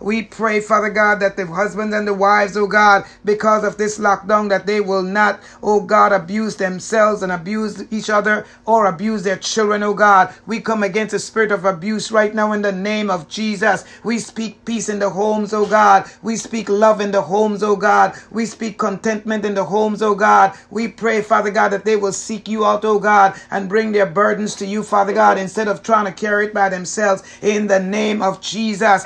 We 0.02 0.21
pray, 0.23 0.60
Father 0.60 0.89
God, 0.89 1.19
that 1.19 1.36
the 1.36 1.47
husbands 1.47 1.95
and 1.95 2.08
the 2.08 2.13
wives, 2.13 2.56
oh 2.56 2.67
God, 2.67 3.06
because 3.26 3.63
of 3.63 3.78
this 3.78 3.99
lockdown 4.03 4.49
that 4.49 4.67
they 4.67 4.81
will 4.81 5.03
not, 5.03 5.39
oh 5.63 5.81
God, 5.81 6.11
abuse 6.11 6.57
themselves 6.57 7.23
and 7.23 7.31
abuse 7.31 7.83
each 7.91 8.09
other 8.09 8.45
or 8.65 8.85
abuse 8.87 9.23
their 9.23 9.37
children, 9.37 9.83
oh 9.83 9.93
God. 9.93 10.33
We 10.45 10.61
come 10.61 10.83
against 10.83 11.11
the 11.13 11.19
spirit 11.19 11.51
of 11.51 11.65
abuse 11.65 12.11
right 12.11 12.33
now 12.35 12.51
in 12.51 12.61
the 12.61 12.71
name 12.71 13.09
of 13.09 13.29
Jesus. 13.29 13.85
We 14.03 14.19
speak 14.19 14.65
peace 14.65 14.89
in 14.89 14.99
the 14.99 15.09
homes, 15.09 15.53
oh 15.53 15.65
God. 15.65 16.09
We 16.21 16.35
speak 16.35 16.69
love 16.69 17.01
in 17.01 17.11
the 17.11 17.21
homes, 17.21 17.63
oh 17.63 17.75
God. 17.75 18.13
We 18.31 18.45
speak 18.45 18.77
contentment 18.77 19.45
in 19.45 19.55
the 19.55 19.65
homes, 19.65 20.01
oh 20.01 20.15
God. 20.15 20.53
We 20.69 20.87
pray, 20.89 21.21
Father 21.21 21.51
God, 21.51 21.69
that 21.69 21.85
they 21.85 21.95
will 21.95 22.13
seek 22.13 22.47
you 22.47 22.65
out, 22.65 22.85
oh 22.85 22.99
God, 22.99 23.39
and 23.51 23.69
bring 23.69 23.91
their 23.93 24.05
burdens 24.05 24.55
to 24.55 24.65
you, 24.65 24.83
Father 24.83 25.13
God, 25.13 25.37
instead 25.37 25.67
of 25.67 25.83
trying 25.83 26.05
to 26.05 26.11
carry 26.11 26.47
it 26.47 26.53
by 26.53 26.69
themselves 26.69 27.23
in 27.41 27.67
the 27.67 27.79
name 27.79 28.21
of 28.21 28.41
Jesus. 28.41 29.05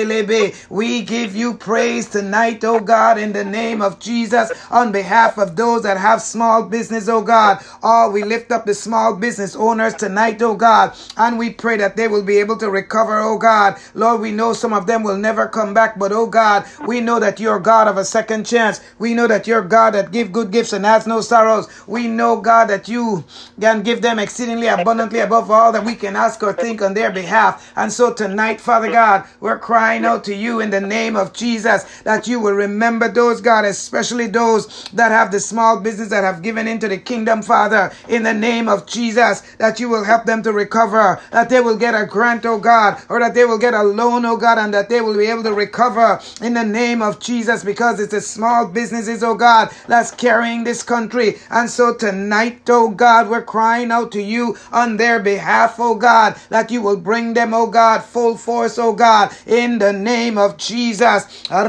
lebe. 0.06 0.54
We 0.70 1.02
give 1.02 1.36
you 1.36 1.54
praise 1.54 2.08
tonight 2.08 2.64
oh 2.64 2.80
God 2.80 3.18
in 3.18 3.32
the 3.32 3.44
name 3.44 3.82
of 3.82 3.98
Jesus 3.98 4.50
on 4.70 4.92
behalf 4.92 5.38
of 5.38 5.56
those 5.56 5.82
that 5.82 5.96
have 5.98 6.22
small 6.22 6.64
business 6.64 7.08
oh 7.08 7.22
God. 7.22 7.58
Oh 7.82 8.10
we 8.10 8.22
lift 8.24 8.52
up 8.52 8.66
the 8.66 8.74
small 8.74 9.16
business 9.16 9.56
owners 9.56 9.94
tonight 9.94 10.40
oh 10.42 10.54
God 10.54 10.94
and 11.16 11.38
we 11.38 11.50
pray 11.50 11.76
that 11.76 11.96
they 11.96 12.08
will 12.08 12.24
be 12.24 12.38
able 12.38 12.56
to 12.58 12.70
recover 12.70 13.20
oh 13.20 13.38
God. 13.38 13.76
Lord 13.94 14.20
we 14.20 14.32
know 14.32 14.52
some 14.52 14.72
of 14.72 14.86
them 14.86 15.02
will 15.02 15.18
never 15.18 15.48
come 15.48 15.74
back 15.74 15.98
but 15.98 16.12
oh 16.12 16.26
God 16.26 16.64
we 16.86 17.00
know 17.00 17.20
that 17.20 17.40
you're 17.40 17.60
God 17.60 17.88
of 17.88 17.96
a 17.96 18.04
second 18.04 18.46
chance. 18.46 18.80
We 18.98 19.14
know 19.14 19.26
that 19.26 19.46
you're 19.46 19.62
God 19.62 19.94
that 19.94 20.12
give 20.12 20.32
good 20.32 20.50
gifts 20.50 20.72
and 20.72 20.84
has 20.84 21.06
no 21.06 21.20
sorrows. 21.20 21.68
We 21.86 22.08
know 22.08 22.39
God, 22.40 22.66
that 22.68 22.88
you 22.88 23.24
can 23.60 23.82
give 23.82 24.02
them 24.02 24.18
exceedingly 24.18 24.66
abundantly 24.68 25.20
above 25.20 25.50
all 25.50 25.72
that 25.72 25.84
we 25.84 25.94
can 25.94 26.16
ask 26.16 26.42
or 26.42 26.52
think 26.52 26.82
on 26.82 26.94
their 26.94 27.10
behalf. 27.10 27.72
And 27.76 27.92
so 27.92 28.12
tonight, 28.12 28.60
Father 28.60 28.90
God, 28.90 29.24
we're 29.40 29.58
crying 29.58 30.04
out 30.04 30.24
to 30.24 30.34
you 30.34 30.60
in 30.60 30.70
the 30.70 30.80
name 30.80 31.16
of 31.16 31.32
Jesus 31.32 31.84
that 32.02 32.26
you 32.26 32.40
will 32.40 32.52
remember 32.54 33.08
those, 33.08 33.40
God, 33.40 33.64
especially 33.64 34.26
those 34.28 34.88
that 34.92 35.10
have 35.10 35.30
the 35.32 35.40
small 35.40 35.80
business 35.80 36.08
that 36.10 36.24
have 36.24 36.42
given 36.42 36.66
into 36.68 36.88
the 36.88 36.98
kingdom, 36.98 37.42
Father, 37.42 37.92
in 38.08 38.22
the 38.22 38.34
name 38.34 38.68
of 38.68 38.86
Jesus, 38.86 39.42
that 39.58 39.80
you 39.80 39.88
will 39.88 40.04
help 40.04 40.24
them 40.24 40.42
to 40.42 40.52
recover, 40.52 41.20
that 41.32 41.48
they 41.48 41.60
will 41.60 41.76
get 41.76 41.94
a 41.94 42.06
grant, 42.06 42.44
oh 42.46 42.58
God, 42.58 43.00
or 43.08 43.20
that 43.20 43.34
they 43.34 43.44
will 43.44 43.58
get 43.58 43.74
a 43.74 43.82
loan, 43.82 44.24
oh 44.24 44.36
God, 44.36 44.58
and 44.58 44.72
that 44.74 44.88
they 44.88 45.00
will 45.00 45.16
be 45.16 45.26
able 45.26 45.42
to 45.44 45.52
recover 45.52 46.20
in 46.42 46.54
the 46.54 46.64
name 46.64 47.02
of 47.02 47.20
Jesus 47.20 47.64
because 47.64 48.00
it's 48.00 48.12
the 48.12 48.20
small 48.20 48.66
businesses, 48.66 49.22
oh 49.22 49.34
God, 49.34 49.70
that's 49.86 50.10
carrying 50.10 50.64
this 50.64 50.82
country. 50.82 51.38
And 51.50 51.68
so 51.70 51.94
tonight, 51.94 52.29
tonight, 52.30 52.62
oh 52.68 52.90
God, 52.90 53.28
we're 53.28 53.42
crying 53.42 53.90
out 53.90 54.12
to 54.12 54.22
you 54.22 54.56
on 54.70 54.98
their 54.98 55.18
behalf, 55.18 55.80
oh 55.80 55.96
God, 55.96 56.36
that 56.48 56.70
you 56.70 56.80
will 56.80 56.96
bring 56.96 57.34
them, 57.34 57.52
oh 57.52 57.66
God, 57.66 58.04
full 58.04 58.36
force, 58.36 58.78
oh 58.78 58.92
God, 58.92 59.34
in 59.48 59.80
the 59.80 59.92
name 59.92 60.38
of 60.38 60.56
Jesus. 60.56 61.24
Oh 61.50 61.66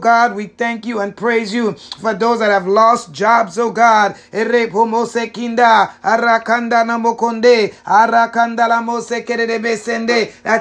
God, 0.00 0.36
we 0.36 0.46
thank 0.46 0.86
you 0.86 1.00
and 1.00 1.16
praise 1.16 1.52
you 1.52 1.72
for 2.00 2.14
those 2.14 2.38
that 2.38 2.50
have 2.52 2.68
lost 2.68 3.12
jobs, 3.12 3.58
oh 3.58 3.72
God. 3.72 4.14
That 4.32 4.70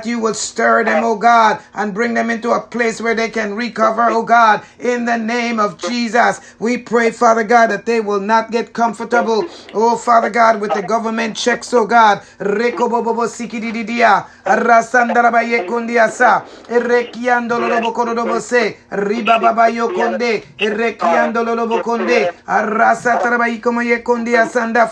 you 0.05 0.19
will 0.19 0.33
stir 0.33 0.83
them, 0.85 1.03
oh 1.03 1.17
God, 1.17 1.61
and 1.75 1.93
bring 1.93 2.15
them 2.15 2.31
into 2.31 2.49
a 2.49 2.59
place 2.61 2.99
where 2.99 3.13
they 3.13 3.29
can 3.29 3.53
recover, 3.53 4.09
oh 4.09 4.23
God 4.23 4.38
God, 4.39 4.61
in 4.79 5.05
the 5.05 5.17
name 5.17 5.59
of 5.59 5.77
Jesus. 5.77 6.39
We 6.59 6.77
pray, 6.77 7.11
Father 7.11 7.43
God, 7.43 7.67
that 7.71 7.85
they 7.85 7.99
will 8.01 8.21
not 8.21 8.51
get 8.51 8.73
comfortable, 8.73 9.41
oh 9.73 9.95
Father 9.97 10.29
God, 10.29 10.61
with 10.61 10.73
the 10.73 10.81
government 10.83 11.35
checks, 11.37 11.73
oh 11.73 11.85
God. 11.87 12.21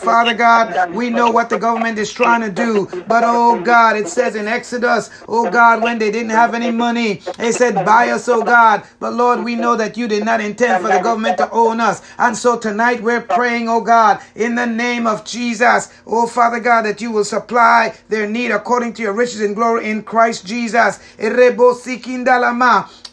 Father 0.07 0.35
God, 0.35 0.67
we 0.93 1.09
know 1.09 1.29
what 1.31 1.49
the 1.49 1.57
government 1.57 1.97
is 1.97 2.11
trying 2.11 2.41
to 2.41 2.51
do, 2.65 2.87
but 3.07 3.23
oh 3.25 3.51
God, 3.59 3.95
it 3.97 4.07
says 4.07 4.35
in 4.35 4.47
Exodus, 4.47 5.09
oh 5.27 5.45
God, 5.49 5.81
when 5.83 5.97
they 5.99 6.11
didn't 6.11 6.31
have 6.41 6.53
any 6.53 6.71
money, 6.71 7.09
they 7.37 7.51
said, 7.51 7.73
buy 7.75 8.03
us, 8.09 8.27
oh 8.29 8.41
God. 8.43 8.77
But 8.99 9.13
Lord, 9.13 9.26
we 9.35 9.55
know 9.55 9.75
that 9.75 9.97
you 9.97 10.07
did 10.07 10.23
not 10.25 10.41
intend 10.41 10.81
for 10.81 10.87
the 10.87 10.99
government 10.99 11.37
to 11.37 11.49
own 11.51 11.79
us. 11.79 12.01
And 12.17 12.35
so 12.35 12.57
tonight 12.57 13.01
we're 13.01 13.21
praying, 13.21 13.69
oh 13.69 13.81
God, 13.81 14.21
in 14.35 14.55
the 14.55 14.65
name 14.65 15.05
of 15.07 15.25
Jesus, 15.25 15.93
oh 16.05 16.27
Father 16.27 16.59
God, 16.59 16.83
that 16.83 17.01
you 17.01 17.11
will 17.11 17.25
supply 17.25 17.95
their 18.09 18.27
need 18.27 18.51
according 18.51 18.93
to 18.93 19.01
your 19.01 19.13
riches 19.13 19.41
and 19.41 19.55
glory 19.55 19.89
in 19.89 20.03
Christ 20.03 20.45
Jesus. 20.45 20.99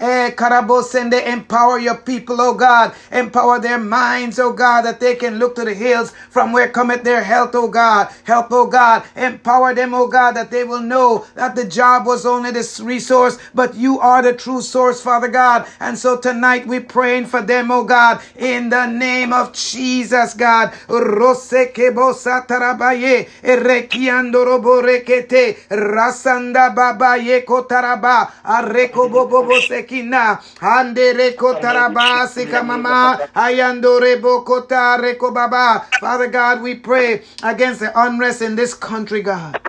Eh, 0.05 0.31
empower 1.33 1.79
your 1.79 1.97
people, 1.97 2.41
oh 2.41 2.55
God. 2.55 2.93
Empower 3.11 3.59
their 3.59 3.79
minds, 3.79 4.39
oh 4.39 4.53
God, 4.53 4.83
that 4.83 5.01
they 5.01 5.15
can 5.15 5.39
look 5.39 5.55
to 5.57 5.65
the 5.65 5.73
hills 5.75 6.13
from 6.29 6.53
where 6.53 6.69
cometh 6.69 7.05
their 7.05 7.23
health, 7.25 7.53
oh 7.55 7.69
God. 7.69 8.09
Help, 8.25 8.49
oh 8.51 8.67
God. 8.67 9.03
Empower 9.17 9.75
them, 9.75 9.95
oh 9.95 10.07
God, 10.07 10.33
that 10.33 10.51
they 10.51 10.65
will 10.65 10.83
know 10.83 11.27
that 11.37 11.57
the 11.57 11.65
job 11.65 12.07
was 12.07 12.27
only 12.27 12.51
this 12.51 12.81
resource, 12.81 13.39
but 13.55 13.75
you 13.77 13.99
are 14.01 14.21
the 14.23 14.35
true 14.35 14.61
source, 14.61 15.01
Father 15.01 15.29
God. 15.29 15.67
And 15.81 15.99
so 15.99 16.19
tonight 16.19 16.67
we're 16.67 16.83
praying 16.83 17.27
for 17.27 17.41
them, 17.41 17.71
oh 17.71 17.85
God, 17.85 18.21
in 18.37 18.69
the 18.69 18.87
name 18.87 19.33
of 19.33 19.55
Jesus, 19.55 20.35
God. 20.35 20.73
rasanda 25.71 26.75
baba 26.75 27.17
ye 27.19 27.41
kotaraba 27.43 28.31
areko 28.45 29.09
bobo 29.11 29.43
ande 30.03 31.15
reko 31.15 31.61
taraba 31.61 32.27
sikamama 32.29 33.19
ayando 33.35 34.01
rebo 34.01 34.45
kota 34.45 34.99
reko 35.01 35.33
baba. 35.33 35.87
Father 36.01 36.29
God 36.29 36.63
we 36.63 36.75
pray 36.75 37.23
against 37.43 37.81
the 37.81 37.93
unrest 37.99 38.43
in 38.43 38.57
this 38.57 38.75
country 38.75 39.23
God. 39.23 39.61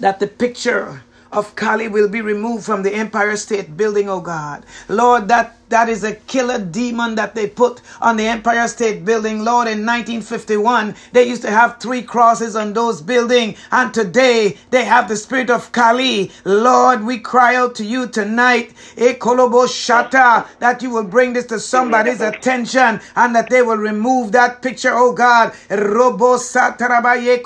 That 0.00 0.20
the 0.20 0.26
picture 0.26 1.02
of 1.32 1.56
Kali 1.56 1.88
will 1.88 2.08
be 2.08 2.20
removed 2.20 2.64
from 2.64 2.82
the 2.82 2.94
Empire 2.94 3.36
State 3.36 3.76
Building, 3.76 4.08
oh 4.08 4.20
God. 4.20 4.64
Lord, 4.88 5.28
that 5.28 5.55
that 5.68 5.88
is 5.88 6.04
a 6.04 6.14
killer 6.14 6.58
demon 6.58 7.14
that 7.16 7.34
they 7.34 7.48
put 7.48 7.82
on 8.00 8.16
the 8.16 8.26
Empire 8.26 8.68
State 8.68 9.04
Building. 9.04 9.44
Lord, 9.44 9.68
in 9.68 9.84
1951, 9.86 10.94
they 11.12 11.28
used 11.28 11.42
to 11.42 11.50
have 11.50 11.78
three 11.80 12.02
crosses 12.02 12.56
on 12.56 12.72
those 12.72 13.00
buildings, 13.02 13.58
and 13.72 13.92
today 13.92 14.56
they 14.70 14.84
have 14.84 15.08
the 15.08 15.16
spirit 15.16 15.50
of 15.50 15.72
Kali. 15.72 16.30
Lord, 16.44 17.04
we 17.04 17.18
cry 17.18 17.56
out 17.56 17.74
to 17.76 17.84
you 17.84 18.06
tonight, 18.08 18.74
eh, 18.96 19.14
Ekolobo 19.14 19.66
Shata, 19.66 20.46
that 20.60 20.82
you 20.82 20.90
will 20.90 21.04
bring 21.04 21.32
this 21.32 21.46
to 21.46 21.58
somebody's 21.60 22.20
attention 22.20 23.00
and 23.16 23.34
that 23.34 23.50
they 23.50 23.62
will 23.62 23.76
remove 23.76 24.32
that 24.32 24.62
picture, 24.62 24.92
oh 24.94 25.12
God. 25.12 25.52
Robo 25.70 26.36
Satarabaye 26.36 27.42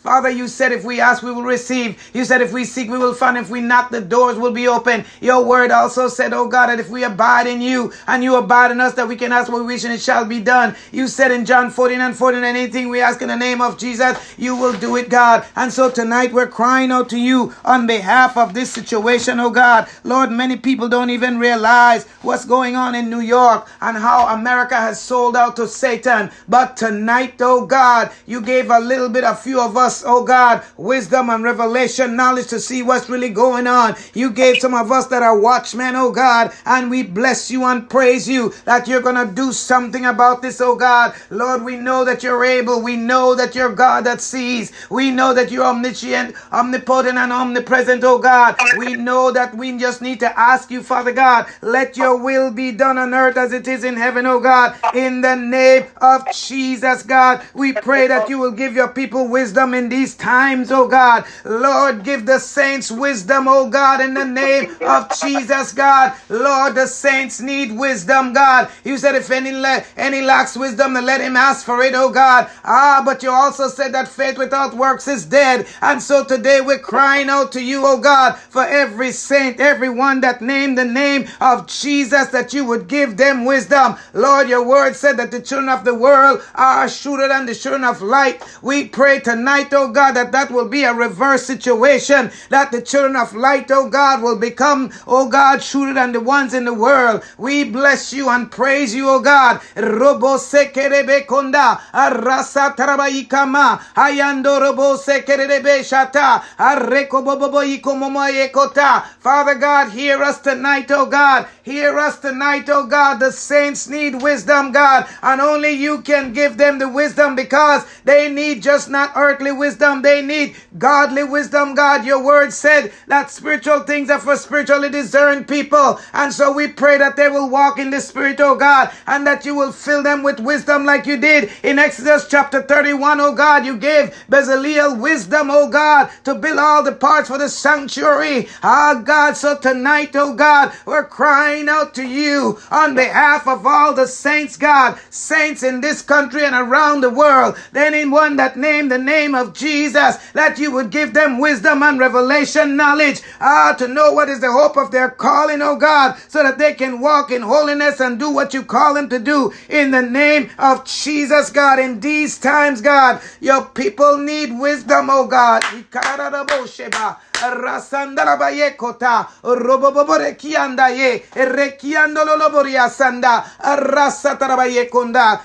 Father, 0.00 0.30
you 0.30 0.48
said 0.48 0.72
if 0.72 0.84
we 0.84 1.00
ask, 1.00 1.22
we 1.22 1.32
will 1.32 1.42
receive. 1.42 2.10
You 2.14 2.24
said 2.24 2.42
if 2.42 2.52
we 2.52 2.64
seek, 2.64 2.90
we 2.90 2.98
will 2.98 3.14
find. 3.14 3.36
If 3.36 3.50
we 3.50 3.60
knock, 3.60 3.90
the 3.90 4.00
doors 4.00 4.36
will 4.36 4.52
be 4.52 4.68
open. 4.68 5.04
Your 5.20 5.44
word 5.44 5.70
also 5.70 6.08
said, 6.08 6.32
oh 6.32 6.46
God, 6.48 6.66
that 6.68 6.80
if 6.80 6.88
we 6.90 7.04
abide, 7.04 7.43
abide 7.44 7.54
in 7.54 7.60
you 7.60 7.92
and 8.06 8.24
you 8.24 8.36
abide 8.36 8.70
in 8.70 8.80
us 8.80 8.94
that 8.94 9.08
we 9.08 9.16
can 9.16 9.32
ask 9.32 9.50
what 9.50 9.60
we 9.60 9.66
wish 9.66 9.84
and 9.84 9.92
it 9.92 10.00
shall 10.00 10.24
be 10.24 10.40
done. 10.40 10.74
You 10.92 11.08
said 11.08 11.30
in 11.30 11.44
John 11.44 11.70
14 11.70 12.00
and 12.00 12.16
14, 12.16 12.42
anything 12.44 12.88
we 12.88 13.00
ask 13.00 13.20
in 13.22 13.28
the 13.28 13.36
name 13.36 13.60
of 13.60 13.78
Jesus, 13.78 14.16
you 14.38 14.56
will 14.56 14.72
do 14.78 14.96
it, 14.96 15.08
God. 15.08 15.44
And 15.56 15.72
so 15.72 15.90
tonight 15.90 16.32
we're 16.32 16.46
crying 16.48 16.90
out 16.90 17.08
to 17.10 17.18
you 17.18 17.54
on 17.64 17.86
behalf 17.86 18.36
of 18.36 18.54
this 18.54 18.72
situation, 18.72 19.40
oh 19.40 19.50
God. 19.50 19.88
Lord, 20.04 20.30
many 20.30 20.56
people 20.56 20.88
don't 20.88 21.10
even 21.10 21.38
realize 21.38 22.06
what's 22.22 22.44
going 22.44 22.76
on 22.76 22.94
in 22.94 23.10
New 23.10 23.20
York 23.20 23.68
and 23.80 23.96
how 23.96 24.34
America 24.34 24.76
has 24.76 25.00
sold 25.00 25.36
out 25.36 25.56
to 25.56 25.68
Satan. 25.68 26.30
But 26.48 26.76
tonight, 26.76 27.34
oh 27.40 27.66
God, 27.66 28.10
you 28.26 28.40
gave 28.40 28.70
a 28.70 28.80
little 28.80 29.08
bit, 29.08 29.24
a 29.24 29.34
few 29.34 29.60
of 29.60 29.76
us, 29.76 30.02
oh 30.06 30.24
God, 30.24 30.62
wisdom 30.76 31.30
and 31.30 31.44
revelation, 31.44 32.16
knowledge 32.16 32.48
to 32.48 32.60
see 32.60 32.82
what's 32.82 33.08
really 33.08 33.28
going 33.28 33.66
on. 33.66 33.94
You 34.14 34.30
gave 34.30 34.58
some 34.58 34.74
of 34.74 34.90
us 34.90 35.06
that 35.08 35.22
are 35.22 35.38
watchmen, 35.38 35.96
oh 35.96 36.10
God, 36.10 36.52
and 36.64 36.90
we 36.90 37.02
bless 37.02 37.33
bless 37.34 37.50
you 37.50 37.64
and 37.64 37.90
praise 37.90 38.28
you 38.28 38.54
that 38.64 38.86
you're 38.86 39.02
going 39.02 39.16
to 39.16 39.34
do 39.34 39.52
something 39.52 40.06
about 40.06 40.40
this, 40.40 40.60
oh 40.60 40.76
God. 40.76 41.16
Lord, 41.30 41.64
we 41.64 41.76
know 41.76 42.04
that 42.04 42.22
you're 42.22 42.44
able. 42.44 42.80
We 42.80 42.94
know 42.94 43.34
that 43.34 43.56
you're 43.56 43.74
God 43.74 44.04
that 44.04 44.20
sees. 44.20 44.70
We 44.88 45.10
know 45.10 45.34
that 45.34 45.50
you're 45.50 45.64
omniscient, 45.64 46.36
omnipotent, 46.52 47.18
and 47.18 47.32
omnipresent, 47.32 48.04
oh 48.04 48.20
God. 48.20 48.54
We 48.78 48.94
know 48.94 49.32
that 49.32 49.56
we 49.56 49.76
just 49.76 50.00
need 50.00 50.20
to 50.20 50.38
ask 50.38 50.70
you, 50.70 50.80
Father 50.80 51.10
God, 51.10 51.48
let 51.60 51.96
your 51.96 52.16
will 52.16 52.52
be 52.52 52.70
done 52.70 52.98
on 52.98 53.12
earth 53.12 53.36
as 53.36 53.52
it 53.52 53.66
is 53.66 53.82
in 53.82 53.96
heaven, 53.96 54.26
oh 54.26 54.38
God. 54.38 54.76
In 54.94 55.20
the 55.20 55.34
name 55.34 55.86
of 55.96 56.30
Jesus, 56.30 57.02
God, 57.02 57.42
we 57.52 57.72
pray 57.72 58.06
that 58.06 58.28
you 58.28 58.38
will 58.38 58.52
give 58.52 58.74
your 58.76 58.86
people 58.86 59.26
wisdom 59.26 59.74
in 59.74 59.88
these 59.88 60.14
times, 60.14 60.70
oh 60.70 60.86
God. 60.86 61.24
Lord, 61.44 62.04
give 62.04 62.26
the 62.26 62.38
saints 62.38 62.92
wisdom, 62.92 63.48
oh 63.48 63.68
God, 63.68 64.00
in 64.00 64.14
the 64.14 64.24
name 64.24 64.76
of 64.82 65.10
Jesus, 65.20 65.72
God. 65.72 66.14
Lord, 66.28 66.76
the 66.76 66.86
saints 66.86 67.23
saints 67.24 67.40
need 67.40 67.72
wisdom, 67.78 68.34
God. 68.34 68.68
You 68.84 68.98
said 68.98 69.14
if 69.14 69.30
any 69.30 69.50
le- 69.52 69.82
any 69.96 70.20
lacks 70.20 70.56
wisdom, 70.56 70.92
then 70.94 71.06
let 71.06 71.20
him 71.22 71.36
ask 71.36 71.64
for 71.64 71.82
it, 71.82 71.94
oh 71.94 72.10
God. 72.10 72.50
Ah, 72.64 73.02
but 73.04 73.22
you 73.22 73.30
also 73.30 73.68
said 73.68 73.94
that 73.94 74.08
faith 74.08 74.36
without 74.36 74.74
works 74.74 75.08
is 75.08 75.24
dead. 75.24 75.66
And 75.80 76.02
so 76.02 76.24
today 76.24 76.60
we're 76.60 76.78
crying 76.78 77.30
out 77.30 77.50
to 77.52 77.62
you, 77.62 77.86
oh 77.86 77.98
God, 77.98 78.36
for 78.36 78.64
every 78.64 79.10
saint, 79.12 79.58
everyone 79.58 80.20
that 80.20 80.42
named 80.42 80.76
the 80.76 80.84
name 80.84 81.26
of 81.40 81.66
Jesus, 81.66 82.26
that 82.28 82.52
you 82.52 82.64
would 82.66 82.88
give 82.88 83.16
them 83.16 83.46
wisdom. 83.46 83.96
Lord, 84.12 84.48
your 84.48 84.66
word 84.66 84.94
said 84.94 85.16
that 85.16 85.30
the 85.30 85.40
children 85.40 85.70
of 85.70 85.84
the 85.84 85.94
world 85.94 86.42
are 86.54 86.88
shrewder 86.88 87.28
than 87.28 87.46
the 87.46 87.54
children 87.54 87.84
of 87.84 88.02
light. 88.02 88.42
We 88.60 88.88
pray 88.88 89.20
tonight, 89.20 89.68
oh 89.72 89.88
God, 89.88 90.12
that 90.12 90.32
that 90.32 90.50
will 90.50 90.68
be 90.68 90.84
a 90.84 90.92
reverse 90.92 91.44
situation, 91.46 92.30
that 92.50 92.70
the 92.70 92.82
children 92.82 93.16
of 93.16 93.34
light, 93.34 93.70
oh 93.70 93.88
God, 93.88 94.22
will 94.22 94.38
become, 94.38 94.92
oh 95.06 95.28
God, 95.28 95.62
shrewder 95.62 95.94
than 95.94 96.12
the 96.12 96.20
ones 96.20 96.52
in 96.52 96.64
the 96.66 96.74
world 96.74 97.13
world. 97.14 97.24
We 97.38 97.64
bless 97.64 98.12
you 98.12 98.28
and 98.28 98.50
praise 98.50 98.94
you, 98.94 99.08
O 99.08 99.20
God. 99.20 99.60
Robo 99.76 100.36
sekerebe 100.38 101.26
konda 101.26 101.80
arasa 101.92 102.74
tarabaikama 102.76 103.80
ayando 103.94 104.60
robo 104.60 104.96
sekerebe 104.96 105.82
shata 105.84 106.42
areko 106.58 107.22
bobobo 107.24 107.62
ikomomo 107.64 108.28
ekota. 108.28 109.04
Father 109.20 109.54
God, 109.54 109.90
hear 109.92 110.22
us 110.22 110.40
tonight, 110.40 110.90
O 110.90 111.06
God. 111.06 111.46
Hear 111.62 111.98
us 111.98 112.18
tonight, 112.20 112.68
O 112.68 112.86
God. 112.86 113.18
The 113.20 113.32
saints 113.32 113.88
need 113.88 114.22
wisdom, 114.22 114.72
God, 114.72 115.06
and 115.22 115.40
only 115.40 115.70
you 115.70 116.02
can 116.02 116.32
give 116.32 116.56
them 116.56 116.78
the 116.78 116.88
wisdom 116.88 117.34
because 117.34 117.84
they 118.04 118.28
need 118.28 118.62
just 118.62 118.88
not 118.90 119.12
earthly 119.16 119.52
wisdom. 119.52 120.02
They 120.02 120.22
need 120.22 120.56
godly 120.78 121.24
wisdom, 121.24 121.74
God. 121.74 122.04
Your 122.04 122.22
word 122.22 122.52
said 122.52 122.92
that 123.08 123.30
spiritual 123.30 123.80
things 123.80 124.10
are 124.10 124.18
for 124.18 124.36
spiritually 124.36 124.90
discerned 124.90 125.48
people. 125.48 125.98
And 126.12 126.32
so 126.32 126.52
we 126.52 126.68
pray 126.68 126.98
that 127.04 127.16
they 127.16 127.28
will 127.28 127.50
walk 127.50 127.78
in 127.78 127.90
the 127.90 128.00
Spirit, 128.00 128.40
oh 128.40 128.56
God, 128.56 128.90
and 129.06 129.26
that 129.26 129.44
you 129.44 129.54
will 129.54 129.72
fill 129.72 130.02
them 130.02 130.22
with 130.22 130.40
wisdom 130.40 130.86
like 130.86 131.06
you 131.06 131.18
did 131.18 131.50
in 131.62 131.78
Exodus 131.78 132.26
chapter 132.30 132.62
31, 132.62 133.20
oh 133.20 133.34
God. 133.34 133.66
You 133.66 133.76
gave 133.76 134.14
Bezaleel 134.30 134.98
wisdom, 134.98 135.50
oh 135.50 135.68
God, 135.68 136.10
to 136.24 136.34
build 136.34 136.58
all 136.58 136.82
the 136.82 136.92
parts 136.92 137.28
for 137.28 137.36
the 137.38 137.48
sanctuary. 137.50 138.48
Ah, 138.62 139.02
God, 139.04 139.36
so 139.36 139.58
tonight, 139.58 140.12
oh 140.14 140.34
God, 140.34 140.72
we're 140.86 141.04
crying 141.04 141.68
out 141.68 141.94
to 141.96 142.06
you 142.06 142.58
on 142.70 142.94
behalf 142.94 143.46
of 143.46 143.66
all 143.66 143.92
the 143.94 144.06
saints, 144.06 144.56
God, 144.56 144.98
saints 145.10 145.62
in 145.62 145.80
this 145.82 146.00
country 146.02 146.44
and 146.44 146.54
around 146.54 147.02
the 147.02 147.10
world, 147.10 147.56
Then, 147.72 147.94
anyone 147.94 148.36
that 148.36 148.56
named 148.56 148.90
the 148.90 148.98
name 148.98 149.34
of 149.34 149.52
Jesus, 149.54 150.16
that 150.32 150.58
you 150.58 150.70
would 150.72 150.90
give 150.90 151.12
them 151.14 151.38
wisdom 151.38 151.82
and 151.82 151.98
revelation 151.98 152.76
knowledge, 152.76 153.20
ah, 153.40 153.74
to 153.78 153.86
know 153.88 154.12
what 154.12 154.28
is 154.28 154.40
the 154.40 154.50
hope 154.52 154.76
of 154.76 154.90
their 154.90 155.10
calling, 155.10 155.60
oh 155.62 155.76
God, 155.76 156.16
so 156.28 156.42
that 156.42 156.58
they 156.58 156.74
can 156.74 156.93
can 156.94 157.02
walk 157.02 157.30
in 157.30 157.42
holiness 157.42 158.00
and 158.00 158.18
do 158.18 158.30
what 158.30 158.54
you 158.54 158.62
call 158.64 158.94
them 158.94 159.08
to 159.10 159.18
do 159.18 159.52
in 159.68 159.90
the 159.90 160.02
name 160.02 160.50
of 160.58 160.84
Jesus, 160.84 161.50
God. 161.50 161.78
In 161.78 162.00
these 162.00 162.38
times, 162.38 162.80
God, 162.80 163.20
your 163.40 163.64
people 163.66 164.18
need 164.18 164.58
wisdom, 164.58 165.08
oh 165.10 165.26
God. 165.26 165.62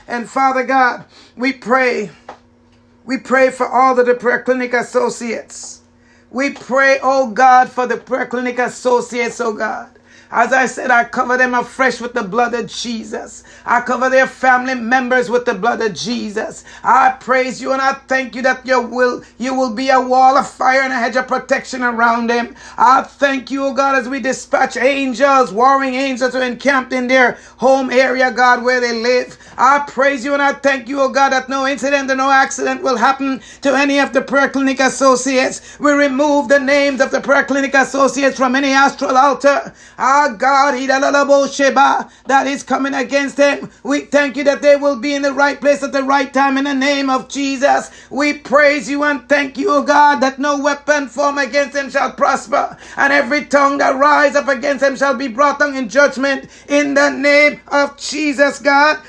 and 0.07 0.29
Father 0.29 0.63
God 0.65 1.05
we 1.37 1.53
pray 1.53 2.11
we 3.05 3.17
pray 3.17 3.51
for 3.51 3.67
all 3.67 3.95
the 3.95 4.15
prayer 4.15 4.43
clinic 4.43 4.73
associates 4.73 5.81
we 6.31 6.51
pray 6.51 6.99
oh 7.03 7.31
God 7.31 7.69
for 7.69 7.87
the 7.87 7.97
prayer 7.97 8.27
clinic 8.27 8.59
associates 8.59 9.41
oh 9.41 9.53
God 9.53 9.98
As 10.31 10.53
I 10.53 10.65
said, 10.67 10.91
I 10.91 11.05
cover 11.05 11.37
them 11.37 11.53
afresh 11.55 12.01
with 12.01 12.13
the 12.13 12.23
blood 12.23 12.53
of 12.53 12.67
Jesus. 12.67 13.43
I 13.65 13.81
cover 13.81 14.09
their 14.09 14.27
family 14.27 14.75
members 14.75 15.29
with 15.29 15.45
the 15.45 15.55
blood 15.55 15.81
of 15.81 15.93
Jesus. 15.95 16.63
I 16.83 17.11
praise 17.19 17.61
you 17.61 17.71
and 17.73 17.81
I 17.81 17.93
thank 18.07 18.35
you 18.35 18.41
that 18.43 18.65
you 18.65 18.81
will 18.81 19.23
you 19.37 19.53
will 19.55 19.73
be 19.73 19.89
a 19.89 19.99
wall 20.01 20.37
of 20.37 20.49
fire 20.49 20.81
and 20.81 20.93
a 20.93 20.97
hedge 20.97 21.15
of 21.15 21.27
protection 21.27 21.83
around 21.83 22.27
them. 22.27 22.55
I 22.77 23.03
thank 23.03 23.51
you, 23.51 23.65
oh 23.65 23.73
God, 23.73 23.95
as 23.95 24.09
we 24.09 24.19
dispatch 24.19 24.77
angels, 24.77 25.51
warring 25.53 25.95
angels 25.95 26.33
who 26.33 26.41
encamped 26.41 26.93
in 26.93 27.07
their 27.07 27.37
home 27.57 27.89
area, 27.91 28.31
God, 28.31 28.63
where 28.63 28.79
they 28.81 28.93
live. 29.01 29.37
I 29.57 29.85
praise 29.87 30.23
you 30.25 30.33
and 30.33 30.41
I 30.41 30.53
thank 30.53 30.87
you, 30.87 31.01
oh 31.01 31.09
God, 31.09 31.31
that 31.31 31.49
no 31.49 31.67
incident 31.67 32.09
and 32.09 32.17
no 32.17 32.31
accident 32.31 32.83
will 32.83 32.97
happen 32.97 33.41
to 33.61 33.75
any 33.75 33.99
of 33.99 34.13
the 34.13 34.21
prayer 34.21 34.49
clinic 34.49 34.79
associates. 34.79 35.79
We 35.79 35.91
remove 35.91 36.49
the 36.49 36.59
names 36.59 37.01
of 37.01 37.11
the 37.11 37.21
prayer 37.21 37.43
clinic 37.45 37.73
associates 37.73 38.37
from 38.37 38.55
any 38.55 38.71
astral 38.71 39.17
altar. 39.17 39.73
God, 40.27 40.75
that 42.25 42.47
is 42.47 42.63
coming 42.63 42.93
against 42.93 43.37
them. 43.37 43.71
We 43.83 44.01
thank 44.01 44.35
you 44.37 44.43
that 44.43 44.61
they 44.61 44.75
will 44.75 44.97
be 44.97 45.13
in 45.15 45.21
the 45.21 45.33
right 45.33 45.59
place 45.59 45.81
at 45.83 45.91
the 45.91 46.03
right 46.03 46.33
time 46.33 46.57
in 46.57 46.65
the 46.65 46.73
name 46.73 47.09
of 47.09 47.29
Jesus. 47.29 47.89
We 48.09 48.33
praise 48.33 48.89
you 48.89 49.03
and 49.03 49.27
thank 49.29 49.57
you, 49.57 49.83
God, 49.83 50.19
that 50.19 50.39
no 50.39 50.59
weapon 50.59 51.07
formed 51.07 51.39
against 51.39 51.73
them 51.73 51.89
shall 51.89 52.11
prosper, 52.11 52.77
and 52.97 53.13
every 53.13 53.45
tongue 53.45 53.77
that 53.79 53.95
rise 53.97 54.35
up 54.35 54.47
against 54.47 54.81
them 54.81 54.95
shall 54.95 55.15
be 55.15 55.27
brought 55.27 55.59
down 55.59 55.75
in 55.75 55.89
judgment 55.89 56.49
in 56.67 56.93
the 56.93 57.09
name 57.09 57.61
of 57.67 57.97
Jesus, 57.97 58.59
God 58.59 58.99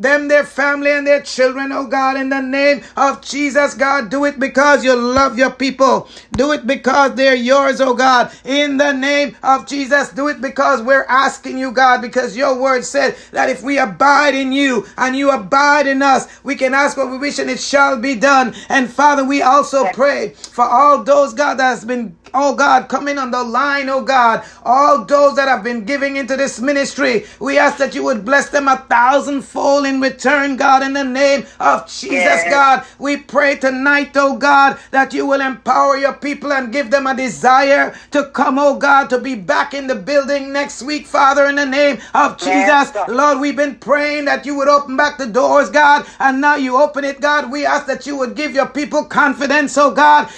them, 0.00 0.28
their 0.28 0.44
family, 0.44 0.90
and 0.90 1.06
their 1.06 1.22
children, 1.22 1.72
oh 1.72 1.86
God, 1.86 2.16
in 2.16 2.28
the 2.30 2.40
name 2.40 2.82
of 2.96 3.20
Jesus, 3.22 3.74
God. 3.74 4.10
Do 4.10 4.24
it 4.24 4.40
because 4.40 4.84
you 4.84 4.94
love 4.96 5.38
your 5.38 5.50
people. 5.50 6.08
Do 6.32 6.52
it 6.52 6.66
because 6.66 7.14
they're 7.14 7.34
yours, 7.34 7.80
oh 7.80 7.94
God, 7.94 8.32
in 8.44 8.76
the 8.76 8.92
name 8.92 9.36
of 9.42 9.66
Jesus. 9.66 10.10
Do 10.10 10.28
it 10.28 10.40
because 10.40 10.82
we're 10.82 11.06
asking 11.08 11.58
you, 11.58 11.72
God, 11.72 12.00
because 12.00 12.36
your 12.36 12.60
word 12.60 12.84
said 12.84 13.16
that 13.32 13.50
if 13.50 13.62
we 13.62 13.78
abide 13.78 14.34
in 14.34 14.52
you 14.52 14.86
and 14.96 15.16
you 15.16 15.30
abide 15.30 15.86
in 15.86 16.02
us, 16.02 16.26
we 16.42 16.56
can 16.56 16.74
ask 16.74 16.96
what 16.96 17.10
we 17.10 17.18
wish 17.18 17.38
and 17.38 17.50
it 17.50 17.60
shall 17.60 17.98
be 17.98 18.14
done. 18.14 18.54
And 18.68 18.90
Father, 18.90 19.24
we 19.24 19.42
also 19.42 19.90
pray 19.92 20.30
for 20.30 20.64
all 20.64 21.02
those, 21.04 21.34
God, 21.34 21.54
that 21.58 21.70
has 21.70 21.84
been 21.84 22.16
oh 22.34 22.54
God, 22.54 22.88
coming 22.88 23.18
on 23.18 23.30
the 23.30 23.42
line, 23.42 23.88
oh 23.88 24.02
God, 24.02 24.44
all 24.64 25.04
those 25.04 25.36
that 25.36 25.48
have 25.48 25.62
been 25.64 25.84
giving 25.84 26.16
into 26.16 26.36
this 26.36 26.60
ministry, 26.60 27.24
we 27.40 27.58
ask 27.58 27.78
that 27.78 27.94
you 27.94 28.04
would 28.04 28.24
bless 28.24 28.50
them 28.50 28.68
a 28.68 28.76
thousandfold 28.88 29.86
in 29.86 30.00
return, 30.00 30.56
God, 30.56 30.82
in 30.82 30.92
the 30.92 31.04
name 31.04 31.46
of 31.60 31.86
Jesus, 31.86 32.10
yes. 32.12 32.50
God. 32.50 32.84
We 32.98 33.16
pray 33.18 33.56
tonight, 33.56 34.12
oh 34.16 34.36
God, 34.36 34.78
that 34.90 35.12
you 35.12 35.26
will 35.26 35.40
empower 35.40 35.96
your 35.96 36.14
people 36.14 36.52
and 36.52 36.72
give 36.72 36.90
them 36.90 37.06
a 37.06 37.14
desire 37.16 37.94
to 38.12 38.26
come, 38.26 38.58
oh 38.58 38.76
God, 38.78 39.10
to 39.10 39.18
be 39.18 39.34
back 39.34 39.74
in 39.74 39.86
the 39.86 39.94
building 39.94 40.52
next 40.52 40.82
week, 40.82 41.06
Father, 41.06 41.46
in 41.46 41.56
the 41.56 41.66
name 41.66 41.98
of 42.14 42.36
Jesus. 42.38 42.50
Yes. 42.52 43.08
Lord, 43.08 43.40
we've 43.40 43.56
been 43.56 43.76
praying 43.76 44.26
that 44.26 44.46
you 44.46 44.54
would 44.56 44.68
open 44.68 44.96
back 44.96 45.18
the 45.18 45.26
doors, 45.26 45.70
God, 45.70 46.06
and 46.18 46.40
now 46.40 46.56
you 46.56 46.76
open 46.76 47.04
it, 47.04 47.20
God. 47.20 47.50
We 47.50 47.66
ask 47.66 47.86
that 47.86 48.06
you 48.06 48.16
would 48.16 48.34
give 48.34 48.54
your 48.54 48.66
people 48.68 49.04
confidence, 49.04 49.76
oh 49.78 49.90
God 49.92 50.28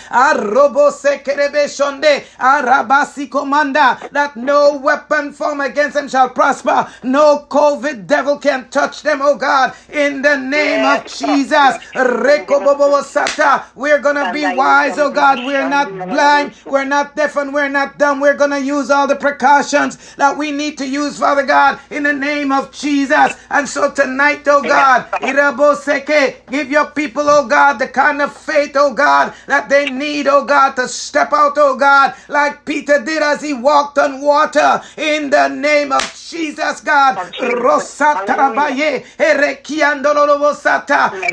arabasi 1.90 3.30
commander 3.30 3.98
that 4.12 4.36
no 4.36 4.76
weapon 4.76 5.32
formed 5.32 5.62
against 5.62 5.94
them 5.94 6.08
shall 6.08 6.28
prosper. 6.30 6.86
No 7.02 7.46
COVID 7.48 8.06
devil 8.06 8.38
can 8.38 8.68
touch 8.70 9.02
them, 9.02 9.20
oh 9.22 9.36
God, 9.36 9.74
in 9.88 10.22
the 10.22 10.36
name 10.36 10.84
of 10.84 11.06
Jesus. 11.06 11.78
We're 13.74 13.98
gonna 14.00 14.32
be 14.32 14.46
wise, 14.46 14.98
oh 14.98 15.10
God. 15.10 15.44
We're 15.44 15.64
not 15.64 15.88
blind, 16.08 16.52
we're 16.68 16.84
not 16.84 17.16
deaf, 17.16 17.36
and 17.36 17.52
we're 17.52 17.68
not 17.68 17.98
dumb. 17.98 18.20
We're 18.20 18.36
gonna 18.36 18.58
use 18.58 18.90
all 18.90 19.06
the 19.06 19.16
precautions 19.16 19.98
that 20.16 20.36
we 20.36 20.52
need 20.52 20.78
to 20.78 20.86
use, 20.86 21.18
Father 21.18 21.44
God, 21.44 21.78
in 21.90 22.02
the 22.04 22.12
name 22.12 22.52
of 22.52 22.72
Jesus. 22.72 23.36
And 23.50 23.68
so 23.68 23.90
tonight, 23.90 24.46
oh 24.48 24.62
God, 24.62 25.06
give 26.50 26.70
your 26.70 26.86
people, 26.86 27.24
oh 27.28 27.46
God, 27.46 27.78
the 27.78 27.88
kind 27.88 28.20
of 28.22 28.34
faith, 28.36 28.72
oh 28.76 28.92
God, 28.94 29.34
that 29.46 29.68
they 29.68 29.90
need, 29.90 30.26
oh 30.26 30.44
God, 30.44 30.74
to 30.76 30.88
step 30.88 31.32
out, 31.32 31.54
oh 31.56 31.71
God, 31.76 32.14
like 32.28 32.64
Peter 32.64 33.02
did 33.04 33.22
as 33.22 33.40
he 33.42 33.52
walked 33.54 33.98
on 33.98 34.20
water 34.20 34.82
in 34.96 35.30
the 35.30 35.48
name 35.48 35.92
of 35.92 36.02
Jesus, 36.28 36.80
God. 36.80 37.18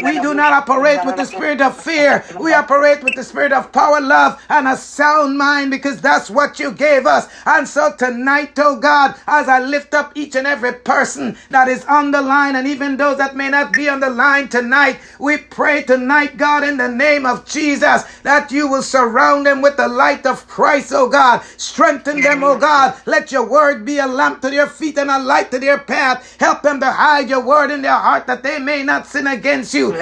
We 0.03 0.19
do 0.19 0.33
not 0.33 0.53
operate 0.53 1.05
with 1.05 1.15
the 1.15 1.25
spirit 1.25 1.61
of 1.61 1.77
fear. 1.77 2.23
We 2.39 2.53
operate 2.53 3.03
with 3.03 3.15
the 3.15 3.23
spirit 3.23 3.51
of 3.53 3.71
power, 3.71 4.01
love, 4.01 4.41
and 4.49 4.67
a 4.67 4.75
sound 4.77 5.37
mind 5.37 5.71
because 5.71 6.01
that's 6.01 6.29
what 6.29 6.59
you 6.59 6.71
gave 6.71 7.05
us. 7.05 7.27
And 7.45 7.67
so 7.67 7.93
tonight, 7.97 8.53
oh 8.57 8.77
God, 8.79 9.15
as 9.27 9.47
I 9.47 9.59
lift 9.59 9.93
up 9.93 10.11
each 10.15 10.35
and 10.35 10.47
every 10.47 10.73
person 10.73 11.37
that 11.49 11.67
is 11.67 11.85
on 11.85 12.11
the 12.11 12.21
line 12.21 12.55
and 12.55 12.67
even 12.67 12.97
those 12.97 13.17
that 13.17 13.35
may 13.35 13.49
not 13.49 13.73
be 13.73 13.89
on 13.89 13.99
the 13.99 14.09
line 14.09 14.47
tonight, 14.49 14.99
we 15.19 15.37
pray 15.37 15.83
tonight, 15.83 16.37
God, 16.37 16.63
in 16.63 16.77
the 16.77 16.87
name 16.89 17.25
of 17.25 17.45
Jesus, 17.45 18.03
that 18.23 18.51
you 18.51 18.67
will 18.67 18.83
surround 18.83 19.45
them 19.45 19.61
with 19.61 19.77
the 19.77 19.87
light 19.87 20.25
of 20.29 20.47
Christ, 20.47 20.93
oh 20.95 21.09
God. 21.09 21.43
Strengthen 21.57 22.21
them, 22.21 22.43
oh 22.43 22.57
God. 22.57 22.95
Let 23.07 23.31
your 23.31 23.45
word 23.49 23.85
be 23.85 23.99
a 23.99 24.07
lamp 24.07 24.41
to 24.43 24.51
their 24.51 24.67
feet 24.67 24.97
and 24.99 25.11
a 25.11 25.19
light 25.19 25.51
to 25.51 25.59
their 25.59 25.79
path. 25.79 26.37
Help 26.39 26.63
them 26.63 26.79
to 26.81 26.91
hide 26.91 27.29
your 27.29 27.41
word 27.45 27.71
in 27.71 27.81
their 27.83 27.95
heart 27.95 28.27
that 28.27 28.43
they 28.43 28.59
may 28.59 28.83
not 28.83 29.07
sin 29.07 29.27
against 29.27 29.73
you. 29.73 29.93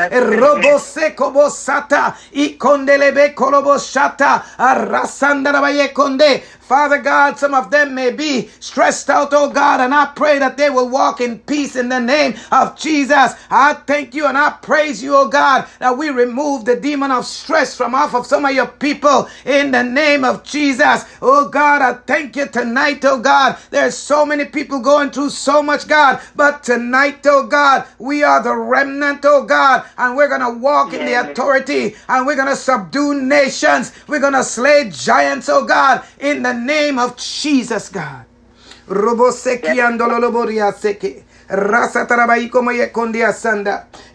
Father 6.68 7.00
God, 7.00 7.40
some 7.40 7.54
of 7.54 7.72
them 7.72 7.96
may 7.96 8.12
be 8.12 8.50
stressed 8.60 9.10
out, 9.10 9.30
oh 9.32 9.50
God, 9.50 9.80
and 9.80 9.94
I 9.96 10.08
pray 10.08 10.38
that 10.40 10.58
they 10.58 10.70
will 10.70 10.90
walk 10.90 11.22
in 11.22 11.40
peace 11.40 11.78
in 11.78 11.88
the 11.88 12.00
name 12.00 12.36
of 12.52 12.78
Jesus. 12.78 13.34
I 13.50 13.74
thank 13.88 14.14
you 14.14 14.26
and 14.28 14.38
I 14.38 14.52
praise 14.62 15.02
you, 15.02 15.16
oh 15.16 15.30
God, 15.30 15.66
that 15.80 15.98
we 15.98 16.10
remove 16.10 16.66
the 16.66 16.76
demon 16.76 17.12
of 17.12 17.26
stress 17.26 17.78
from 17.78 17.96
off 17.96 18.14
of 18.14 18.26
some 18.26 18.44
of 18.46 18.54
your 18.54 18.68
people 18.68 19.30
in 19.46 19.72
the 19.72 19.84
name 19.84 20.26
of 20.26 20.44
Jesus. 20.44 21.06
Oh 21.22 21.48
God, 21.48 21.82
I 21.82 21.94
thank 22.06 22.36
you 22.36 22.48
tonight, 22.48 23.06
oh 23.06 23.20
God. 23.20 23.58
There's 23.70 23.96
so 23.98 24.26
many 24.26 24.44
people 24.46 24.82
going 24.82 25.12
through 25.12 25.30
so 25.30 25.64
much, 25.64 25.88
God, 25.88 26.22
but 26.36 26.64
tonight, 26.64 27.26
oh 27.26 27.48
God, 27.48 27.88
we 27.98 28.24
are 28.24 28.44
the 28.44 28.56
remnant, 28.56 29.22
oh 29.24 29.46
God, 29.46 29.86
and 29.98 30.18
we're 30.18 30.28
going 30.28 30.42
to 30.42 30.60
walk 30.60 30.94
in 30.94 31.06
the 31.06 31.14
authority 31.14 31.96
and 32.10 32.28
we're 32.28 32.36
going 32.36 32.50
to 32.50 32.56
subdue 32.58 33.22
nations. 33.22 33.94
We're 34.08 34.20
going 34.20 34.34
to 34.34 34.44
slay 34.44 34.90
giants, 34.92 35.48
oh 35.50 35.66
God, 35.66 36.04
in 36.20 36.44
the 36.44 36.57
name 36.58 37.00
of 37.00 37.18
Jesus, 37.18 37.90
God. 37.90 38.26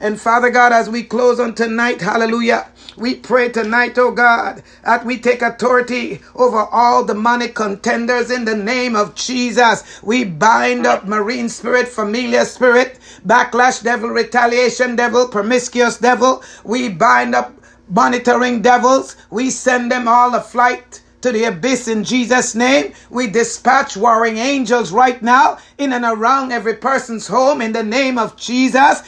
And 0.00 0.20
Father 0.20 0.50
God, 0.50 0.72
as 0.72 0.90
we 0.90 1.04
close 1.04 1.40
on 1.40 1.54
tonight, 1.54 2.00
hallelujah, 2.00 2.68
we 2.96 3.16
pray 3.16 3.50
tonight, 3.50 3.98
oh 3.98 4.12
God, 4.12 4.62
that 4.84 5.04
we 5.06 5.18
take 5.18 5.42
authority 5.42 6.20
over 6.36 6.58
all 6.58 7.04
the 7.04 7.14
demonic 7.14 7.54
contenders 7.54 8.30
in 8.30 8.44
the 8.46 8.56
name 8.56 8.96
of 8.96 9.14
Jesus. 9.16 10.02
We 10.02 10.24
bind 10.24 10.86
up 10.86 11.06
marine 11.06 11.48
spirit, 11.50 11.88
familiar 11.88 12.44
spirit, 12.46 12.98
backlash 13.26 13.82
devil, 13.84 14.10
retaliation 14.10 14.96
devil, 14.96 15.28
promiscuous 15.28 15.98
devil. 15.98 16.42
We 16.64 16.88
bind 16.90 17.34
up 17.34 17.54
monitoring 17.88 18.62
devils. 18.62 19.16
We 19.30 19.50
send 19.50 19.92
them 19.92 20.08
all 20.08 20.34
a 20.34 20.40
flight 20.42 21.02
to 21.22 21.32
the 21.32 21.44
abyss 21.44 21.88
in 21.88 22.04
Jesus' 22.04 22.54
name. 22.54 22.92
We 23.10 23.28
dispatch 23.28 23.96
warring 23.96 24.38
angels 24.38 24.92
right 24.92 25.20
now 25.22 25.58
in 25.78 25.92
and 25.92 26.04
around 26.04 26.52
every 26.52 26.74
person's 26.74 27.26
home 27.26 27.62
in 27.62 27.72
the 27.72 27.82
name 27.82 28.18
of 28.18 28.36
Jesus. 28.36 29.02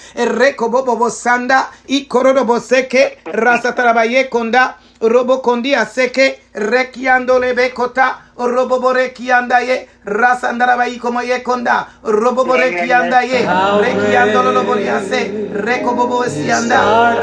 Robo 5.09 5.38
kondia 5.38 5.86
seke 5.86 6.40
rekiando 6.55 7.38
lebe 7.38 7.70
kota 7.74 8.16
kianda 9.14 9.61
ye 9.61 9.88
rasandara 10.05 10.76
bai 10.76 10.98
como 10.98 11.20
ye 11.22 11.40
konda 11.40 11.86
robo 12.02 12.44
kianda 12.44 13.22
ye 13.22 13.46
rekiando 13.82 14.42
lo 14.42 14.62
boria 14.64 15.00
se 15.00 15.50
reko 15.55 15.94
sianda 16.28 16.78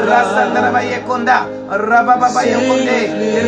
rasandara 0.08 0.72
bai 0.72 1.04
konda 1.08 1.46
raba 1.70 2.18
baba 2.18 2.42
konde 2.42 2.98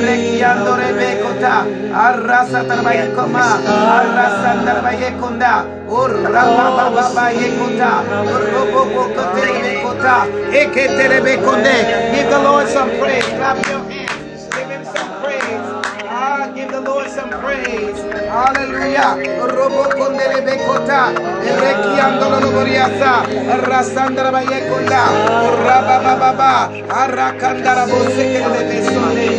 rekiando 0.05 0.77
lebe 0.77 1.21
kota 1.23 1.65
arrasa 1.93 2.63
tarbai 2.67 3.13
koma 3.15 3.59
arrasandara 3.97 4.81
bai 4.81 5.13
konda 5.19 5.65
o 5.89 6.07
raba 6.07 6.91
baba 6.91 7.31
ye 7.31 7.57
kota 7.57 8.03
robo 8.51 8.85
boko 8.91 9.23
terebe 9.35 9.81
kota 9.83 10.27
give 12.13 12.29
the 12.29 12.39
lord 12.39 12.67
some 12.67 12.89
praise. 12.99 13.25
Clap 13.25 13.57
your 13.67 13.79
hands 13.79 13.92
Lord 16.83 17.09
some 17.09 17.29
praise. 17.29 17.97
Hallelujah. 18.27 19.15
Robo 19.55 19.83
kondele 19.95 20.41
bekota. 20.45 21.13
Ereki 21.45 21.99
andolo 22.05 22.39
loboriasa. 22.43 23.23
Rasandra 23.69 24.31
bayekonda. 24.31 25.03
Rabababa. 25.65 26.69
Arakandara 26.89 27.85
bosekele 27.87 28.61
besone. 28.69 29.29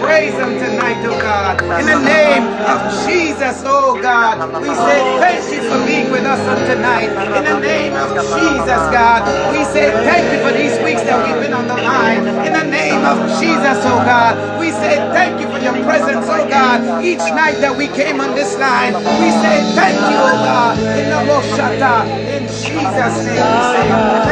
Praise 0.00 0.34
on 0.34 0.52
tonight, 0.58 1.02
oh 1.06 1.18
God. 1.20 1.60
In 1.80 1.86
the 1.86 2.00
name 2.00 2.44
of 2.72 2.80
Jesus, 3.06 3.62
oh 3.66 3.98
God. 4.00 4.38
We 4.62 4.68
say 4.74 5.00
thank 5.20 5.44
you 5.52 5.62
for 5.68 5.78
being 5.86 6.10
with 6.10 6.24
us 6.24 6.40
on 6.48 6.58
tonight. 6.66 7.10
In 7.36 7.44
the 7.44 7.58
name 7.60 7.94
of 7.94 8.08
Jesus, 8.16 8.82
God. 8.94 9.22
We 9.52 9.64
say 9.64 9.90
thank 10.06 10.24
you 10.32 10.40
for 10.46 10.52
these 10.56 10.76
weeks 10.84 11.02
that 11.02 11.18
we've 11.26 11.40
been 11.42 11.52
on 11.54 11.66
the 11.68 11.76
line. 11.76 12.24
In 12.46 12.52
the 12.52 12.64
name 12.64 13.04
of 13.04 13.18
Jesus, 13.40 13.78
oh 13.84 14.00
God. 14.04 14.58
We 14.60 14.70
say 14.70 14.96
thank 15.12 15.40
you 15.40 15.48
for 15.50 15.58
your 15.58 15.76
presence, 15.84 16.26
oh 16.30 16.48
God. 16.48 17.04
Each 17.04 17.26
night 17.34 17.58
that 17.60 17.74
we 17.76 17.88
came 17.88 18.20
on 18.20 18.34
this 18.34 18.56
line, 18.58 18.94
we 18.94 19.28
say 19.42 19.56
thank 19.74 19.98
you, 20.10 20.18
oh 20.18 20.38
God. 20.46 20.78
In 20.98 21.10
the 21.10 21.20
Moshata, 21.26 22.06
in 22.30 22.42
Jesus' 22.46 23.16
name, 23.26 23.42
we 23.42 23.62
say 23.74 24.29